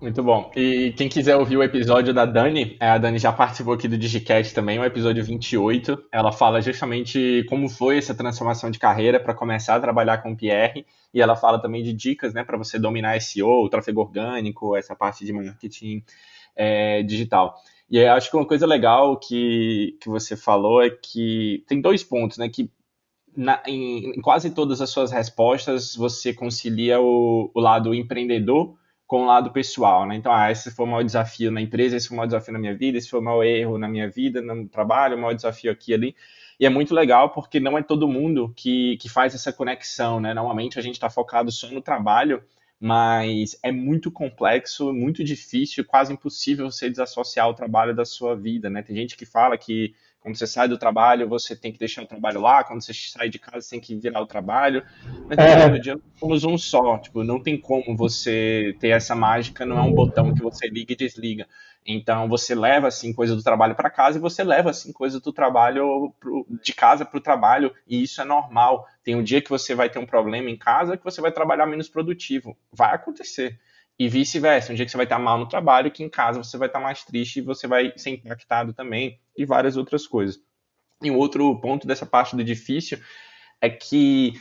Muito 0.01 0.21
bom. 0.21 0.51
E 0.55 0.93
quem 0.97 1.07
quiser 1.07 1.37
ouvir 1.37 1.55
o 1.55 1.63
episódio 1.63 2.13
da 2.13 2.25
Dani, 2.25 2.75
é, 2.79 2.89
a 2.89 2.97
Dani 2.97 3.17
já 3.17 3.31
participou 3.31 3.73
aqui 3.73 3.87
do 3.87 3.97
Digicast 3.97 4.53
também, 4.53 4.77
o 4.77 4.83
episódio 4.83 5.23
28. 5.23 6.05
Ela 6.11 6.31
fala 6.33 6.61
justamente 6.61 7.45
como 7.47 7.69
foi 7.69 7.97
essa 7.97 8.13
transformação 8.13 8.69
de 8.69 8.77
carreira 8.77 9.19
para 9.19 9.33
começar 9.33 9.75
a 9.75 9.79
trabalhar 9.79 10.17
com 10.17 10.33
o 10.33 10.35
PR. 10.35 10.83
E 11.13 11.21
ela 11.21 11.35
fala 11.35 11.61
também 11.61 11.81
de 11.81 11.93
dicas 11.93 12.33
né, 12.33 12.43
para 12.43 12.57
você 12.57 12.77
dominar 12.77 13.19
SEO, 13.21 13.63
o 13.63 13.69
tráfego 13.69 14.01
orgânico, 14.01 14.75
essa 14.75 14.95
parte 14.95 15.23
de 15.23 15.31
marketing 15.31 16.03
é, 16.55 17.01
digital. 17.01 17.55
E 17.89 17.97
eu 17.97 18.11
acho 18.11 18.29
que 18.29 18.35
uma 18.35 18.45
coisa 18.45 18.65
legal 18.65 19.17
que, 19.17 19.97
que 20.01 20.09
você 20.09 20.35
falou 20.35 20.83
é 20.83 20.89
que 20.89 21.63
tem 21.67 21.79
dois 21.79 22.03
pontos, 22.03 22.37
né? 22.37 22.49
Que 22.49 22.69
na, 23.35 23.61
em, 23.65 24.11
em, 24.11 24.21
quase 24.21 24.49
todas 24.49 24.81
as 24.81 24.89
suas 24.89 25.11
respostas 25.11 25.95
você 25.95 26.33
concilia 26.33 26.99
o, 26.99 27.49
o 27.53 27.59
lado 27.59 27.93
empreendedor 27.93 28.75
com 29.07 29.23
o 29.23 29.25
lado 29.25 29.51
pessoal, 29.51 30.05
né? 30.05 30.15
Então, 30.15 30.33
ah, 30.33 30.51
esse 30.51 30.71
foi 30.71 30.85
o 30.85 30.89
maior 30.89 31.03
desafio 31.03 31.51
na 31.51 31.61
empresa, 31.61 31.95
esse 31.95 32.07
foi 32.07 32.15
o 32.15 32.17
maior 32.17 32.27
desafio 32.27 32.53
na 32.53 32.59
minha 32.59 32.75
vida, 32.75 32.97
esse 32.97 33.09
foi 33.09 33.19
o 33.19 33.23
maior 33.23 33.43
erro 33.43 33.77
na 33.77 33.87
minha 33.87 34.09
vida, 34.09 34.41
no 34.41 34.67
trabalho, 34.67 35.15
o 35.15 35.21
maior 35.21 35.33
desafio 35.33 35.71
aqui 35.71 35.91
e 35.91 35.93
ali. 35.93 36.15
E 36.59 36.65
é 36.65 36.69
muito 36.69 36.93
legal 36.93 37.29
porque 37.31 37.59
não 37.59 37.77
é 37.77 37.83
todo 37.83 38.07
mundo 38.07 38.51
que, 38.55 38.97
que 38.97 39.09
faz 39.09 39.35
essa 39.35 39.53
conexão, 39.53 40.19
né? 40.19 40.33
Normalmente 40.33 40.79
a 40.79 40.81
gente 40.81 40.95
está 40.95 41.09
focado 41.09 41.51
só 41.51 41.69
no 41.69 41.81
trabalho, 41.81 42.43
mas 42.79 43.59
é 43.61 43.71
muito 43.71 44.11
complexo, 44.11 44.93
muito 44.93 45.23
difícil, 45.23 45.85
quase 45.85 46.13
impossível 46.13 46.69
você 46.71 46.89
desassociar 46.89 47.49
o 47.49 47.53
trabalho 47.53 47.95
da 47.95 48.05
sua 48.05 48.35
vida, 48.35 48.69
né? 48.69 48.81
Tem 48.81 48.95
gente 48.95 49.15
que 49.15 49.25
fala 49.25 49.57
que 49.57 49.93
quando 50.25 50.37
você 50.37 50.47
sai 50.47 50.67
do 50.67 50.75
trabalho, 50.75 51.29
você 51.29 51.55
tem 51.55 51.71
que 51.71 51.77
deixar 51.77 52.01
o 52.01 52.07
trabalho 52.07 52.41
lá. 52.41 52.63
Quando 52.63 52.83
você 52.83 52.91
sai 52.95 53.29
de 53.29 53.37
casa, 53.37 53.61
você 53.61 53.69
tem 53.69 53.79
que 53.79 53.95
virar 53.95 54.19
o 54.19 54.25
trabalho. 54.25 54.83
Mas 55.29 55.37
é. 55.37 55.69
no 55.69 55.79
dia 55.79 55.99
somos 56.19 56.43
um 56.43 56.57
só. 56.57 56.97
Tipo, 56.97 57.23
não 57.23 57.39
tem 57.39 57.55
como 57.55 57.95
você 57.95 58.75
ter 58.79 58.87
essa 58.87 59.13
mágica. 59.13 59.67
Não 59.67 59.77
é 59.77 59.83
um 59.83 59.93
botão 59.93 60.33
que 60.33 60.41
você 60.41 60.67
liga 60.67 60.93
e 60.93 60.95
desliga. 60.95 61.47
Então 61.85 62.27
você 62.27 62.55
leva 62.55 62.87
assim 62.87 63.13
coisa 63.13 63.35
do 63.35 63.43
trabalho 63.43 63.75
para 63.75 63.87
casa 63.87 64.17
e 64.17 64.21
você 64.21 64.43
leva 64.43 64.71
assim 64.71 64.91
coisa 64.91 65.19
do 65.19 65.31
trabalho 65.31 66.11
pro, 66.19 66.47
de 66.59 66.73
casa 66.73 67.05
para 67.05 67.19
o 67.19 67.21
trabalho 67.21 67.71
e 67.87 68.01
isso 68.01 68.19
é 68.19 68.25
normal. 68.25 68.87
Tem 69.03 69.13
um 69.13 69.21
dia 69.21 69.43
que 69.43 69.51
você 69.51 69.75
vai 69.75 69.91
ter 69.91 69.99
um 69.99 70.07
problema 70.07 70.49
em 70.49 70.57
casa 70.57 70.97
que 70.97 71.03
você 71.03 71.21
vai 71.21 71.31
trabalhar 71.31 71.67
menos 71.67 71.87
produtivo. 71.87 72.57
Vai 72.73 72.95
acontecer. 72.95 73.59
E 73.97 74.09
vice-versa, 74.09 74.71
um 74.71 74.75
dia 74.75 74.85
que 74.85 74.91
você 74.91 74.97
vai 74.97 75.05
estar 75.05 75.19
mal 75.19 75.37
no 75.37 75.47
trabalho, 75.47 75.91
que 75.91 76.03
em 76.03 76.09
casa 76.09 76.43
você 76.43 76.57
vai 76.57 76.67
estar 76.67 76.79
mais 76.79 77.03
triste 77.03 77.37
e 77.37 77.41
você 77.41 77.65
vai 77.65 77.93
ser 77.95 78.09
impactado 78.09 78.73
também, 78.73 79.19
e 79.37 79.45
várias 79.45 79.77
outras 79.77 80.05
coisas. 80.05 80.37
E 81.01 81.09
um 81.09 81.17
outro 81.17 81.59
ponto 81.61 81.87
dessa 81.87 82.05
parte 82.05 82.35
do 82.35 82.43
difícil 82.43 82.99
é 83.61 83.69
que, 83.69 84.33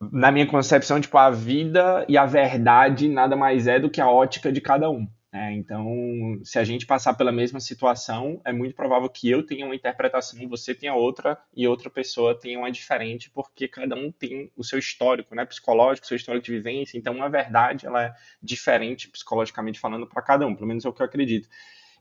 na 0.00 0.30
minha 0.30 0.46
concepção, 0.46 1.00
tipo, 1.00 1.16
a 1.16 1.30
vida 1.30 2.04
e 2.08 2.18
a 2.18 2.26
verdade 2.26 3.08
nada 3.08 3.34
mais 3.34 3.66
é 3.66 3.80
do 3.80 3.90
que 3.90 4.00
a 4.00 4.10
ótica 4.10 4.52
de 4.52 4.60
cada 4.60 4.90
um. 4.90 5.08
É, 5.30 5.52
então, 5.52 6.40
se 6.42 6.58
a 6.58 6.64
gente 6.64 6.86
passar 6.86 7.12
pela 7.12 7.30
mesma 7.30 7.60
situação, 7.60 8.40
é 8.46 8.52
muito 8.52 8.74
provável 8.74 9.10
que 9.10 9.28
eu 9.28 9.44
tenha 9.44 9.66
uma 9.66 9.74
interpretação, 9.74 10.48
você 10.48 10.74
tenha 10.74 10.94
outra 10.94 11.36
e 11.54 11.68
outra 11.68 11.90
pessoa 11.90 12.34
tenha 12.38 12.58
uma 12.58 12.72
diferente, 12.72 13.30
porque 13.30 13.68
cada 13.68 13.94
um 13.94 14.10
tem 14.10 14.50
o 14.56 14.64
seu 14.64 14.78
histórico, 14.78 15.34
né, 15.34 15.44
psicológico, 15.44 16.06
seu 16.06 16.16
histórico 16.16 16.46
de 16.46 16.52
vivência. 16.52 16.96
Então, 16.96 17.12
uma 17.14 17.28
verdade 17.28 17.86
ela 17.86 18.04
é 18.06 18.14
diferente 18.42 19.06
psicologicamente 19.08 19.78
falando 19.78 20.06
para 20.06 20.22
cada 20.22 20.46
um, 20.46 20.54
pelo 20.54 20.66
menos 20.66 20.86
é 20.86 20.88
o 20.88 20.94
que 20.94 21.02
eu 21.02 21.06
acredito. 21.06 21.46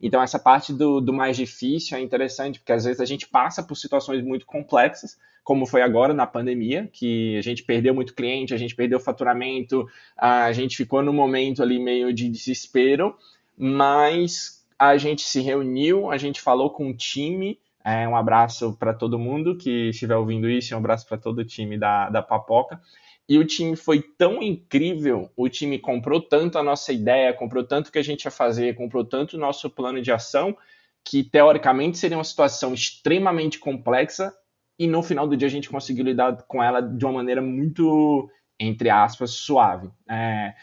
Então, 0.01 0.21
essa 0.21 0.37
parte 0.37 0.73
do, 0.73 1.01
do 1.01 1.13
mais 1.13 1.35
difícil 1.35 1.97
é 1.97 2.01
interessante, 2.01 2.59
porque 2.59 2.71
às 2.71 2.85
vezes 2.85 2.99
a 3.01 3.05
gente 3.05 3.27
passa 3.27 3.63
por 3.63 3.75
situações 3.75 4.23
muito 4.23 4.45
complexas, 4.45 5.17
como 5.43 5.65
foi 5.65 5.81
agora 5.81 6.13
na 6.13 6.27
pandemia, 6.27 6.89
que 6.91 7.37
a 7.37 7.41
gente 7.41 7.63
perdeu 7.63 7.95
muito 7.95 8.13
cliente, 8.13 8.53
a 8.53 8.57
gente 8.57 8.75
perdeu 8.75 8.99
faturamento, 8.99 9.87
a 10.17 10.51
gente 10.51 10.75
ficou 10.75 11.01
no 11.01 11.13
momento 11.13 11.63
ali 11.63 11.79
meio 11.79 12.13
de 12.13 12.27
desespero, 12.27 13.15
mas 13.57 14.65
a 14.77 14.97
gente 14.97 15.21
se 15.21 15.39
reuniu, 15.41 16.11
a 16.11 16.17
gente 16.17 16.41
falou 16.41 16.69
com 16.69 16.89
o 16.89 16.93
time. 16.93 17.57
É, 17.83 18.05
um 18.05 18.17
abraço 18.17 18.75
para 18.77 18.93
todo 18.93 19.17
mundo 19.17 19.57
que 19.57 19.89
estiver 19.89 20.17
ouvindo 20.17 20.49
isso, 20.49 20.75
um 20.75 20.79
abraço 20.79 21.07
para 21.07 21.17
todo 21.17 21.39
o 21.39 21.45
time 21.45 21.77
da, 21.77 22.09
da 22.09 22.21
Papoca. 22.21 22.81
E 23.29 23.37
o 23.37 23.45
time 23.45 23.75
foi 23.75 24.01
tão 24.01 24.41
incrível, 24.41 25.29
o 25.35 25.49
time 25.49 25.77
comprou 25.77 26.21
tanto 26.21 26.57
a 26.57 26.63
nossa 26.63 26.93
ideia, 26.93 27.33
comprou 27.33 27.63
tanto 27.63 27.89
o 27.89 27.91
que 27.91 27.99
a 27.99 28.03
gente 28.03 28.23
ia 28.23 28.31
fazer, 28.31 28.75
comprou 28.75 29.03
tanto 29.03 29.35
o 29.35 29.39
nosso 29.39 29.69
plano 29.69 30.01
de 30.01 30.11
ação, 30.11 30.55
que 31.03 31.23
teoricamente 31.23 31.97
seria 31.97 32.17
uma 32.17 32.23
situação 32.23 32.73
extremamente 32.73 33.59
complexa, 33.59 34.33
e 34.79 34.87
no 34.87 35.03
final 35.03 35.27
do 35.27 35.35
dia 35.35 35.47
a 35.47 35.51
gente 35.51 35.69
conseguiu 35.69 36.05
lidar 36.05 36.43
com 36.43 36.63
ela 36.63 36.81
de 36.81 37.03
uma 37.03 37.15
maneira 37.15 37.41
muito, 37.41 38.29
entre 38.59 38.89
aspas, 38.89 39.31
suave. 39.31 39.89
É, 40.09 40.53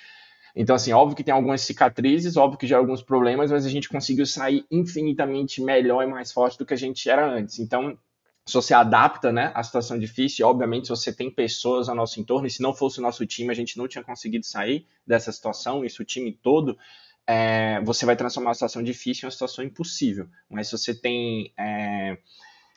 então, 0.55 0.77
assim, 0.77 0.93
óbvio 0.93 1.17
que 1.17 1.25
tem 1.25 1.35
algumas 1.35 1.63
cicatrizes, 1.63 2.37
óbvio 2.37 2.59
que 2.59 2.67
já 2.67 2.79
alguns 2.79 3.03
problemas, 3.03 3.51
mas 3.51 3.67
a 3.67 3.69
gente 3.69 3.89
conseguiu 3.89 4.25
sair 4.25 4.65
infinitamente 4.71 5.61
melhor 5.61 6.03
e 6.05 6.07
mais 6.07 6.31
forte 6.31 6.57
do 6.57 6.65
que 6.65 6.75
a 6.75 6.77
gente 6.77 7.11
era 7.11 7.27
antes. 7.27 7.59
Então, 7.59 7.99
se 8.47 8.55
você 8.55 8.75
adapta 8.75 9.33
né, 9.33 9.51
à 9.55 9.63
situação 9.63 9.99
difícil, 9.99 10.47
obviamente, 10.47 10.87
se 10.87 10.91
você 10.91 11.13
tem 11.13 11.31
pessoas 11.31 11.89
ao 11.89 11.95
nosso 11.95 12.21
entorno, 12.21 12.47
e 12.47 12.51
se 12.51 12.63
não 12.63 12.75
fosse 12.75 12.99
o 12.99 13.03
nosso 13.03 13.25
time, 13.27 13.51
a 13.51 13.55
gente 13.55 13.79
não 13.79 13.89
tinha 13.89 14.05
conseguido 14.05 14.45
sair 14.45 14.87
dessa 15.07 15.33
situação, 15.33 15.85
isso 15.85 16.03
o 16.03 16.05
time 16.05 16.33
todo, 16.33 16.79
é, 17.27 17.81
você 17.83 18.05
vai 18.05 18.17
transformar 18.17 18.51
a 18.51 18.55
situação 18.55 18.83
difícil 18.83 19.25
em 19.25 19.27
uma 19.27 19.33
situação 19.33 19.65
impossível. 19.65 20.29
Mas 20.49 20.69
se 20.69 20.77
você 20.77 20.95
tem. 20.95 21.53
É, 21.57 22.19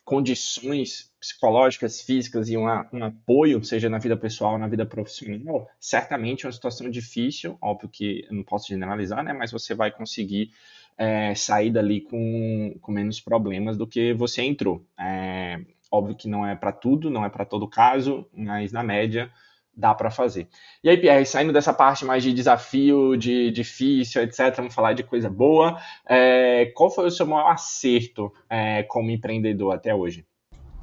condições 0.08 1.12
psicológicas, 1.20 2.00
físicas 2.00 2.48
e 2.48 2.56
uma, 2.56 2.88
um 2.94 3.04
apoio, 3.04 3.62
seja 3.62 3.90
na 3.90 3.98
vida 3.98 4.16
pessoal 4.16 4.54
ou 4.54 4.58
na 4.58 4.66
vida 4.66 4.86
profissional, 4.86 5.70
certamente 5.82 6.46
é 6.46 6.48
uma 6.48 6.54
situação 6.54 6.90
difícil, 6.90 7.58
óbvio 7.62 7.90
que 7.90 8.26
eu 8.26 8.34
não 8.34 8.42
posso 8.42 8.70
generalizar, 8.70 9.22
né, 9.22 9.34
mas 9.34 9.52
você 9.52 9.76
vai 9.76 9.92
conseguir 9.92 10.54
é, 10.98 11.36
sair 11.36 11.72
dali 11.72 12.02
com, 12.02 12.76
com 12.82 12.92
menos 12.92 13.20
problemas 13.20 13.78
do 13.78 13.86
que 13.86 14.14
você 14.14 14.42
entrou. 14.42 14.84
É, 15.00 15.60
Óbvio 15.92 16.16
que 16.16 16.28
não 16.28 16.46
é 16.46 16.56
para 16.56 16.72
tudo, 16.72 17.10
não 17.10 17.24
é 17.24 17.30
para 17.30 17.46
todo 17.46 17.68
caso, 17.68 18.26
mas 18.36 18.72
na 18.72 18.84
média 18.84 19.30
dá 19.76 19.94
para 19.94 20.10
fazer. 20.10 20.48
E 20.84 20.90
aí, 20.90 20.98
Pierre, 20.98 21.26
saindo 21.26 21.54
dessa 21.54 21.72
parte 21.72 22.04
mais 22.04 22.24
de 22.24 22.34
desafio, 22.34 23.16
de 23.16 23.52
difícil, 23.52 24.22
etc., 24.24 24.56
vamos 24.58 24.74
falar 24.74 24.94
de 24.94 25.04
coisa 25.04 25.30
boa. 25.30 25.78
É, 26.08 26.72
qual 26.76 26.90
foi 26.90 27.08
o 27.08 27.12
seu 27.12 27.26
maior 27.26 27.52
acerto 27.52 28.34
é, 28.50 28.84
como 28.84 29.12
empreendedor 29.12 29.74
até 29.74 29.94
hoje? 29.94 30.26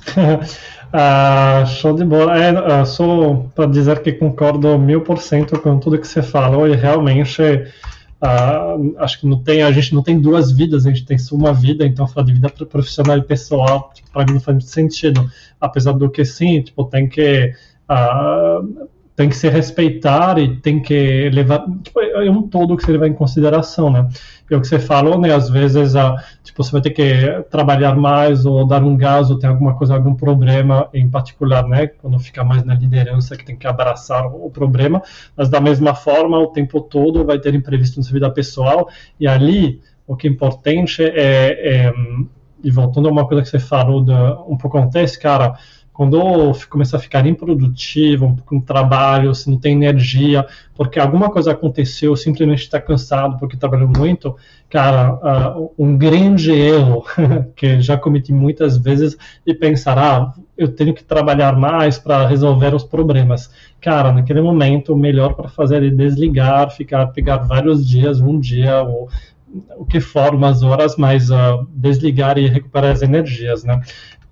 ah, 0.93 1.65
show 1.67 1.95
de 1.95 2.05
bola. 2.05 2.35
É, 2.39 2.85
só 2.85 3.35
para 3.55 3.67
dizer 3.67 4.01
que 4.01 4.13
concordo 4.13 4.79
mil 4.79 5.03
por 5.03 5.19
cento 5.19 5.61
com 5.61 5.79
tudo 5.79 5.99
que 5.99 6.07
você 6.07 6.23
falou 6.23 6.69
e 6.69 6.75
realmente 6.77 7.43
ah, 8.27 8.77
acho 9.01 9.21
que 9.21 9.27
não 9.27 9.39
tem 9.43 9.63
a 9.63 9.71
gente 9.71 9.95
não 9.95 10.03
tem 10.03 10.19
duas 10.19 10.51
vidas, 10.51 10.87
a 10.87 10.89
gente 10.89 11.05
tem 11.05 11.19
só 11.19 11.37
uma 11.37 11.53
vida, 11.53 11.87
então 11.87 12.09
falar 12.09 12.25
de 12.27 12.33
vida 12.33 12.49
profissional 12.49 13.19
e 13.19 13.23
pessoal 13.23 13.91
tipo, 13.95 14.11
para 14.11 14.25
mim 14.25 14.33
não 14.33 14.41
faz 14.41 14.57
muito 14.57 14.71
sentido. 14.71 15.31
Apesar 15.61 15.93
do 15.93 16.11
que 16.11 16.25
sim, 16.25 16.63
tipo 16.63 16.85
tem 16.85 17.07
que 17.07 17.53
uh, 17.91 18.89
tem 19.17 19.29
que 19.29 19.37
se 19.37 19.49
respeitar 19.49 20.39
e 20.39 20.57
tem 20.57 20.83
que 20.83 21.31
levar. 21.31 21.65
Tipo, 21.83 22.01
é 22.01 22.29
um 22.29 22.43
todo 22.43 22.77
que 22.77 22.85
você 22.85 22.93
levar 22.93 23.07
em 23.07 23.15
consideração, 23.15 23.91
né? 23.91 24.09
É 24.51 24.57
o 24.57 24.61
que 24.61 24.67
você 24.67 24.79
falou, 24.79 25.19
né? 25.19 25.33
Às 25.33 25.49
vezes, 25.49 25.95
uh, 25.95 26.17
tipo, 26.43 26.63
você 26.63 26.73
vai 26.73 26.81
ter 26.81 26.91
que 26.91 27.45
trabalhar 27.49 27.95
mais 27.95 28.45
ou 28.45 28.67
dar 28.67 28.83
um 28.83 28.97
gás 28.97 29.31
ou 29.31 29.39
tem 29.39 29.49
alguma 29.49 29.77
coisa, 29.77 29.95
algum 29.95 30.15
problema 30.15 30.89
em 30.93 31.09
particular, 31.09 31.67
né? 31.67 31.87
Quando 31.87 32.19
fica 32.19 32.43
mais 32.43 32.65
na 32.65 32.75
liderança, 32.75 33.37
que 33.37 33.45
tem 33.45 33.57
que 33.57 33.67
abraçar 33.67 34.27
o 34.27 34.51
problema. 34.51 35.01
Mas, 35.37 35.49
da 35.49 35.61
mesma 35.61 35.95
forma, 35.95 36.39
o 36.39 36.49
tempo 36.49 36.81
todo 36.81 37.25
vai 37.25 37.39
ter 37.39 37.55
imprevisto 37.55 37.99
na 37.99 38.03
sua 38.03 38.15
vida 38.15 38.31
pessoal. 38.31 38.89
E 39.19 39.29
ali, 39.29 39.81
o 40.07 40.17
que 40.17 40.27
é 40.27 40.31
importante 40.31 41.03
é. 41.03 41.87
é 41.87 41.93
e 42.63 42.71
voltando 42.71 43.09
a 43.09 43.13
uma 43.13 43.29
coisa 43.29 43.43
que 43.43 43.49
você 43.51 43.59
falou 43.59 44.03
de, 44.03 44.11
um 44.49 44.57
pouco 44.57 44.79
antes, 44.79 45.19
cara 45.19 45.55
quando 45.95 46.53
começa 46.69 46.97
a 46.97 47.01
ficar 47.01 47.25
improdutivo, 47.25 48.37
com 48.45 48.61
trabalho, 48.61 49.33
se 49.33 49.49
não 49.49 49.57
tem 49.57 49.75
energia, 49.75 50.45
porque 50.75 50.99
alguma 50.99 51.31
coisa 51.31 51.53
aconteceu, 51.53 52.17
simplesmente 52.17 52.63
está 52.63 52.81
cansado 52.81 53.39
porque 53.39 53.57
trabalhou 53.57 53.89
muito, 53.97 54.35
cara, 54.69 55.57
uh, 55.57 55.73
um 55.79 55.97
grande 55.97 56.51
erro 56.51 57.05
que 57.55 57.81
já 57.81 57.97
cometi 57.97 58.33
muitas 58.33 58.77
vezes 58.77 59.17
e 59.47 59.55
pensar, 59.55 59.97
ah, 59.97 60.35
eu 60.59 60.67
tenho 60.75 60.93
que 60.93 61.05
trabalhar 61.05 61.57
mais 61.57 61.97
para 61.97 62.27
resolver 62.27 62.75
os 62.75 62.83
problemas. 62.83 63.49
Cara, 63.81 64.13
naquele 64.13 64.41
momento, 64.41 64.95
o 64.95 64.99
melhor 64.99 65.35
para 65.35 65.49
fazer 65.49 65.81
é 65.85 65.91
desligar, 65.91 66.73
ficar, 66.73 67.07
pegar 67.07 67.37
vários 67.37 67.89
dias, 67.89 68.21
um 68.21 68.41
dia 68.41 68.83
ou 68.83 69.09
o 69.77 69.85
que 69.85 70.01
for, 70.01 70.35
umas 70.35 70.63
horas, 70.63 70.97
mas 70.97 71.31
uh, 71.31 71.67
desligar 71.69 72.39
e 72.39 72.49
recuperar 72.49 72.91
as 72.91 73.03
energias, 73.03 73.63
né? 73.63 73.81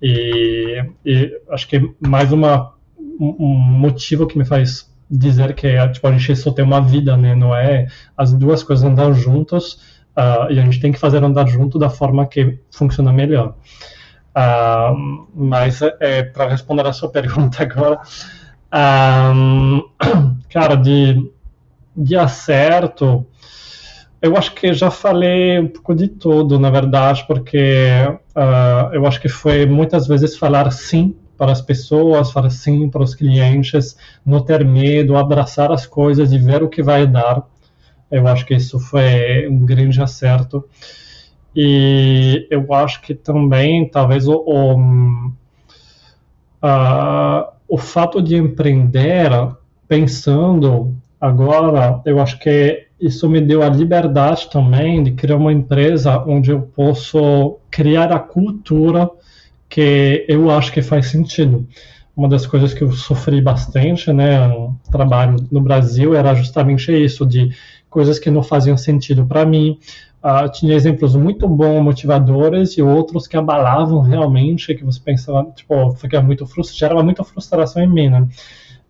E, 0.03 0.83
e 1.05 1.41
acho 1.49 1.65
que 1.65 1.95
mais 2.05 2.33
uma, 2.33 2.73
um 2.99 3.55
motivo 3.55 4.27
que 4.27 4.37
me 4.37 4.43
faz 4.43 4.91
dizer 5.09 5.53
que 5.55 5.65
é, 5.65 5.87
tipo, 5.87 6.05
a 6.05 6.11
gente 6.11 6.35
só 6.35 6.51
tem 6.51 6.65
uma 6.65 6.81
vida, 6.81 7.15
né? 7.15 7.33
Não 7.33 7.55
é 7.55 7.87
as 8.17 8.33
duas 8.33 8.63
coisas 8.63 8.83
andar 8.83 9.13
juntas 9.13 9.73
uh, 10.17 10.51
e 10.51 10.59
a 10.59 10.63
gente 10.65 10.81
tem 10.81 10.91
que 10.91 10.99
fazer 10.99 11.23
andar 11.23 11.47
junto 11.47 11.79
da 11.79 11.89
forma 11.89 12.27
que 12.27 12.59
funciona 12.69 13.13
melhor. 13.13 13.55
Uh, 14.35 15.25
mas 15.33 15.81
é, 15.81 16.23
para 16.23 16.49
responder 16.49 16.85
a 16.85 16.91
sua 16.91 17.07
pergunta 17.11 17.63
agora, 17.63 18.01
um, 19.33 19.83
cara, 20.51 20.75
de, 20.75 21.31
de 21.95 22.17
acerto, 22.17 23.25
eu 24.23 24.37
acho 24.37 24.55
que 24.55 24.71
já 24.73 24.89
falei 24.89 25.59
um 25.59 25.67
pouco 25.67 25.93
de 25.93 26.07
tudo, 26.07 26.57
na 26.57 26.69
verdade, 26.69 27.25
porque 27.27 27.93
uh, 28.33 28.93
eu 28.93 29.05
acho 29.05 29.19
que 29.19 29.27
foi 29.27 29.65
muitas 29.65 30.07
vezes 30.07 30.37
falar 30.37 30.71
sim 30.71 31.13
para 31.37 31.51
as 31.51 31.61
pessoas, 31.61 32.31
falar 32.31 32.49
sim 32.49 32.89
para 32.89 33.03
os 33.03 33.13
clientes, 33.13 33.97
não 34.25 34.39
ter 34.39 34.63
medo, 34.63 35.17
abraçar 35.17 35.73
as 35.73 35.85
coisas 35.85 36.31
e 36.31 36.37
ver 36.37 36.63
o 36.63 36.69
que 36.69 36.81
vai 36.81 37.05
dar. 37.05 37.45
Eu 38.09 38.25
acho 38.25 38.45
que 38.45 38.53
isso 38.53 38.79
foi 38.79 39.45
um 39.49 39.65
grande 39.65 40.01
acerto. 40.01 40.63
E 41.53 42.47
eu 42.49 42.73
acho 42.73 43.01
que 43.01 43.13
também, 43.13 43.89
talvez, 43.89 44.25
o, 44.25 44.35
o, 44.35 44.77
uh, 46.63 47.45
o 47.67 47.77
fato 47.77 48.21
de 48.21 48.37
empreender 48.37 49.29
pensando 49.85 50.95
agora, 51.19 52.01
eu 52.05 52.21
acho 52.21 52.39
que 52.39 52.87
isso 53.03 53.29
me 53.29 53.41
deu 53.41 53.61
a 53.61 53.67
liberdade 53.67 54.49
também 54.49 55.03
de 55.03 55.11
criar 55.11 55.35
uma 55.35 55.51
empresa 55.51 56.23
onde 56.25 56.51
eu 56.51 56.61
posso 56.61 57.57
criar 57.69 58.13
a 58.13 58.19
cultura 58.19 59.09
que 59.67 60.25
eu 60.27 60.49
acho 60.49 60.71
que 60.71 60.81
faz 60.81 61.07
sentido. 61.07 61.67
Uma 62.15 62.29
das 62.29 62.45
coisas 62.45 62.73
que 62.73 62.81
eu 62.81 62.91
sofri 62.93 63.41
bastante, 63.41 64.13
né, 64.13 64.47
no 64.47 64.79
trabalho 64.89 65.35
no 65.51 65.59
Brasil, 65.59 66.15
era 66.15 66.33
justamente 66.33 66.93
isso, 66.93 67.25
de 67.25 67.49
coisas 67.89 68.19
que 68.19 68.31
não 68.31 68.41
faziam 68.41 68.77
sentido 68.77 69.25
para 69.25 69.45
mim. 69.45 69.77
Uh, 70.23 70.49
tinha 70.49 70.73
exemplos 70.73 71.13
muito 71.15 71.45
bons, 71.49 71.81
motivadores, 71.83 72.77
e 72.77 72.81
outros 72.81 73.27
que 73.27 73.35
abalavam 73.35 73.99
realmente, 73.99 74.73
que 74.75 74.85
você 74.85 74.99
pensava, 74.99 75.51
tipo, 75.53 75.91
ficava 75.91 76.25
muito 76.25 76.45
frustrado, 76.45 76.79
gerava 76.79 77.03
muita 77.03 77.23
frustração 77.25 77.83
em 77.83 77.89
mim, 77.89 78.09
né? 78.09 78.25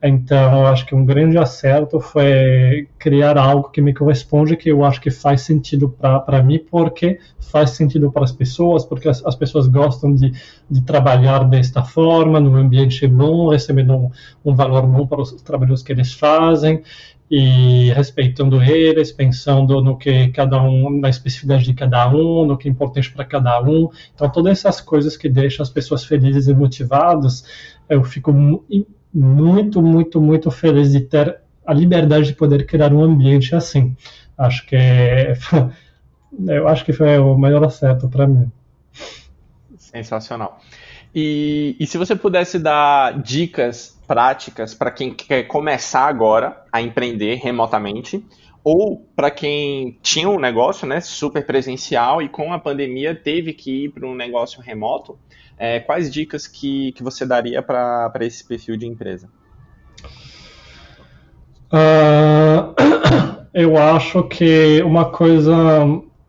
Então, 0.05 0.59
eu 0.59 0.67
acho 0.67 0.85
que 0.85 0.93
um 0.93 1.05
grande 1.05 1.37
acerto 1.37 1.97
foi 2.01 2.89
criar 2.99 3.37
algo 3.37 3.69
que 3.69 3.79
me 3.79 3.93
corresponde, 3.93 4.57
que 4.57 4.67
eu 4.67 4.83
acho 4.83 4.99
que 4.99 5.09
faz 5.09 5.43
sentido 5.43 5.87
para 5.87 6.43
mim, 6.43 6.59
porque 6.59 7.19
faz 7.39 7.69
sentido 7.69 8.11
para 8.11 8.25
as 8.25 8.31
pessoas, 8.33 8.83
porque 8.83 9.07
as, 9.07 9.25
as 9.25 9.33
pessoas 9.33 9.65
gostam 9.65 10.13
de, 10.13 10.33
de, 10.69 10.81
trabalhar 10.81 11.45
desta 11.45 11.83
forma, 11.83 12.37
num 12.37 12.57
ambiente 12.57 13.07
bom, 13.07 13.47
recebendo 13.47 13.93
um, 13.93 14.11
um 14.43 14.53
valor 14.53 14.85
bom 14.85 15.07
para 15.07 15.21
os 15.21 15.41
trabalhos 15.41 15.81
que 15.81 15.93
eles 15.93 16.11
fazem 16.11 16.83
e 17.31 17.89
respeitando 17.93 18.61
eles, 18.61 19.09
pensando 19.09 19.81
no 19.81 19.97
que 19.97 20.27
cada 20.29 20.61
um, 20.61 20.99
na 20.99 21.07
especificidade 21.07 21.63
de 21.63 21.73
cada 21.73 22.09
um, 22.09 22.45
no 22.45 22.57
que 22.57 22.67
é 22.67 22.71
importante 22.71 23.09
para 23.09 23.23
cada 23.23 23.61
um. 23.61 23.89
Então, 24.13 24.29
todas 24.29 24.51
essas 24.59 24.81
coisas 24.81 25.15
que 25.15 25.29
deixam 25.29 25.63
as 25.63 25.69
pessoas 25.69 26.03
felizes 26.03 26.49
e 26.49 26.53
motivadas, 26.53 27.45
eu 27.87 28.03
fico 28.03 28.33
muito, 29.13 29.81
muito, 29.81 30.19
muito 30.19 30.49
feliz 30.49 30.91
de 30.91 31.01
ter 31.01 31.39
a 31.65 31.73
liberdade 31.73 32.27
de 32.27 32.33
poder 32.33 32.65
criar 32.65 32.91
um 32.91 33.01
ambiente 33.01 33.55
assim. 33.55 33.95
Acho 34.37 34.65
que 34.65 34.75
é, 34.75 35.33
eu 36.47 36.67
acho 36.67 36.83
que 36.83 36.93
foi 36.93 37.17
o 37.19 37.37
maior 37.37 37.63
acerto 37.63 38.09
para 38.09 38.27
mim. 38.27 38.51
Sensacional. 39.77 40.59
E, 41.13 41.75
e 41.79 41.85
se 41.85 41.97
você 41.97 42.15
pudesse 42.15 42.57
dar 42.57 43.21
dicas 43.21 43.99
práticas 44.07 44.73
para 44.73 44.89
quem 44.89 45.13
quer 45.13 45.43
começar 45.43 46.07
agora 46.07 46.65
a 46.71 46.81
empreender 46.81 47.35
remotamente, 47.35 48.25
ou 48.63 49.05
para 49.15 49.29
quem 49.29 49.99
tinha 50.01 50.27
um 50.27 50.39
negócio 50.39 50.87
né, 50.87 51.01
super 51.01 51.45
presencial 51.45 52.21
e 52.21 52.29
com 52.29 52.53
a 52.53 52.59
pandemia 52.59 53.13
teve 53.13 53.53
que 53.53 53.85
ir 53.85 53.89
para 53.89 54.07
um 54.07 54.15
negócio 54.15 54.61
remoto, 54.61 55.19
é, 55.57 55.79
quais 55.79 56.11
dicas 56.11 56.47
que, 56.47 56.91
que 56.93 57.03
você 57.03 57.25
daria 57.25 57.61
para 57.61 58.11
esse 58.21 58.43
perfil 58.43 58.77
de 58.77 58.85
empresa? 58.85 59.29
Uh, 61.71 62.75
eu 63.53 63.77
acho 63.77 64.23
que 64.23 64.81
uma 64.83 65.05
coisa 65.05 65.55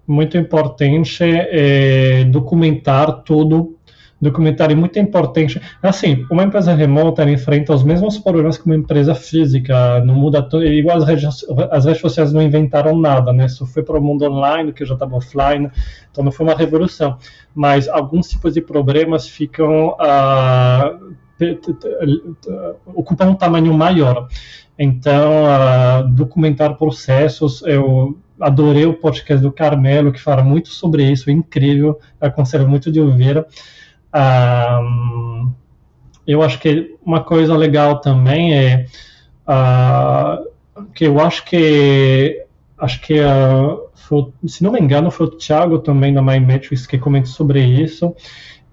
muito 0.07 0.37
importante 0.37 1.23
é 1.23 2.25
documentar 2.25 3.23
tudo 3.23 3.74
documentário 4.25 4.77
muito 4.77 4.99
importante. 4.99 5.61
Assim, 5.83 6.27
uma 6.31 6.43
empresa 6.43 6.75
remota 6.75 7.29
enfrenta 7.31 7.73
os 7.73 7.85
mesmos 7.85 8.19
problemas 8.19 8.59
que 8.59 8.67
uma 8.67 8.75
empresa 8.75 9.15
física, 9.15 10.01
não 10.05 10.15
muda 10.15 10.43
tudo, 10.43 10.65
igual 10.65 10.97
as 10.97 11.05
redes, 11.05 11.47
as 11.71 11.85
redes 11.85 12.01
sociais 12.01 12.33
não 12.33 12.43
inventaram 12.43 12.99
nada, 12.99 13.33
né? 13.33 13.47
Isso 13.47 13.67
foi 13.67 13.83
para 13.83 13.99
o 13.99 14.03
mundo 14.03 14.25
online, 14.25 14.73
que 14.73 14.85
já 14.85 14.95
estava 14.95 15.17
offline, 15.17 15.71
então 16.11 16.25
não 16.25 16.33
foi 16.33 16.47
uma 16.47 16.57
revolução. 16.57 17.17
Mas 17.55 17.89
alguns 17.89 18.29
tipos 18.29 18.55
de 18.55 18.61
problemas 18.61 19.29
ficam 19.29 19.91
uh, 19.91 21.15
ocupam 22.95 23.27
um 23.27 23.35
tamanho 23.35 23.73
maior. 23.75 24.29
Então, 24.79 25.45
uh, 25.45 26.09
documentar 26.09 26.77
processos, 26.77 27.63
eu 27.63 28.19
adorei 28.41 28.87
o 28.87 28.95
podcast 28.95 29.43
do 29.43 29.53
Carmelo, 29.53 30.13
que 30.13 30.21
fala 30.21 30.43
muito 30.43 30.69
sobre 30.69 31.05
isso, 31.11 31.31
é 31.31 31.33
incrível, 31.33 31.99
aconselho 32.21 32.69
muito 32.69 32.91
de 32.91 33.01
ouvir. 33.01 33.45
Um, 34.15 35.53
eu 36.27 36.43
acho 36.43 36.59
que 36.59 36.95
uma 37.05 37.23
coisa 37.23 37.57
legal 37.57 38.01
também 38.01 38.55
é 38.55 38.87
uh, 39.49 40.85
que 40.95 41.05
eu 41.05 41.21
acho 41.21 41.45
que 41.45 42.45
acho 42.79 43.01
que 43.01 43.21
uh, 43.21 43.89
foi, 43.95 44.33
se 44.47 44.63
não 44.63 44.73
me 44.73 44.81
engano 44.81 45.11
foi 45.11 45.27
o 45.27 45.31
Thiago 45.31 45.79
também 45.79 46.15
da 46.15 46.23
MyMetrics 46.23 46.87
que 46.87 46.99
comentou 46.99 47.33
sobre 47.33 47.61
isso 47.65 48.15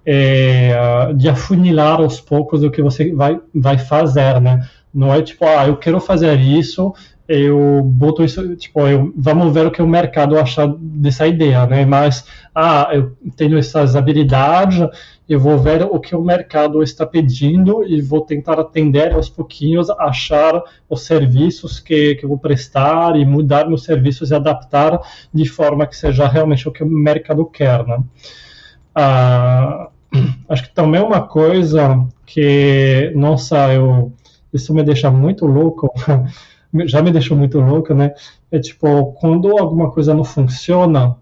é, 0.04 0.74
uh, 1.10 1.14
de 1.14 1.28
afunilar 1.28 2.00
aos 2.00 2.20
poucos 2.20 2.62
o 2.62 2.70
que 2.70 2.82
você 2.82 3.12
vai 3.12 3.40
vai 3.54 3.78
fazer, 3.78 4.40
né? 4.40 4.68
Não 4.92 5.12
é 5.12 5.22
tipo, 5.22 5.44
ah, 5.46 5.66
eu 5.66 5.76
quero 5.76 5.98
fazer 6.00 6.38
isso, 6.38 6.94
eu 7.34 7.82
boto 7.82 8.22
isso, 8.22 8.54
tipo, 8.56 8.80
eu, 8.86 9.10
vamos 9.16 9.54
ver 9.54 9.66
o 9.66 9.70
que 9.70 9.80
o 9.80 9.86
mercado 9.86 10.38
achar 10.38 10.68
dessa 10.78 11.26
ideia, 11.26 11.66
né? 11.66 11.84
Mas, 11.86 12.26
ah, 12.54 12.90
eu 12.92 13.16
tenho 13.34 13.56
essas 13.56 13.96
habilidades, 13.96 14.86
eu 15.26 15.40
vou 15.40 15.58
ver 15.58 15.82
o 15.82 15.98
que 15.98 16.14
o 16.14 16.20
mercado 16.20 16.82
está 16.82 17.06
pedindo 17.06 17.82
e 17.84 18.02
vou 18.02 18.20
tentar 18.20 18.60
atender 18.60 19.14
aos 19.14 19.30
pouquinhos, 19.30 19.88
achar 19.90 20.62
os 20.90 21.02
serviços 21.02 21.80
que, 21.80 22.16
que 22.16 22.24
eu 22.24 22.28
vou 22.28 22.38
prestar 22.38 23.16
e 23.16 23.24
mudar 23.24 23.66
meus 23.66 23.84
serviços 23.84 24.30
e 24.30 24.34
adaptar 24.34 25.00
de 25.32 25.48
forma 25.48 25.86
que 25.86 25.96
seja 25.96 26.28
realmente 26.28 26.68
o 26.68 26.72
que 26.72 26.84
o 26.84 26.86
mercado 26.86 27.46
quer, 27.46 27.82
né? 27.86 27.98
Ah, 28.94 29.88
acho 30.50 30.64
que 30.64 30.74
também 30.74 31.00
uma 31.00 31.22
coisa 31.22 32.06
que, 32.26 33.10
nossa, 33.16 33.72
eu, 33.72 34.12
isso 34.52 34.74
me 34.74 34.82
deixa 34.82 35.10
muito 35.10 35.46
louco, 35.46 35.90
já 36.86 37.02
me 37.02 37.10
deixou 37.10 37.36
muito 37.36 37.60
louco, 37.60 37.94
né? 37.94 38.14
É 38.50 38.58
tipo, 38.58 39.12
quando 39.14 39.58
alguma 39.58 39.90
coisa 39.90 40.14
não 40.14 40.24
funciona, 40.24 41.16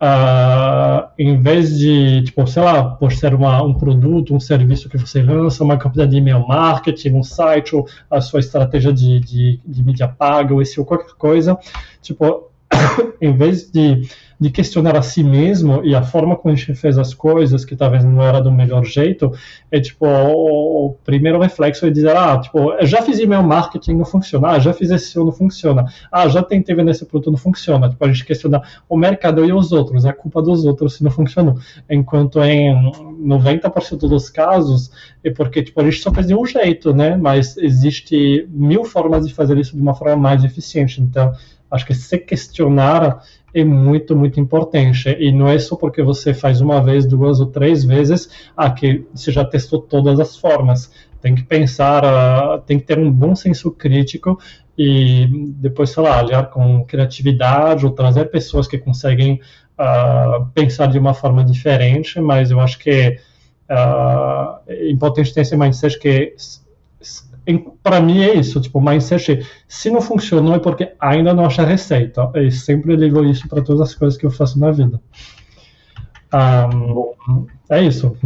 uh, 0.00 1.08
em 1.18 1.40
vez 1.40 1.78
de, 1.78 2.22
tipo, 2.24 2.46
sei 2.46 2.62
lá, 2.62 2.84
por 2.84 3.12
ser 3.12 3.34
uma, 3.34 3.62
um 3.62 3.74
produto, 3.74 4.34
um 4.34 4.40
serviço 4.40 4.88
que 4.88 4.98
você 4.98 5.22
lança, 5.22 5.62
uma 5.62 5.76
campanha 5.76 6.08
de 6.08 6.16
e-mail 6.16 6.46
marketing, 6.46 7.12
um 7.12 7.22
site, 7.22 7.76
ou 7.76 7.86
a 8.10 8.20
sua 8.20 8.40
estratégia 8.40 8.92
de, 8.92 9.20
de, 9.20 9.60
de 9.64 9.82
mídia 9.84 10.08
paga, 10.08 10.54
ou 10.54 10.62
esse 10.62 10.80
ou 10.80 10.86
qualquer 10.86 11.14
coisa, 11.14 11.58
tipo, 12.02 12.50
em 13.20 13.36
vez 13.36 13.70
de 13.70 14.08
de 14.40 14.50
questionar 14.50 14.96
a 14.96 15.02
si 15.02 15.22
mesmo 15.22 15.84
e 15.84 15.94
a 15.94 16.02
forma 16.02 16.34
como 16.34 16.52
a 16.52 16.56
gente 16.56 16.74
fez 16.74 16.96
as 16.96 17.12
coisas, 17.12 17.62
que 17.62 17.76
talvez 17.76 18.02
não 18.02 18.22
era 18.22 18.40
do 18.40 18.50
melhor 18.50 18.84
jeito, 18.86 19.30
é 19.70 19.78
tipo, 19.78 20.06
o, 20.06 20.86
o 20.86 20.94
primeiro 21.04 21.38
reflexo 21.38 21.84
é 21.84 21.90
dizer, 21.90 22.16
ah, 22.16 22.38
tipo, 22.38 22.74
já 22.86 23.02
fiz 23.02 23.18
e-mail 23.18 23.42
marketing, 23.42 23.96
não 23.96 24.06
funciona, 24.06 24.48
ah, 24.48 24.58
já 24.58 24.72
fiz 24.72 24.90
esse 24.90 25.14
não 25.18 25.30
funciona, 25.30 25.84
ah, 26.10 26.26
já 26.26 26.42
tentei 26.42 26.74
vender 26.74 26.92
esse 26.92 27.04
produto, 27.04 27.30
não 27.30 27.36
funciona. 27.36 27.90
Tipo, 27.90 28.02
a 28.02 28.08
gente 28.08 28.24
questiona 28.24 28.62
o 28.88 28.96
mercado 28.96 29.44
e 29.44 29.52
os 29.52 29.72
outros, 29.72 30.06
é 30.06 30.12
culpa 30.12 30.40
dos 30.40 30.64
outros 30.64 30.94
se 30.94 31.04
não 31.04 31.10
funcionou. 31.10 31.58
Enquanto 31.90 32.42
em 32.42 32.90
90% 33.22 33.98
dos 34.08 34.30
casos 34.30 34.90
é 35.22 35.30
porque, 35.30 35.62
tipo, 35.62 35.78
a 35.80 35.84
gente 35.84 36.00
só 36.00 36.10
fez 36.14 36.26
de 36.28 36.34
um 36.34 36.46
jeito, 36.46 36.94
né, 36.94 37.14
mas 37.14 37.58
existe 37.58 38.48
mil 38.50 38.84
formas 38.84 39.26
de 39.26 39.34
fazer 39.34 39.58
isso 39.58 39.76
de 39.76 39.82
uma 39.82 39.94
forma 39.94 40.16
mais 40.16 40.42
eficiente. 40.44 41.02
Então, 41.02 41.32
acho 41.70 41.86
que 41.86 41.94
se 41.94 42.18
questionar 42.18 43.22
é 43.54 43.64
muito, 43.64 44.16
muito 44.16 44.38
importante. 44.40 45.08
E 45.18 45.32
não 45.32 45.48
é 45.48 45.58
só 45.58 45.76
porque 45.76 46.02
você 46.02 46.32
faz 46.32 46.60
uma 46.60 46.80
vez, 46.82 47.06
duas 47.06 47.40
ou 47.40 47.46
três 47.46 47.84
vezes, 47.84 48.28
ah, 48.56 48.70
que 48.70 49.04
você 49.14 49.32
já 49.32 49.44
testou 49.44 49.80
todas 49.80 50.18
as 50.20 50.36
formas. 50.36 50.90
Tem 51.20 51.34
que 51.34 51.42
pensar, 51.42 52.04
uh, 52.04 52.60
tem 52.62 52.78
que 52.78 52.86
ter 52.86 52.98
um 52.98 53.10
bom 53.10 53.36
senso 53.36 53.70
crítico 53.70 54.38
e 54.76 55.26
depois, 55.56 55.90
sei 55.90 56.02
lá, 56.02 56.22
olhar 56.22 56.48
com 56.48 56.84
criatividade 56.86 57.84
ou 57.84 57.92
trazer 57.92 58.30
pessoas 58.30 58.66
que 58.66 58.78
conseguem 58.78 59.40
uh, 59.78 60.46
pensar 60.54 60.86
de 60.86 60.98
uma 60.98 61.12
forma 61.12 61.44
diferente, 61.44 62.18
mas 62.20 62.50
eu 62.50 62.58
acho 62.58 62.78
que 62.78 63.18
uh, 63.70 64.60
é 64.66 64.90
importante 64.90 65.34
ter 65.34 65.42
esse 65.42 65.54
mindset 65.54 65.98
que 65.98 66.34
para 67.82 68.00
mim 68.00 68.22
é 68.22 68.34
isso, 68.34 68.60
tipo, 68.60 68.80
mindset, 68.80 69.46
se 69.66 69.90
não 69.90 70.00
funcionou 70.00 70.54
é 70.54 70.58
porque 70.58 70.92
ainda 71.00 71.34
não 71.34 71.46
achei 71.46 71.64
a 71.64 71.68
receita. 71.68 72.30
Eu 72.34 72.50
sempre 72.50 72.96
levo 72.96 73.24
isso 73.24 73.48
para 73.48 73.62
todas 73.62 73.80
as 73.80 73.94
coisas 73.94 74.18
que 74.18 74.26
eu 74.26 74.30
faço 74.30 74.58
na 74.58 74.70
vida. 74.70 75.00
Um, 76.32 77.46
é 77.68 77.82
isso. 77.82 78.16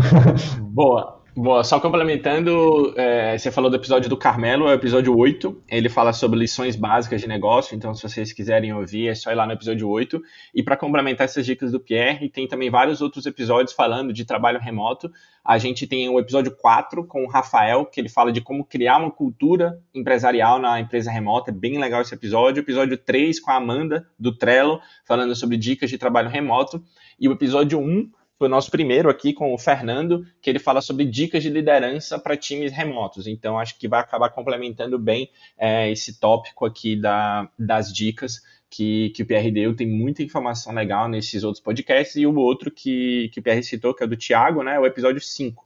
Boa. 0.60 1.13
Boa, 1.36 1.64
só 1.64 1.80
complementando, 1.80 2.94
é, 2.96 3.36
você 3.36 3.50
falou 3.50 3.68
do 3.68 3.74
episódio 3.74 4.08
do 4.08 4.16
Carmelo, 4.16 4.68
é 4.68 4.70
o 4.70 4.74
episódio 4.74 5.16
8. 5.18 5.64
Ele 5.68 5.88
fala 5.88 6.12
sobre 6.12 6.38
lições 6.38 6.76
básicas 6.76 7.20
de 7.20 7.26
negócio, 7.26 7.74
então 7.74 7.92
se 7.92 8.04
vocês 8.04 8.32
quiserem 8.32 8.72
ouvir, 8.72 9.08
é 9.08 9.16
só 9.16 9.32
ir 9.32 9.34
lá 9.34 9.44
no 9.44 9.52
episódio 9.52 9.88
8. 9.88 10.22
E 10.54 10.62
para 10.62 10.76
complementar 10.76 11.24
essas 11.24 11.44
dicas 11.44 11.72
do 11.72 11.80
Pierre, 11.80 12.28
tem 12.28 12.46
também 12.46 12.70
vários 12.70 13.02
outros 13.02 13.26
episódios 13.26 13.72
falando 13.72 14.12
de 14.12 14.24
trabalho 14.24 14.60
remoto. 14.60 15.10
A 15.44 15.58
gente 15.58 15.88
tem 15.88 16.08
o 16.08 16.20
episódio 16.20 16.54
4 16.56 17.04
com 17.04 17.24
o 17.24 17.28
Rafael, 17.28 17.84
que 17.84 18.00
ele 18.00 18.08
fala 18.08 18.30
de 18.30 18.40
como 18.40 18.64
criar 18.64 18.98
uma 18.98 19.10
cultura 19.10 19.82
empresarial 19.92 20.60
na 20.60 20.78
empresa 20.78 21.10
remota. 21.10 21.50
É 21.50 21.54
bem 21.54 21.80
legal 21.80 22.00
esse 22.00 22.14
episódio. 22.14 22.60
Episódio 22.60 22.96
3 22.96 23.40
com 23.40 23.50
a 23.50 23.56
Amanda, 23.56 24.06
do 24.16 24.30
Trello, 24.30 24.80
falando 25.04 25.34
sobre 25.34 25.56
dicas 25.56 25.90
de 25.90 25.98
trabalho 25.98 26.30
remoto. 26.30 26.80
E 27.18 27.28
o 27.28 27.32
episódio 27.32 27.80
1 27.80 28.08
foi 28.38 28.48
o 28.48 28.50
nosso 28.50 28.70
primeiro 28.70 29.08
aqui 29.08 29.32
com 29.32 29.54
o 29.54 29.58
Fernando, 29.58 30.26
que 30.42 30.50
ele 30.50 30.58
fala 30.58 30.80
sobre 30.80 31.04
dicas 31.04 31.42
de 31.42 31.50
liderança 31.50 32.18
para 32.18 32.36
times 32.36 32.72
remotos. 32.72 33.26
Então, 33.26 33.58
acho 33.58 33.78
que 33.78 33.86
vai 33.86 34.00
acabar 34.00 34.30
complementando 34.30 34.98
bem 34.98 35.30
é, 35.56 35.90
esse 35.90 36.18
tópico 36.18 36.66
aqui 36.66 36.96
da, 36.96 37.48
das 37.58 37.92
dicas 37.92 38.40
que, 38.68 39.10
que 39.10 39.22
o 39.22 39.26
Pierre 39.26 39.52
deu. 39.52 39.76
Tem 39.76 39.86
muita 39.86 40.22
informação 40.22 40.74
legal 40.74 41.08
nesses 41.08 41.44
outros 41.44 41.62
podcasts. 41.62 42.16
E 42.16 42.26
o 42.26 42.34
outro 42.34 42.70
que, 42.70 43.30
que 43.32 43.38
o 43.38 43.42
Pierre 43.42 43.62
citou, 43.62 43.94
que 43.94 44.02
é 44.02 44.06
do 44.06 44.16
Thiago, 44.16 44.62
né, 44.62 44.78
o 44.80 44.86
episódio 44.86 45.20
5. 45.20 45.64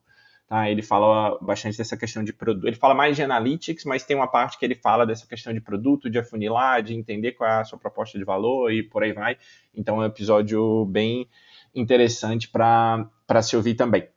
Tá, 0.48 0.70
ele 0.70 0.80
fala 0.80 1.38
bastante 1.42 1.76
dessa 1.76 1.94
questão 1.94 2.24
de 2.24 2.32
produto. 2.32 2.66
Ele 2.66 2.76
fala 2.76 2.94
mais 2.94 3.14
de 3.14 3.22
analytics, 3.22 3.84
mas 3.84 4.02
tem 4.02 4.16
uma 4.16 4.26
parte 4.26 4.58
que 4.58 4.64
ele 4.64 4.74
fala 4.74 5.04
dessa 5.06 5.26
questão 5.26 5.52
de 5.52 5.60
produto, 5.60 6.08
de 6.08 6.18
afunilar, 6.18 6.82
de 6.82 6.94
entender 6.94 7.32
qual 7.32 7.50
é 7.50 7.60
a 7.60 7.64
sua 7.64 7.78
proposta 7.78 8.18
de 8.18 8.24
valor 8.24 8.72
e 8.72 8.82
por 8.82 9.02
aí 9.02 9.12
vai. 9.12 9.36
Então 9.74 9.96
é 9.96 10.06
um 10.06 10.08
episódio 10.08 10.86
bem, 10.86 11.28
interessante 11.74 12.48
para 12.48 13.42
se 13.42 13.56
ouvir 13.56 13.74
também. 13.74 14.08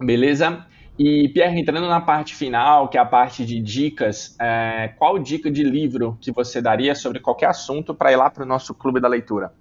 Beleza? 0.00 0.66
E, 0.98 1.28
Pierre, 1.28 1.60
entrando 1.60 1.88
na 1.88 2.00
parte 2.00 2.34
final, 2.34 2.88
que 2.88 2.96
é 2.96 3.00
a 3.00 3.04
parte 3.04 3.44
de 3.44 3.60
dicas, 3.60 4.36
é, 4.40 4.92
qual 4.96 5.18
dica 5.18 5.50
de 5.50 5.64
livro 5.64 6.16
que 6.20 6.30
você 6.30 6.62
daria 6.62 6.94
sobre 6.94 7.18
qualquer 7.18 7.46
assunto 7.46 7.94
para 7.94 8.12
ir 8.12 8.16
lá 8.16 8.30
para 8.30 8.44
o 8.44 8.46
nosso 8.46 8.72
clube 8.74 9.00
da 9.00 9.08
leitura? 9.08 9.52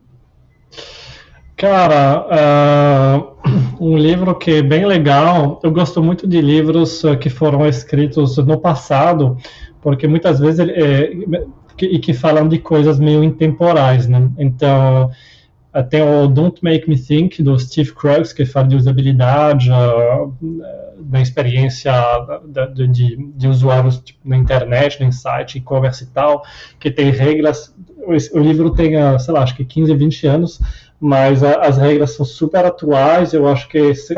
Cara, 1.56 2.28
uh, 2.28 3.38
um 3.84 3.98
livro 3.98 4.36
que 4.36 4.52
é 4.52 4.62
bem 4.62 4.86
legal. 4.86 5.60
Eu 5.64 5.72
gosto 5.72 6.04
muito 6.04 6.28
de 6.28 6.40
livros 6.40 7.04
uh, 7.04 7.18
que 7.18 7.30
foram 7.30 7.66
escritos 7.66 8.38
no 8.38 8.60
passado, 8.60 9.38
porque 9.82 10.08
muitas 10.08 10.40
vezes 10.40 10.60
é, 10.60 11.12
e 11.82 12.00
que 12.00 12.14
falam 12.14 12.48
de 12.48 12.60
coisas 12.60 13.00
meio 13.00 13.24
intemporais, 13.24 14.08
né? 14.08 14.30
Então, 14.38 15.10
tem 15.82 16.04
o 16.04 16.28
Don't 16.28 16.60
Make 16.62 16.88
Me 16.88 17.00
Think, 17.00 17.42
do 17.42 17.58
Steve 17.58 17.94
Kruggs, 17.94 18.32
que 18.32 18.46
fala 18.46 18.68
de 18.68 18.76
usabilidade, 18.76 19.72
uh, 19.72 20.32
da 21.00 21.20
experiência 21.20 21.92
de, 22.76 22.88
de, 22.88 23.32
de 23.36 23.48
usuários 23.48 24.00
tipo, 24.00 24.20
na 24.24 24.38
internet, 24.38 25.04
no 25.04 25.12
site, 25.12 25.58
e-commerce 25.58 26.04
e 26.04 26.08
tal, 26.08 26.44
que 26.80 26.92
tem 26.92 27.10
regras. 27.10 27.76
O, 28.06 28.40
livro 28.40 28.70
tem, 28.72 28.96
uh, 28.98 29.18
sei 29.20 29.34
lá, 29.34 29.42
acho 29.42 29.56
que 29.56 29.66
15, 29.66 29.96
20 29.96 30.28
anos, 30.28 30.62
mas 31.00 31.42
as 31.44 31.78
regras 31.78 32.12
são 32.12 32.26
super 32.26 32.66
atuais. 32.66 33.34
Eu 33.34 33.48
acho 33.48 33.68
que 33.68 33.96
se, 33.96 34.16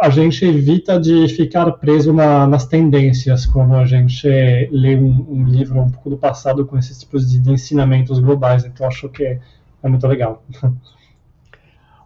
a 0.00 0.08
gente 0.08 0.44
evita 0.44 0.98
de 0.98 1.28
ficar 1.28 1.70
preso 1.72 2.12
na, 2.12 2.46
nas 2.46 2.66
tendências 2.66 3.44
quando 3.44 3.74
a 3.74 3.84
gente 3.84 4.26
lê 4.70 4.96
um, 4.96 5.26
um, 5.28 5.44
livro 5.44 5.80
um 5.80 5.90
pouco 5.90 6.08
do 6.08 6.16
passado 6.16 6.64
com 6.64 6.78
esses 6.78 6.98
tipos 6.98 7.30
de, 7.30 7.38
de 7.38 7.50
ensinamentos 7.50 8.18
globais. 8.18 8.64
Então, 8.64 8.86
acho 8.86 9.08
que 9.08 9.38
é 9.82 9.88
muito 9.88 10.06
legal. 10.06 10.42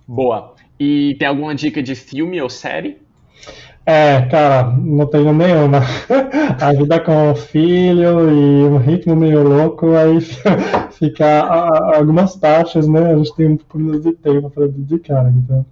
Boa. 0.07 0.55
E 0.79 1.17
tem 1.19 1.27
alguma 1.27 1.55
dica 1.55 1.83
de 1.83 1.95
filme 1.95 2.41
ou 2.41 2.49
série? 2.49 3.01
É, 3.85 4.23
cara, 4.23 4.73
não 4.77 5.07
tenho 5.07 5.33
nenhuma. 5.33 5.79
A 6.61 6.73
vida 6.73 6.99
com 6.99 7.31
o 7.31 7.37
filho 7.37 8.29
e 8.31 8.65
um 8.65 8.79
ritmo 8.79 9.15
meio 9.15 9.43
louco, 9.43 9.95
aí 9.95 10.21
fica 10.91 11.43
algumas 11.95 12.35
partes, 12.35 12.89
né? 12.89 13.13
A 13.13 13.17
gente 13.17 13.35
tem 13.37 13.47
um 13.47 13.57
pouco 13.57 14.01
de 14.01 14.13
tempo 14.13 14.51
para 14.51 14.67
dedicar, 14.67 15.31
então. 15.31 15.65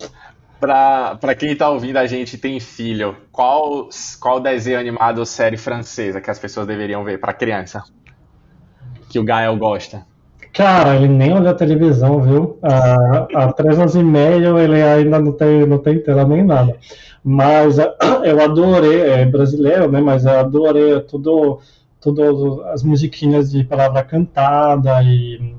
Para 0.60 1.34
quem 1.34 1.52
está 1.52 1.68
ouvindo 1.68 1.96
a 1.96 2.06
gente 2.06 2.38
tem 2.38 2.58
filho, 2.60 3.16
qual, 3.30 3.88
qual 4.20 4.40
desenho 4.40 4.78
animado 4.78 5.18
ou 5.18 5.26
série 5.26 5.56
francesa 5.58 6.20
que 6.20 6.30
as 6.30 6.38
pessoas 6.38 6.66
deveriam 6.66 7.04
ver 7.04 7.18
para 7.18 7.34
criança? 7.34 7.82
Que 9.10 9.18
o 9.18 9.24
Gael 9.24 9.56
gosta? 9.58 10.06
Cara, 10.54 10.94
ele 10.94 11.08
nem 11.08 11.32
olha 11.34 11.50
a 11.50 11.54
televisão, 11.54 12.22
viu? 12.22 12.58
Há, 12.62 13.52
três 13.52 13.76
anos 13.78 13.96
e 13.96 14.02
meio 14.04 14.56
ele 14.56 14.80
ainda 14.80 15.18
não 15.18 15.32
tem, 15.32 15.66
não 15.66 15.78
tem 15.78 15.98
tela 15.98 16.24
nem 16.24 16.44
nada. 16.44 16.76
Mas 17.24 17.76
eu 18.24 18.40
adorei, 18.40 19.00
é 19.00 19.26
brasileiro, 19.26 19.90
né? 19.90 20.00
Mas 20.00 20.24
eu 20.24 20.38
adorei 20.38 21.00
tudo, 21.00 21.58
tudo 22.00 22.62
as 22.66 22.84
musiquinhas 22.84 23.50
de 23.50 23.64
palavra 23.64 24.04
cantada 24.04 25.02
e 25.02 25.54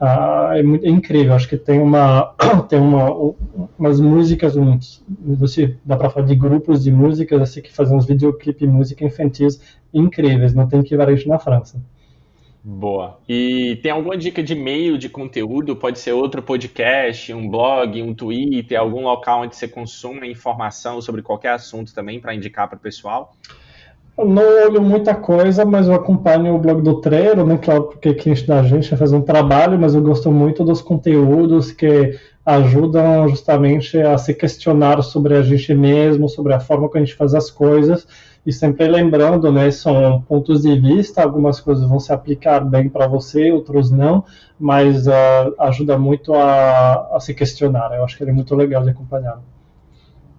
ah, 0.00 0.52
é, 0.54 0.62
muito, 0.62 0.86
é 0.86 0.88
incrível. 0.88 1.34
Acho 1.34 1.48
que 1.48 1.56
tem 1.56 1.80
uma, 1.80 2.34
tem 2.68 2.78
uma, 2.78 3.34
umas 3.76 4.00
músicas, 4.00 4.56
uns, 4.56 5.04
você 5.18 5.76
dá 5.84 5.96
para 5.96 6.10
falar 6.10 6.26
de 6.26 6.36
grupos 6.36 6.84
de 6.84 6.92
músicas 6.92 7.40
assim 7.42 7.60
que 7.60 7.72
fazem 7.72 7.96
uns 7.96 8.06
videoclipes, 8.06 8.68
música 8.68 9.04
infantis 9.04 9.60
incríveis. 9.92 10.54
Não 10.54 10.68
tem 10.68 10.82
que 10.82 10.96
ver 10.96 11.12
isso 11.12 11.28
na 11.28 11.40
França. 11.40 11.82
Boa. 12.64 13.18
E 13.28 13.80
tem 13.82 13.90
alguma 13.90 14.16
dica 14.16 14.40
de 14.40 14.54
meio 14.54 14.96
de 14.96 15.08
conteúdo? 15.08 15.74
Pode 15.74 15.98
ser 15.98 16.12
outro 16.12 16.40
podcast, 16.40 17.32
um 17.34 17.48
blog, 17.50 18.00
um 18.00 18.14
Twitter, 18.14 18.78
algum 18.78 19.02
local 19.02 19.42
onde 19.42 19.56
você 19.56 19.66
consuma 19.66 20.26
informação 20.26 21.00
sobre 21.00 21.22
qualquer 21.22 21.54
assunto 21.54 21.92
também 21.92 22.20
para 22.20 22.34
indicar 22.34 22.68
para 22.68 22.76
o 22.76 22.80
pessoal? 22.80 23.34
Eu 24.16 24.26
não 24.26 24.42
olho 24.64 24.80
muita 24.80 25.12
coisa, 25.14 25.64
mas 25.64 25.88
eu 25.88 25.94
acompanho 25.94 26.54
o 26.54 26.58
blog 26.58 26.82
do 26.82 27.00
Treiro, 27.00 27.44
né? 27.44 27.58
Claro, 27.58 27.84
porque 27.84 28.14
cliente 28.14 28.46
da 28.46 28.62
gente 28.62 28.94
faz 28.94 29.12
um 29.12 29.22
trabalho, 29.22 29.76
mas 29.76 29.94
eu 29.94 30.02
gosto 30.02 30.30
muito 30.30 30.62
dos 30.62 30.80
conteúdos 30.80 31.72
que 31.72 32.16
ajudam 32.44 33.26
justamente 33.28 33.98
a 33.98 34.16
se 34.18 34.34
questionar 34.34 35.02
sobre 35.02 35.34
a 35.34 35.42
gente 35.42 35.74
mesmo, 35.74 36.28
sobre 36.28 36.52
a 36.52 36.60
forma 36.60 36.88
que 36.88 36.98
a 36.98 37.00
gente 37.00 37.14
faz 37.14 37.34
as 37.34 37.50
coisas. 37.50 38.06
E 38.44 38.52
sempre 38.52 38.88
lembrando, 38.88 39.52
né? 39.52 39.70
São 39.70 40.20
pontos 40.22 40.62
de 40.62 40.78
vista, 40.78 41.22
algumas 41.22 41.60
coisas 41.60 41.88
vão 41.88 42.00
se 42.00 42.12
aplicar 42.12 42.60
bem 42.60 42.88
para 42.88 43.06
você, 43.06 43.52
outros 43.52 43.90
não, 43.90 44.24
mas 44.58 45.06
uh, 45.06 45.12
ajuda 45.60 45.96
muito 45.96 46.34
a, 46.34 47.16
a 47.16 47.20
se 47.20 47.34
questionar. 47.34 47.94
Eu 47.94 48.04
acho 48.04 48.16
que 48.16 48.24
ele 48.24 48.30
é 48.30 48.34
muito 48.34 48.54
legal 48.56 48.82
de 48.82 48.90
acompanhar. 48.90 49.40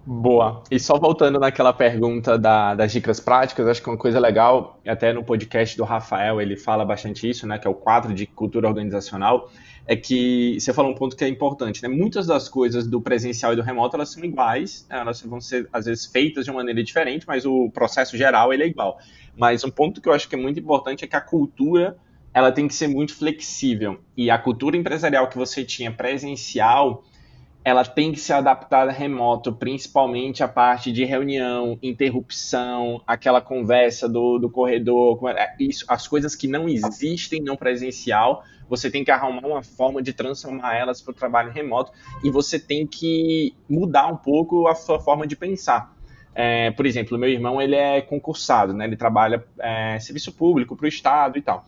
Boa. 0.06 0.62
E 0.70 0.78
só 0.78 0.98
voltando 0.98 1.40
naquela 1.40 1.72
pergunta 1.72 2.38
da, 2.38 2.74
das 2.74 2.92
dicas 2.92 3.20
práticas, 3.20 3.66
acho 3.66 3.82
que 3.82 3.88
uma 3.88 3.96
coisa 3.96 4.18
legal, 4.18 4.78
até 4.86 5.14
no 5.14 5.24
podcast 5.24 5.74
do 5.78 5.84
Rafael 5.84 6.42
ele 6.42 6.56
fala 6.56 6.84
bastante 6.84 7.28
isso, 7.28 7.46
né, 7.46 7.58
que 7.58 7.66
é 7.66 7.70
o 7.70 7.74
quadro 7.74 8.12
de 8.12 8.26
cultura 8.26 8.68
organizacional, 8.68 9.48
é 9.86 9.94
que 9.94 10.58
você 10.58 10.72
falou 10.72 10.90
um 10.90 10.94
ponto 10.94 11.14
que 11.14 11.24
é 11.24 11.28
importante, 11.28 11.82
né? 11.82 11.88
Muitas 11.88 12.26
das 12.26 12.48
coisas 12.48 12.86
do 12.86 13.00
presencial 13.00 13.52
e 13.52 13.56
do 13.56 13.62
remoto 13.62 13.96
elas 13.96 14.10
são 14.10 14.24
iguais, 14.24 14.86
né? 14.88 14.98
elas 14.98 15.20
vão 15.20 15.40
ser 15.40 15.68
às 15.72 15.84
vezes 15.84 16.06
feitas 16.06 16.44
de 16.44 16.50
uma 16.50 16.58
maneira 16.58 16.82
diferente, 16.82 17.26
mas 17.26 17.44
o 17.44 17.70
processo 17.70 18.16
geral 18.16 18.52
ele 18.52 18.62
é 18.62 18.66
igual. 18.66 18.98
Mas 19.36 19.62
um 19.62 19.70
ponto 19.70 20.00
que 20.00 20.08
eu 20.08 20.12
acho 20.12 20.28
que 20.28 20.34
é 20.34 20.38
muito 20.38 20.58
importante 20.58 21.04
é 21.04 21.08
que 21.08 21.16
a 21.16 21.20
cultura 21.20 21.96
ela 22.32 22.50
tem 22.50 22.66
que 22.66 22.74
ser 22.74 22.88
muito 22.88 23.14
flexível 23.14 24.00
e 24.16 24.30
a 24.30 24.38
cultura 24.38 24.76
empresarial 24.76 25.28
que 25.28 25.36
você 25.36 25.64
tinha 25.64 25.92
presencial 25.92 27.04
ela 27.64 27.82
tem 27.82 28.12
que 28.12 28.20
ser 28.20 28.34
adaptada 28.34 28.92
remoto, 28.92 29.50
principalmente 29.50 30.42
a 30.42 30.48
parte 30.48 30.92
de 30.92 31.04
reunião, 31.04 31.78
interrupção, 31.82 33.00
aquela 33.06 33.40
conversa 33.40 34.06
do, 34.06 34.38
do 34.38 34.50
corredor, 34.50 35.18
é, 35.30 35.56
isso, 35.58 35.84
as 35.88 36.06
coisas 36.06 36.36
que 36.36 36.46
não 36.46 36.68
existem 36.68 37.40
no 37.40 37.56
presencial, 37.56 38.44
você 38.68 38.90
tem 38.90 39.02
que 39.02 39.10
arrumar 39.10 39.46
uma 39.46 39.62
forma 39.62 40.02
de 40.02 40.12
transformar 40.12 40.76
elas 40.76 41.00
para 41.00 41.12
o 41.12 41.14
trabalho 41.14 41.50
remoto 41.50 41.90
e 42.22 42.30
você 42.30 42.58
tem 42.58 42.86
que 42.86 43.54
mudar 43.68 44.08
um 44.08 44.16
pouco 44.16 44.68
a 44.68 44.74
sua 44.74 45.00
forma 45.00 45.26
de 45.26 45.34
pensar. 45.34 45.94
É, 46.34 46.70
por 46.72 46.84
exemplo, 46.84 47.16
meu 47.16 47.30
irmão 47.30 47.62
ele 47.62 47.76
é 47.76 48.00
concursado, 48.00 48.72
né? 48.74 48.84
ele 48.84 48.96
trabalha 48.96 49.44
é, 49.58 49.98
serviço 50.00 50.32
público 50.32 50.76
para 50.76 50.84
o 50.84 50.88
Estado 50.88 51.38
e 51.38 51.42
tal. 51.42 51.64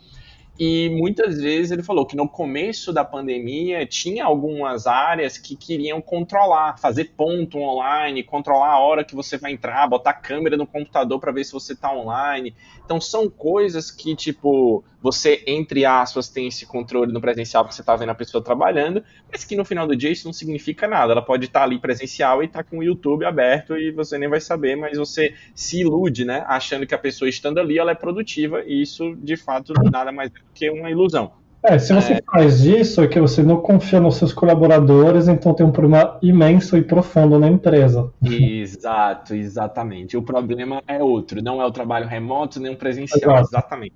E 0.58 0.88
muitas 0.88 1.38
vezes 1.38 1.70
ele 1.70 1.82
falou 1.82 2.06
que 2.06 2.16
no 2.16 2.26
começo 2.26 2.90
da 2.90 3.04
pandemia 3.04 3.84
tinha 3.84 4.24
algumas 4.24 4.86
áreas 4.86 5.36
que 5.36 5.54
queriam 5.54 6.00
controlar, 6.00 6.78
fazer 6.78 7.12
ponto 7.14 7.58
online, 7.58 8.22
controlar 8.22 8.70
a 8.70 8.78
hora 8.78 9.04
que 9.04 9.14
você 9.14 9.36
vai 9.36 9.52
entrar, 9.52 9.86
botar 9.86 10.14
câmera 10.14 10.56
no 10.56 10.66
computador 10.66 11.20
para 11.20 11.30
ver 11.30 11.44
se 11.44 11.52
você 11.52 11.74
está 11.74 11.92
online. 11.92 12.54
Então 12.82 12.98
são 12.98 13.28
coisas 13.28 13.90
que, 13.90 14.16
tipo, 14.16 14.82
você, 15.02 15.42
entre 15.46 15.84
aspas, 15.84 16.30
tem 16.30 16.46
esse 16.46 16.64
controle 16.64 17.12
no 17.12 17.20
presencial 17.20 17.62
porque 17.62 17.74
você 17.74 17.82
está 17.82 17.94
vendo 17.94 18.10
a 18.10 18.14
pessoa 18.14 18.42
trabalhando, 18.42 19.04
mas 19.30 19.44
que 19.44 19.56
no 19.56 19.64
final 19.64 19.86
do 19.86 19.94
dia 19.94 20.10
isso 20.10 20.26
não 20.26 20.32
significa 20.32 20.88
nada. 20.88 21.12
Ela 21.12 21.22
pode 21.22 21.44
estar 21.44 21.60
tá 21.60 21.64
ali 21.66 21.78
presencial 21.78 22.42
e 22.42 22.46
estar 22.46 22.64
tá 22.64 22.70
com 22.70 22.78
o 22.78 22.82
YouTube 22.82 23.26
aberto 23.26 23.76
e 23.76 23.90
você 23.90 24.16
nem 24.16 24.28
vai 24.28 24.40
saber, 24.40 24.74
mas 24.74 24.96
você 24.96 25.34
se 25.54 25.80
ilude, 25.80 26.24
né? 26.24 26.44
Achando 26.48 26.86
que 26.86 26.94
a 26.94 26.98
pessoa 26.98 27.28
estando 27.28 27.58
ali 27.58 27.78
ela 27.78 27.90
é 27.90 27.94
produtiva 27.94 28.64
e 28.66 28.80
isso, 28.80 29.14
de 29.16 29.36
fato, 29.36 29.74
nada 29.92 30.10
mais 30.10 30.30
é 30.30 30.45
que 30.56 30.70
uma 30.70 30.90
ilusão. 30.90 31.30
É, 31.62 31.78
se 31.78 31.92
você 31.92 32.14
é... 32.14 32.22
faz 32.24 32.64
isso, 32.64 33.02
é 33.02 33.08
que 33.08 33.20
você 33.20 33.42
não 33.42 33.60
confia 33.60 34.00
nos 34.00 34.16
seus 34.16 34.32
colaboradores, 34.32 35.26
então 35.26 35.52
tem 35.52 35.66
um 35.66 35.72
problema 35.72 36.16
imenso 36.22 36.76
e 36.76 36.82
profundo 36.82 37.38
na 37.38 37.48
empresa. 37.48 38.12
Exato, 38.22 39.34
exatamente. 39.34 40.16
O 40.16 40.22
problema 40.22 40.82
é 40.86 41.02
outro, 41.02 41.42
não 41.42 41.60
é 41.60 41.66
o 41.66 41.70
trabalho 41.72 42.06
remoto 42.06 42.60
nem 42.60 42.72
o 42.72 42.76
presencial, 42.76 43.32
Exato. 43.32 43.48
exatamente. 43.48 43.94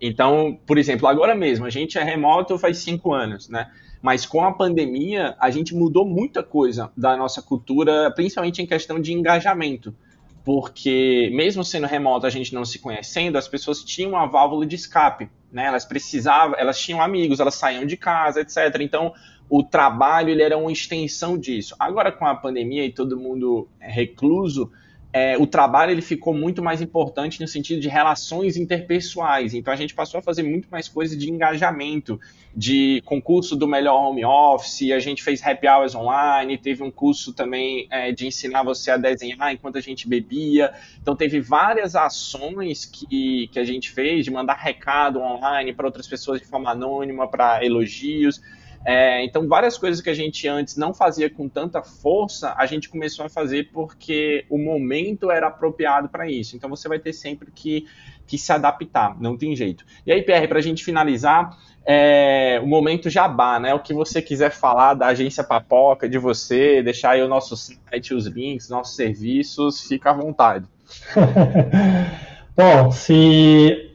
Então, 0.00 0.58
por 0.66 0.78
exemplo, 0.78 1.06
agora 1.06 1.34
mesmo, 1.34 1.66
a 1.66 1.70
gente 1.70 1.98
é 1.98 2.02
remoto 2.02 2.58
faz 2.58 2.78
cinco 2.78 3.12
anos, 3.12 3.48
né? 3.48 3.70
Mas 4.00 4.24
com 4.24 4.42
a 4.42 4.52
pandemia, 4.52 5.36
a 5.38 5.50
gente 5.50 5.74
mudou 5.74 6.06
muita 6.06 6.42
coisa 6.42 6.90
da 6.96 7.16
nossa 7.16 7.42
cultura, 7.42 8.10
principalmente 8.10 8.62
em 8.62 8.66
questão 8.66 8.98
de 8.98 9.12
engajamento. 9.12 9.94
Porque, 10.42 11.30
mesmo 11.34 11.62
sendo 11.62 11.86
remoto, 11.86 12.26
a 12.26 12.30
gente 12.30 12.54
não 12.54 12.64
se 12.64 12.78
conhecendo, 12.78 13.36
as 13.36 13.46
pessoas 13.46 13.84
tinham 13.84 14.12
uma 14.12 14.26
válvula 14.26 14.64
de 14.64 14.74
escape, 14.74 15.28
né? 15.52 15.66
Elas 15.66 15.84
precisavam, 15.84 16.56
elas 16.58 16.78
tinham 16.78 17.02
amigos, 17.02 17.40
elas 17.40 17.54
saíam 17.54 17.84
de 17.84 17.96
casa, 17.96 18.40
etc. 18.40 18.80
Então, 18.80 19.12
o 19.48 19.62
trabalho 19.62 20.30
ele 20.30 20.42
era 20.42 20.56
uma 20.56 20.70
extensão 20.70 21.36
disso. 21.36 21.74
Agora, 21.78 22.12
com 22.12 22.26
a 22.26 22.34
pandemia 22.34 22.84
e 22.84 22.92
todo 22.92 23.18
mundo 23.18 23.68
recluso, 23.78 24.70
é, 25.12 25.36
o 25.36 25.46
trabalho 25.46 25.90
ele 25.90 26.02
ficou 26.02 26.32
muito 26.32 26.62
mais 26.62 26.80
importante 26.80 27.40
no 27.40 27.48
sentido 27.48 27.80
de 27.80 27.88
relações 27.88 28.56
interpessoais. 28.56 29.54
Então 29.54 29.72
a 29.72 29.76
gente 29.76 29.92
passou 29.92 30.18
a 30.18 30.22
fazer 30.22 30.44
muito 30.44 30.68
mais 30.70 30.88
coisas 30.88 31.18
de 31.18 31.28
engajamento, 31.28 32.20
de 32.54 33.02
concurso 33.04 33.56
do 33.56 33.66
melhor 33.66 33.94
home 33.94 34.24
office, 34.24 34.92
a 34.92 35.00
gente 35.00 35.22
fez 35.22 35.44
happy 35.44 35.66
hours 35.66 35.94
online, 35.94 36.56
teve 36.58 36.82
um 36.82 36.90
curso 36.90 37.32
também 37.32 37.88
é, 37.90 38.12
de 38.12 38.26
ensinar 38.26 38.62
você 38.62 38.92
a 38.92 38.96
desenhar 38.96 39.52
enquanto 39.52 39.78
a 39.78 39.80
gente 39.80 40.08
bebia. 40.08 40.72
Então 41.02 41.16
teve 41.16 41.40
várias 41.40 41.96
ações 41.96 42.84
que, 42.84 43.48
que 43.48 43.58
a 43.58 43.64
gente 43.64 43.90
fez 43.90 44.24
de 44.24 44.30
mandar 44.30 44.54
recado 44.54 45.20
online 45.20 45.72
para 45.72 45.86
outras 45.86 46.06
pessoas 46.06 46.40
de 46.40 46.46
forma 46.46 46.70
anônima, 46.70 47.26
para 47.26 47.64
elogios. 47.64 48.40
É, 48.84 49.22
então, 49.24 49.46
várias 49.46 49.76
coisas 49.76 50.00
que 50.00 50.08
a 50.08 50.14
gente 50.14 50.48
antes 50.48 50.76
não 50.76 50.94
fazia 50.94 51.28
com 51.28 51.48
tanta 51.48 51.82
força, 51.82 52.54
a 52.56 52.64
gente 52.64 52.88
começou 52.88 53.26
a 53.26 53.28
fazer 53.28 53.70
porque 53.72 54.46
o 54.48 54.56
momento 54.56 55.30
era 55.30 55.48
apropriado 55.48 56.08
para 56.08 56.30
isso. 56.30 56.56
Então, 56.56 56.70
você 56.70 56.88
vai 56.88 56.98
ter 56.98 57.12
sempre 57.12 57.50
que, 57.50 57.86
que 58.26 58.38
se 58.38 58.50
adaptar, 58.52 59.20
não 59.20 59.36
tem 59.36 59.54
jeito. 59.54 59.84
E 60.06 60.12
aí, 60.12 60.22
Pierre, 60.22 60.48
para 60.48 60.58
a 60.58 60.62
gente 60.62 60.82
finalizar, 60.82 61.58
é, 61.84 62.60
o 62.62 62.66
momento 62.66 63.10
jabá, 63.10 63.58
né? 63.58 63.74
O 63.74 63.80
que 63.80 63.92
você 63.92 64.22
quiser 64.22 64.50
falar 64.50 64.94
da 64.94 65.08
agência 65.08 65.44
Papoca, 65.44 66.08
de 66.08 66.18
você, 66.18 66.82
deixar 66.82 67.10
aí 67.12 67.22
o 67.22 67.28
nosso 67.28 67.56
site, 67.56 68.14
os 68.14 68.26
links, 68.26 68.68
nossos 68.68 68.96
serviços, 68.96 69.82
fica 69.82 70.10
à 70.10 70.14
vontade. 70.14 70.66
Bom, 72.56 72.90
se 72.90 73.90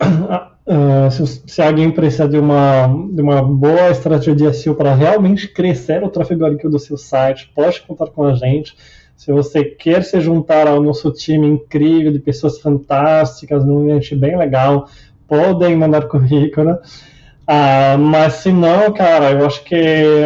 Uh, 0.68 1.12
se, 1.12 1.44
se, 1.46 1.62
alguém 1.62 1.92
precisa 1.92 2.28
de 2.28 2.40
uma, 2.40 2.88
de 3.12 3.22
uma 3.22 3.40
boa 3.44 3.92
estratégia 3.92 4.36
de 4.36 4.52
SEO 4.52 4.74
para 4.74 4.96
realmente 4.96 5.48
crescer 5.48 6.04
o 6.04 6.10
tráfego 6.10 6.44
orgânico 6.44 6.68
do 6.70 6.80
seu 6.80 6.98
site, 6.98 7.52
pode 7.54 7.82
contar 7.82 8.08
com 8.08 8.24
a 8.24 8.34
gente. 8.34 8.76
Se 9.16 9.32
você 9.32 9.64
quer 9.64 10.04
se 10.04 10.20
juntar 10.20 10.68
ao 10.68 10.82
nosso 10.82 11.12
time 11.12 11.48
incrível 11.48 12.12
de 12.12 12.18
pessoas 12.18 12.60
fantásticas, 12.60 13.64
num 13.64 13.82
ambiente 13.82 14.16
bem 14.16 14.36
legal, 14.36 14.90
podem 15.28 15.76
mandar 15.76 16.08
currículo. 16.10 16.72
Uh, 17.48 17.98
mas 18.00 18.34
se 18.34 18.52
não, 18.52 18.92
cara, 18.92 19.32
eu 19.34 19.46
acho 19.46 19.64
que 19.64 19.76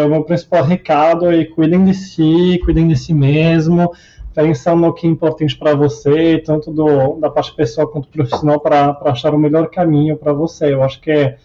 o 0.05 0.07
meu 0.07 0.23
principal 0.23 0.63
recado 0.63 1.29
é 1.29 1.43
cuidem 1.43 1.83
de 1.83 1.93
si, 1.93 2.61
cuidem 2.63 2.87
de 2.87 2.95
si 2.95 3.13
mesmo, 3.13 3.91
pensando 4.39 4.79
no 4.79 4.93
que 4.93 5.05
é 5.05 5.09
importante 5.09 5.57
para 5.57 5.75
você, 5.75 6.41
tanto 6.45 6.71
do, 6.71 7.19
da 7.19 7.29
parte 7.29 7.53
pessoal 7.53 7.89
quanto 7.89 8.07
profissional, 8.07 8.57
para 8.61 8.97
achar 9.03 9.33
o 9.33 9.37
melhor 9.37 9.69
caminho 9.69 10.15
para 10.15 10.31
você. 10.31 10.73
Eu 10.73 10.81
acho 10.81 11.01
que 11.01 11.11
é, 11.11 11.37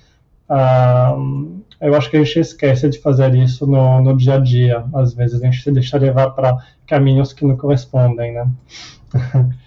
uh, 0.48 1.60
eu 1.80 1.96
acho 1.96 2.08
que 2.08 2.16
a 2.16 2.22
gente 2.22 2.38
esquece 2.38 2.88
de 2.88 3.00
fazer 3.00 3.34
isso 3.34 3.66
no, 3.66 4.00
no 4.00 4.16
dia 4.16 4.34
a 4.34 4.38
dia. 4.38 4.84
Às 4.94 5.12
vezes 5.12 5.42
a 5.42 5.44
gente 5.44 5.60
se 5.60 5.72
deixa 5.72 5.98
levar 5.98 6.30
para 6.30 6.56
caminhos 6.86 7.32
que 7.32 7.44
não 7.44 7.56
correspondem, 7.56 8.32
né? 8.32 8.48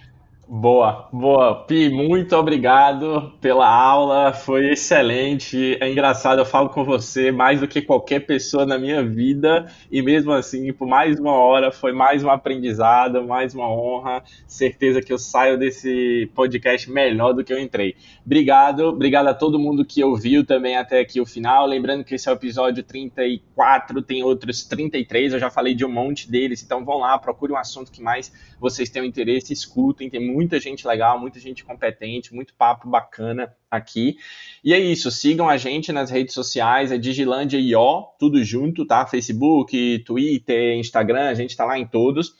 Boa, 0.49 1.09
boa. 1.11 1.65
Pi, 1.65 1.89
muito 1.89 2.33
obrigado 2.33 3.33
pela 3.41 3.67
aula, 3.67 4.31
foi 4.31 4.71
excelente. 4.71 5.77
É 5.81 5.91
engraçado, 5.91 6.39
eu 6.39 6.45
falo 6.45 6.69
com 6.69 6.85
você 6.85 7.33
mais 7.33 7.59
do 7.59 7.67
que 7.67 7.81
qualquer 7.81 8.21
pessoa 8.21 8.65
na 8.65 8.79
minha 8.79 9.03
vida, 9.03 9.69
e 9.91 10.01
mesmo 10.01 10.31
assim, 10.31 10.71
por 10.71 10.87
mais 10.87 11.19
uma 11.19 11.33
hora, 11.33 11.69
foi 11.69 11.91
mais 11.91 12.23
um 12.23 12.29
aprendizado, 12.29 13.27
mais 13.27 13.53
uma 13.53 13.69
honra. 13.69 14.23
Certeza 14.47 15.01
que 15.01 15.11
eu 15.11 15.17
saio 15.17 15.57
desse 15.57 16.31
podcast 16.33 16.89
melhor 16.89 17.33
do 17.33 17.43
que 17.43 17.51
eu 17.51 17.59
entrei. 17.59 17.97
Obrigado, 18.25 18.85
obrigado 18.85 19.27
a 19.27 19.33
todo 19.33 19.59
mundo 19.59 19.83
que 19.83 20.01
ouviu 20.01 20.45
também 20.45 20.77
até 20.77 21.01
aqui 21.01 21.19
o 21.19 21.25
final. 21.25 21.67
Lembrando 21.67 22.05
que 22.05 22.15
esse 22.15 22.29
é 22.29 22.31
o 22.31 22.35
episódio 22.35 22.83
34, 22.83 24.01
tem 24.01 24.23
outros 24.23 24.63
33, 24.63 25.33
eu 25.33 25.39
já 25.39 25.49
falei 25.49 25.75
de 25.75 25.83
um 25.83 25.91
monte 25.91 26.31
deles, 26.31 26.63
então 26.63 26.85
vão 26.85 26.99
lá, 26.99 27.17
procure 27.17 27.51
um 27.51 27.57
assunto 27.57 27.91
que 27.91 28.01
mais 28.01 28.31
vocês 28.59 28.89
tenham 28.89 29.05
interesse, 29.05 29.53
escutem, 29.53 30.09
tem 30.09 30.19
muita 30.19 30.59
gente 30.59 30.87
legal, 30.87 31.19
muita 31.19 31.39
gente 31.39 31.63
competente, 31.63 32.33
muito 32.33 32.53
papo 32.53 32.89
bacana 32.89 33.55
aqui. 33.69 34.17
E 34.63 34.73
é 34.73 34.79
isso, 34.79 35.11
sigam 35.11 35.47
a 35.47 35.57
gente 35.57 35.91
nas 35.91 36.09
redes 36.09 36.33
sociais, 36.33 36.91
é 36.91 36.97
Digilândia 36.97 37.59
IO, 37.59 38.07
tudo 38.19 38.43
junto, 38.43 38.85
tá? 38.85 39.05
Facebook, 39.05 39.99
Twitter, 39.99 40.77
Instagram, 40.77 41.29
a 41.29 41.33
gente 41.33 41.55
tá 41.55 41.65
lá 41.65 41.77
em 41.77 41.85
todos. 41.85 42.35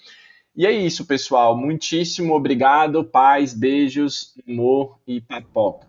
E 0.55 0.65
é 0.65 0.71
isso, 0.71 1.05
pessoal. 1.05 1.55
Muitíssimo 1.55 2.33
obrigado, 2.33 3.03
paz, 3.03 3.53
beijos, 3.53 4.33
amor 4.47 4.97
e 5.07 5.21
papoca. 5.21 5.85